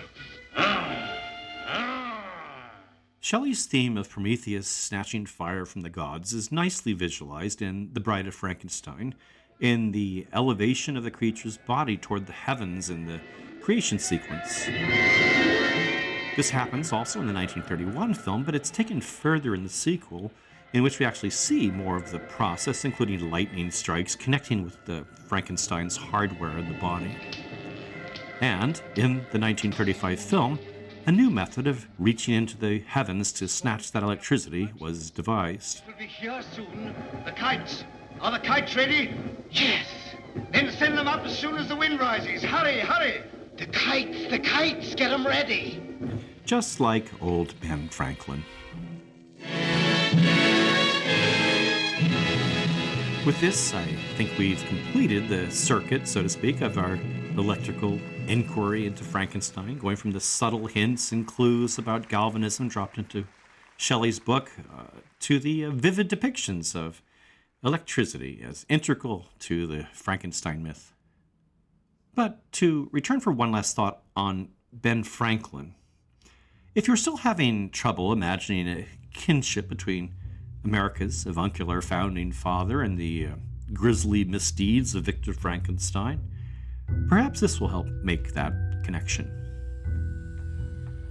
Shelley's 3.19 3.65
theme 3.65 3.97
of 3.97 4.09
Prometheus 4.09 4.67
snatching 4.67 5.25
fire 5.25 5.65
from 5.65 5.81
the 5.81 5.89
gods 5.89 6.31
is 6.33 6.51
nicely 6.51 6.93
visualized 6.93 7.61
in 7.61 7.89
The 7.93 7.99
Bride 7.99 8.27
of 8.27 8.35
Frankenstein, 8.35 9.15
in 9.59 9.91
the 9.91 10.27
elevation 10.33 10.95
of 10.95 11.03
the 11.03 11.11
creature's 11.11 11.57
body 11.57 11.97
toward 11.97 12.27
the 12.27 12.33
heavens 12.33 12.89
in 12.89 13.07
the 13.07 13.19
creation 13.61 13.97
sequence. 13.97 14.65
This 16.35 16.49
happens 16.51 16.91
also 16.91 17.19
in 17.19 17.27
the 17.27 17.33
1931 17.33 18.13
film, 18.13 18.43
but 18.43 18.53
it's 18.53 18.69
taken 18.69 19.01
further 19.01 19.55
in 19.55 19.63
the 19.63 19.69
sequel, 19.69 20.31
in 20.73 20.83
which 20.83 20.99
we 20.99 21.05
actually 21.05 21.29
see 21.29 21.71
more 21.71 21.95
of 21.95 22.11
the 22.11 22.19
process, 22.19 22.85
including 22.85 23.31
lightning 23.31 23.71
strikes 23.71 24.15
connecting 24.15 24.63
with 24.63 24.83
the 24.85 25.05
Frankenstein's 25.27 25.95
hardware 25.95 26.57
in 26.57 26.67
the 26.67 26.77
body. 26.79 27.15
And 28.41 28.81
in 28.95 29.13
the 29.31 29.39
1935 29.39 30.19
film, 30.19 30.59
a 31.07 31.11
new 31.11 31.29
method 31.29 31.67
of 31.67 31.87
reaching 31.99 32.33
into 32.33 32.57
the 32.57 32.79
heavens 32.87 33.31
to 33.33 33.47
snatch 33.47 33.91
that 33.91 34.03
electricity 34.03 34.71
was 34.79 35.11
devised. 35.11 35.83
We'll 35.87 35.97
be 35.97 36.05
here 36.07 36.41
soon. 36.55 36.95
The 37.25 37.31
kites. 37.31 37.83
Are 38.21 38.31
the 38.31 38.39
kites 38.39 38.75
ready? 38.75 39.13
Yes. 39.51 39.85
Then 40.51 40.71
send 40.71 40.97
them 40.97 41.07
up 41.07 41.23
as 41.25 41.37
soon 41.37 41.55
as 41.55 41.69
the 41.69 41.75
wind 41.75 41.99
rises. 41.99 42.43
Hurry, 42.43 42.79
hurry. 42.79 43.21
The 43.57 43.67
kites, 43.67 44.29
the 44.29 44.39
kites, 44.39 44.95
get 44.95 45.09
them 45.09 45.25
ready. 45.25 45.81
Just 46.45 46.79
like 46.79 47.05
old 47.21 47.53
Ben 47.61 47.87
Franklin. 47.89 48.43
With 53.25 53.41
this, 53.41 53.73
I 53.73 53.83
think 54.17 54.37
we've 54.37 54.63
completed 54.67 55.27
the 55.27 55.49
circuit, 55.49 56.07
so 56.07 56.21
to 56.21 56.29
speak, 56.29 56.61
of 56.61 56.77
our 56.77 56.99
electrical 57.35 57.99
inquiry 58.27 58.85
into 58.85 59.03
Frankenstein, 59.03 59.79
going 59.79 59.95
from 59.95 60.11
the 60.11 60.19
subtle 60.19 60.67
hints 60.67 61.11
and 61.11 61.25
clues 61.25 61.79
about 61.79 62.07
galvanism 62.07 62.67
dropped 62.67 62.99
into 62.99 63.25
Shelley's 63.77 64.19
book 64.19 64.51
uh, 64.71 64.99
to 65.21 65.39
the 65.39 65.65
uh, 65.65 65.71
vivid 65.71 66.07
depictions 66.07 66.75
of 66.75 67.01
electricity 67.63 68.43
as 68.47 68.63
integral 68.69 69.29
to 69.39 69.65
the 69.65 69.87
Frankenstein 69.91 70.61
myth. 70.61 70.93
But 72.13 72.51
to 72.53 72.89
return 72.91 73.21
for 73.21 73.31
one 73.31 73.51
last 73.51 73.75
thought 73.75 74.03
on 74.15 74.49
Ben 74.71 75.03
Franklin, 75.03 75.73
if 76.75 76.87
you're 76.87 76.95
still 76.95 77.17
having 77.17 77.71
trouble 77.71 78.13
imagining 78.13 78.67
a 78.67 78.85
kinship 79.13 79.67
between 79.67 80.13
America's 80.65 81.25
avuncular 81.25 81.81
founding 81.81 82.31
father 82.31 82.81
and 82.81 82.97
the 82.97 83.27
uh, 83.27 83.35
grisly 83.73 84.23
misdeeds 84.23 84.95
of 84.95 85.03
Victor 85.03 85.33
Frankenstein, 85.33 86.19
perhaps 87.07 87.39
this 87.39 87.61
will 87.61 87.67
help 87.67 87.87
make 88.03 88.33
that 88.33 88.53
connection. 88.83 89.25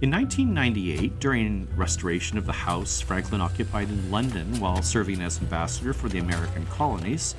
In 0.01 0.11
1998, 0.11 1.19
during 1.19 1.67
restoration 1.75 2.37
of 2.37 2.45
the 2.45 2.53
house 2.53 2.99
Franklin 2.99 3.41
occupied 3.41 3.89
in 3.89 4.11
London 4.11 4.59
while 4.59 4.81
serving 4.81 5.21
as 5.21 5.39
ambassador 5.39 5.93
for 5.93 6.09
the 6.09 6.19
American 6.19 6.65
colonies, 6.67 7.33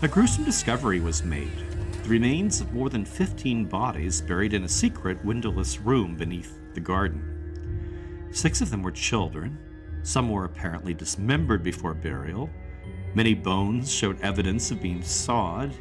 a 0.00 0.08
gruesome 0.08 0.44
discovery 0.44 1.00
was 1.00 1.24
made 1.24 1.66
the 2.02 2.08
remains 2.08 2.60
of 2.60 2.72
more 2.72 2.90
than 2.90 3.04
15 3.04 3.66
bodies 3.66 4.20
buried 4.20 4.54
in 4.54 4.64
a 4.64 4.68
secret 4.68 5.24
windowless 5.24 5.78
room 5.78 6.16
beneath 6.16 6.58
the 6.74 6.80
garden. 6.80 8.28
Six 8.32 8.60
of 8.60 8.70
them 8.70 8.82
were 8.82 8.90
children, 8.90 9.56
some 10.02 10.28
were 10.28 10.44
apparently 10.44 10.94
dismembered 10.94 11.62
before 11.62 11.94
burial, 11.94 12.50
many 13.14 13.34
bones 13.34 13.92
showed 13.92 14.20
evidence 14.20 14.70
of 14.70 14.82
being 14.82 15.02
sawed, 15.02 15.72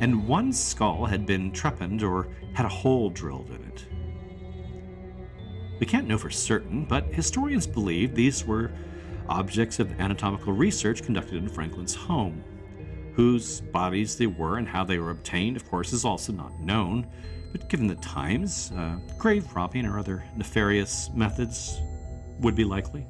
and 0.00 0.26
one 0.26 0.52
skull 0.52 1.04
had 1.04 1.26
been 1.26 1.52
trepanned 1.52 2.02
or 2.02 2.28
had 2.54 2.66
a 2.66 2.68
hole 2.68 3.10
drilled 3.10 3.50
in 3.50 3.62
it. 3.64 3.86
We 5.80 5.86
can't 5.86 6.08
know 6.08 6.18
for 6.18 6.30
certain, 6.30 6.84
but 6.84 7.06
historians 7.06 7.66
believe 7.66 8.14
these 8.14 8.44
were 8.44 8.72
objects 9.28 9.78
of 9.78 10.00
anatomical 10.00 10.52
research 10.52 11.02
conducted 11.02 11.34
in 11.34 11.48
Franklin's 11.48 11.94
home. 11.94 12.42
Whose 13.14 13.60
bodies 13.60 14.16
they 14.16 14.26
were 14.26 14.58
and 14.58 14.68
how 14.68 14.84
they 14.84 14.98
were 14.98 15.10
obtained, 15.10 15.56
of 15.56 15.68
course, 15.68 15.92
is 15.92 16.04
also 16.04 16.32
not 16.32 16.58
known, 16.60 17.06
but 17.52 17.68
given 17.68 17.86
the 17.86 17.96
times, 17.96 18.72
uh, 18.76 18.96
grave 19.18 19.54
robbing 19.54 19.86
or 19.86 19.98
other 19.98 20.24
nefarious 20.36 21.10
methods 21.14 21.80
would 22.40 22.54
be 22.54 22.64
likely. 22.64 23.06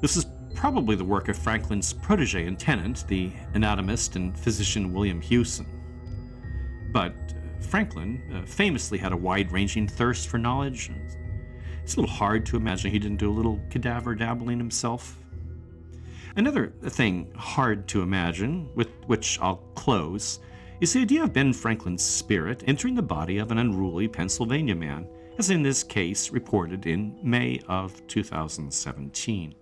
This 0.00 0.16
is 0.16 0.26
probably 0.54 0.96
the 0.96 1.04
work 1.04 1.28
of 1.28 1.36
Franklin's 1.36 1.92
protege 1.92 2.46
and 2.46 2.58
tenant, 2.58 3.06
the 3.08 3.32
anatomist 3.54 4.16
and 4.16 4.38
physician 4.38 4.92
William 4.92 5.20
Hewson. 5.20 5.66
But 6.92 7.12
uh, 7.12 7.60
Franklin 7.60 8.22
uh, 8.32 8.46
famously 8.46 8.98
had 8.98 9.12
a 9.12 9.16
wide 9.16 9.50
ranging 9.52 9.88
thirst 9.88 10.28
for 10.28 10.38
knowledge. 10.38 10.90
It's 11.82 11.94
a 11.94 12.00
little 12.00 12.14
hard 12.14 12.46
to 12.46 12.56
imagine 12.56 12.90
he 12.90 12.98
didn't 12.98 13.18
do 13.18 13.30
a 13.30 13.32
little 13.32 13.60
cadaver 13.68 14.14
dabbling 14.14 14.58
himself. 14.58 15.18
Another 16.36 16.72
thing 16.82 17.30
hard 17.36 17.86
to 17.88 18.02
imagine, 18.02 18.68
with 18.74 18.88
which 19.06 19.38
I'll 19.40 19.62
close, 19.74 20.40
is 20.80 20.92
the 20.92 21.00
idea 21.00 21.22
of 21.22 21.32
Ben 21.32 21.52
Franklin's 21.52 22.02
spirit 22.02 22.64
entering 22.66 22.94
the 22.94 23.02
body 23.02 23.38
of 23.38 23.50
an 23.50 23.58
unruly 23.58 24.08
Pennsylvania 24.08 24.74
man, 24.74 25.06
as 25.38 25.50
in 25.50 25.62
this 25.62 25.82
case 25.82 26.30
reported 26.30 26.86
in 26.86 27.18
May 27.22 27.60
of 27.68 28.04
2017. 28.06 29.54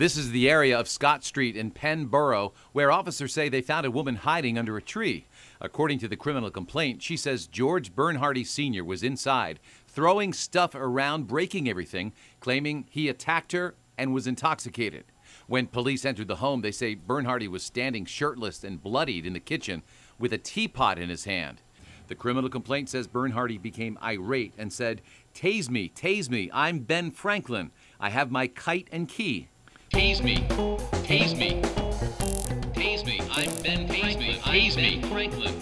This 0.00 0.16
is 0.16 0.30
the 0.30 0.48
area 0.48 0.80
of 0.80 0.88
Scott 0.88 1.24
Street 1.24 1.58
in 1.58 1.72
Penn 1.72 2.06
Borough 2.06 2.54
where 2.72 2.90
officers 2.90 3.34
say 3.34 3.50
they 3.50 3.60
found 3.60 3.84
a 3.84 3.90
woman 3.90 4.16
hiding 4.16 4.56
under 4.56 4.78
a 4.78 4.82
tree. 4.82 5.26
According 5.60 5.98
to 5.98 6.08
the 6.08 6.16
criminal 6.16 6.50
complaint, 6.50 7.02
she 7.02 7.18
says 7.18 7.46
George 7.46 7.94
Bernhardy 7.94 8.46
Sr. 8.46 8.82
was 8.82 9.02
inside, 9.02 9.60
throwing 9.86 10.32
stuff 10.32 10.74
around, 10.74 11.26
breaking 11.26 11.68
everything, 11.68 12.14
claiming 12.40 12.86
he 12.88 13.10
attacked 13.10 13.52
her 13.52 13.74
and 13.98 14.14
was 14.14 14.26
intoxicated. 14.26 15.04
When 15.48 15.66
police 15.66 16.06
entered 16.06 16.28
the 16.28 16.36
home, 16.36 16.62
they 16.62 16.72
say 16.72 16.96
Bernhardy 16.96 17.48
was 17.48 17.62
standing 17.62 18.06
shirtless 18.06 18.64
and 18.64 18.82
bloodied 18.82 19.26
in 19.26 19.34
the 19.34 19.38
kitchen 19.38 19.82
with 20.18 20.32
a 20.32 20.38
teapot 20.38 20.98
in 20.98 21.10
his 21.10 21.26
hand. 21.26 21.60
The 22.08 22.14
criminal 22.14 22.48
complaint 22.48 22.88
says 22.88 23.06
Bernhardy 23.06 23.60
became 23.60 23.98
irate 24.02 24.54
and 24.56 24.72
said, 24.72 25.02
Tase 25.34 25.68
me, 25.68 25.90
tase 25.94 26.30
me, 26.30 26.50
I'm 26.54 26.78
Ben 26.78 27.10
Franklin. 27.10 27.70
I 28.00 28.08
have 28.08 28.30
my 28.30 28.46
kite 28.46 28.88
and 28.90 29.06
key. 29.06 29.48
Tase 29.92 30.22
me, 30.22 30.36
tase 31.02 31.36
me, 31.36 31.60
tase 32.74 33.04
me, 33.04 33.20
I'm 33.28 33.50
Ben 33.62 33.88
Franklin. 33.88 34.36
Tase 34.36 34.76
me, 34.76 35.02
Franklin. 35.02 35.54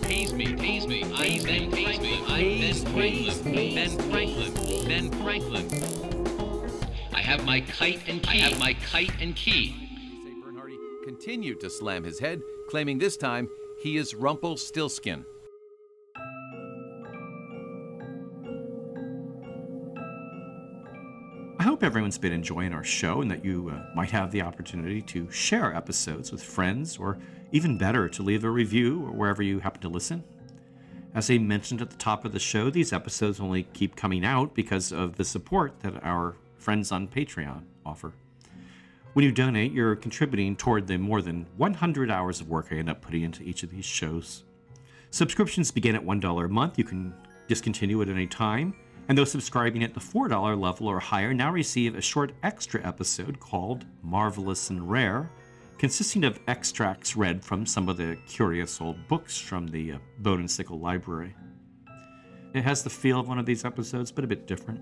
Tase 0.00 0.32
me, 0.32 0.46
tase 0.46 0.88
me, 0.88 1.02
I'm 1.04 1.42
Ben 1.44 1.70
Franklin. 1.70 2.24
I'm 2.26 2.60
Ben 2.60 2.78
Franklin. 2.86 3.74
Ben 3.74 3.98
Franklin. 4.10 4.88
Ben 4.88 5.10
Franklin. 5.22 5.68
I 7.12 7.20
have 7.20 7.44
my 7.44 7.60
kite 7.60 8.00
and 8.08 8.22
key. 8.22 8.30
I 8.30 8.48
have 8.48 8.58
my 8.58 8.72
kite 8.72 9.12
and 9.20 9.36
key. 9.36 9.74
Say 10.24 10.34
Bernhardy 10.42 10.78
continued 11.04 11.60
to 11.60 11.68
slam 11.68 12.04
his 12.04 12.18
head, 12.18 12.40
claiming 12.70 12.98
this 12.98 13.18
time 13.18 13.50
he 13.82 13.98
is 13.98 14.14
Rumpelstiltskin. 14.14 15.26
Hope 21.80 21.86
everyone's 21.86 22.18
been 22.18 22.34
enjoying 22.34 22.74
our 22.74 22.84
show 22.84 23.22
and 23.22 23.30
that 23.30 23.42
you 23.42 23.70
uh, 23.70 23.82
might 23.94 24.10
have 24.10 24.30
the 24.30 24.42
opportunity 24.42 25.00
to 25.00 25.30
share 25.30 25.74
episodes 25.74 26.30
with 26.30 26.42
friends, 26.42 26.98
or 26.98 27.16
even 27.52 27.78
better, 27.78 28.06
to 28.06 28.22
leave 28.22 28.44
a 28.44 28.50
review 28.50 29.02
or 29.06 29.12
wherever 29.12 29.42
you 29.42 29.58
happen 29.60 29.80
to 29.80 29.88
listen. 29.88 30.22
As 31.14 31.30
I 31.30 31.38
mentioned 31.38 31.80
at 31.80 31.88
the 31.88 31.96
top 31.96 32.26
of 32.26 32.32
the 32.32 32.38
show, 32.38 32.68
these 32.68 32.92
episodes 32.92 33.40
only 33.40 33.62
keep 33.72 33.96
coming 33.96 34.26
out 34.26 34.54
because 34.54 34.92
of 34.92 35.16
the 35.16 35.24
support 35.24 35.80
that 35.80 36.04
our 36.04 36.36
friends 36.58 36.92
on 36.92 37.08
Patreon 37.08 37.62
offer. 37.86 38.12
When 39.14 39.24
you 39.24 39.32
donate, 39.32 39.72
you're 39.72 39.96
contributing 39.96 40.56
toward 40.56 40.86
the 40.86 40.98
more 40.98 41.22
than 41.22 41.46
100 41.56 42.10
hours 42.10 42.42
of 42.42 42.50
work 42.50 42.66
I 42.70 42.74
end 42.74 42.90
up 42.90 43.00
putting 43.00 43.22
into 43.22 43.42
each 43.42 43.62
of 43.62 43.70
these 43.70 43.86
shows. 43.86 44.44
Subscriptions 45.08 45.70
begin 45.70 45.96
at 45.96 46.04
$1 46.04 46.44
a 46.44 46.48
month. 46.48 46.76
You 46.76 46.84
can 46.84 47.14
discontinue 47.48 48.02
at 48.02 48.10
any 48.10 48.26
time. 48.26 48.74
And 49.10 49.18
those 49.18 49.32
subscribing 49.32 49.82
at 49.82 49.92
the 49.92 49.98
$4 49.98 50.56
level 50.56 50.86
or 50.86 51.00
higher 51.00 51.34
now 51.34 51.50
receive 51.50 51.96
a 51.96 52.00
short 52.00 52.30
extra 52.44 52.80
episode 52.86 53.40
called 53.40 53.84
Marvelous 54.04 54.70
and 54.70 54.88
Rare, 54.88 55.28
consisting 55.78 56.22
of 56.22 56.38
extracts 56.46 57.16
read 57.16 57.42
from 57.44 57.66
some 57.66 57.88
of 57.88 57.96
the 57.96 58.16
curious 58.28 58.80
old 58.80 59.08
books 59.08 59.36
from 59.36 59.66
the 59.66 59.94
uh, 59.94 59.98
Bone 60.20 60.38
and 60.38 60.48
Sickle 60.48 60.78
Library. 60.78 61.34
It 62.54 62.62
has 62.62 62.84
the 62.84 62.90
feel 62.90 63.18
of 63.18 63.26
one 63.26 63.40
of 63.40 63.46
these 63.46 63.64
episodes, 63.64 64.12
but 64.12 64.22
a 64.22 64.28
bit 64.28 64.46
different. 64.46 64.80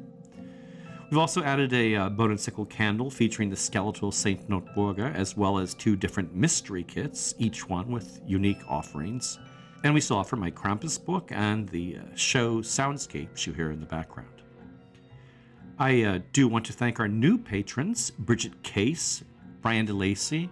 We've 1.11 1.16
also 1.16 1.43
added 1.43 1.72
a 1.72 1.95
uh, 1.95 2.09
Bone 2.11 2.33
and 2.33 2.39
Sickle 2.39 2.66
candle 2.66 3.11
featuring 3.11 3.49
the 3.49 3.57
skeletal 3.57 4.12
Saint 4.12 4.47
Notburga, 4.47 5.14
as 5.14 5.39
well 5.39 5.59
as 5.59 5.72
two 5.72 5.97
different 5.97 6.35
mystery 6.35 6.85
kits, 6.85 7.35
each 7.39 7.66
one 7.66 7.91
with 7.91 8.20
unique 8.26 8.61
offerings. 8.68 9.39
And 9.85 9.95
we 9.95 10.01
still 10.01 10.16
offer 10.16 10.37
my 10.37 10.51
Krampus 10.51 11.03
book 11.03 11.31
and 11.33 11.68
the 11.68 11.99
uh, 11.99 12.16
show 12.16 12.59
soundscapes 12.62 13.47
you 13.47 13.53
hear 13.53 13.70
in 13.70 13.81
the 13.81 13.87
background. 13.87 14.43
I 15.79 16.03
uh, 16.03 16.18
do 16.33 16.49
want 16.49 16.64
to 16.66 16.72
thank 16.72 16.99
our 16.99 17.07
new 17.07 17.39
patrons, 17.39 18.11
Bridget 18.11 18.64
Case, 18.64 19.22
Brian 19.62 19.87
DeLacy, 19.87 20.49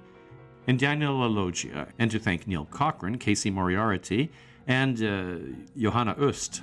and 0.69 0.79
Daniel 0.79 1.19
Alogia, 1.29 1.89
and 1.99 2.11
to 2.13 2.21
thank 2.21 2.47
Neil 2.47 2.67
Cochran, 2.67 3.19
Casey 3.19 3.51
Moriarty, 3.51 4.31
and 4.69 5.03
uh, 5.03 5.37
Johanna 5.77 6.15
Öst, 6.15 6.61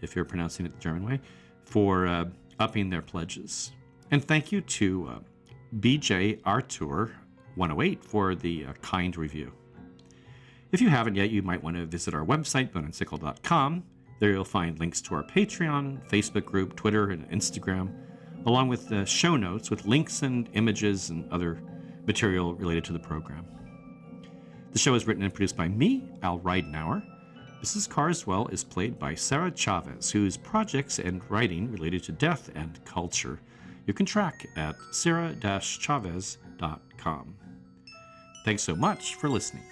if 0.00 0.16
you're 0.16 0.24
pronouncing 0.24 0.64
it 0.64 0.72
the 0.72 0.78
German 0.78 1.04
way, 1.04 1.20
for 1.64 2.06
uh, 2.06 2.24
upping 2.58 2.88
their 2.88 3.02
pledges. 3.02 3.72
And 4.10 4.24
thank 4.24 4.50
you 4.52 4.62
to 4.62 5.08
uh, 5.08 5.18
BJ 5.80 6.40
Artur 6.46 7.10
108 7.56 8.02
for 8.02 8.34
the 8.34 8.66
uh, 8.66 8.72
kind 8.80 9.16
review. 9.16 9.52
If 10.70 10.80
you 10.80 10.88
haven't 10.88 11.14
yet, 11.14 11.30
you 11.30 11.42
might 11.42 11.62
want 11.62 11.76
to 11.76 11.86
visit 11.86 12.14
our 12.14 12.24
website, 12.24 12.72
boneandsickle.com. 12.72 13.84
There 14.20 14.30
you'll 14.30 14.44
find 14.44 14.78
links 14.78 15.00
to 15.02 15.14
our 15.14 15.22
Patreon, 15.22 16.06
Facebook 16.08 16.44
group, 16.44 16.76
Twitter, 16.76 17.10
and 17.10 17.28
Instagram, 17.30 17.94
along 18.46 18.68
with 18.68 18.88
the 18.88 19.06
show 19.06 19.36
notes 19.36 19.70
with 19.70 19.86
links 19.86 20.22
and 20.22 20.48
images 20.52 21.10
and 21.10 21.30
other 21.32 21.62
material 22.06 22.54
related 22.54 22.84
to 22.84 22.92
the 22.92 22.98
program. 22.98 23.46
The 24.72 24.78
show 24.78 24.94
is 24.94 25.06
written 25.06 25.22
and 25.22 25.32
produced 25.32 25.56
by 25.56 25.68
me, 25.68 26.10
Al 26.22 26.40
Ridenour. 26.40 27.02
Mrs. 27.62 27.88
Carswell 27.88 28.48
is 28.48 28.62
played 28.62 28.98
by 28.98 29.14
Sarah 29.14 29.50
Chavez, 29.50 30.10
whose 30.10 30.36
projects 30.36 30.98
and 30.98 31.22
writing 31.30 31.72
related 31.72 32.04
to 32.04 32.12
death 32.12 32.50
and 32.54 32.84
culture 32.84 33.40
you 33.88 33.94
can 33.94 34.06
track 34.06 34.46
at 34.54 34.76
sarah-chavez.com. 34.90 37.34
Thanks 38.44 38.62
so 38.62 38.76
much 38.76 39.14
for 39.14 39.30
listening. 39.30 39.64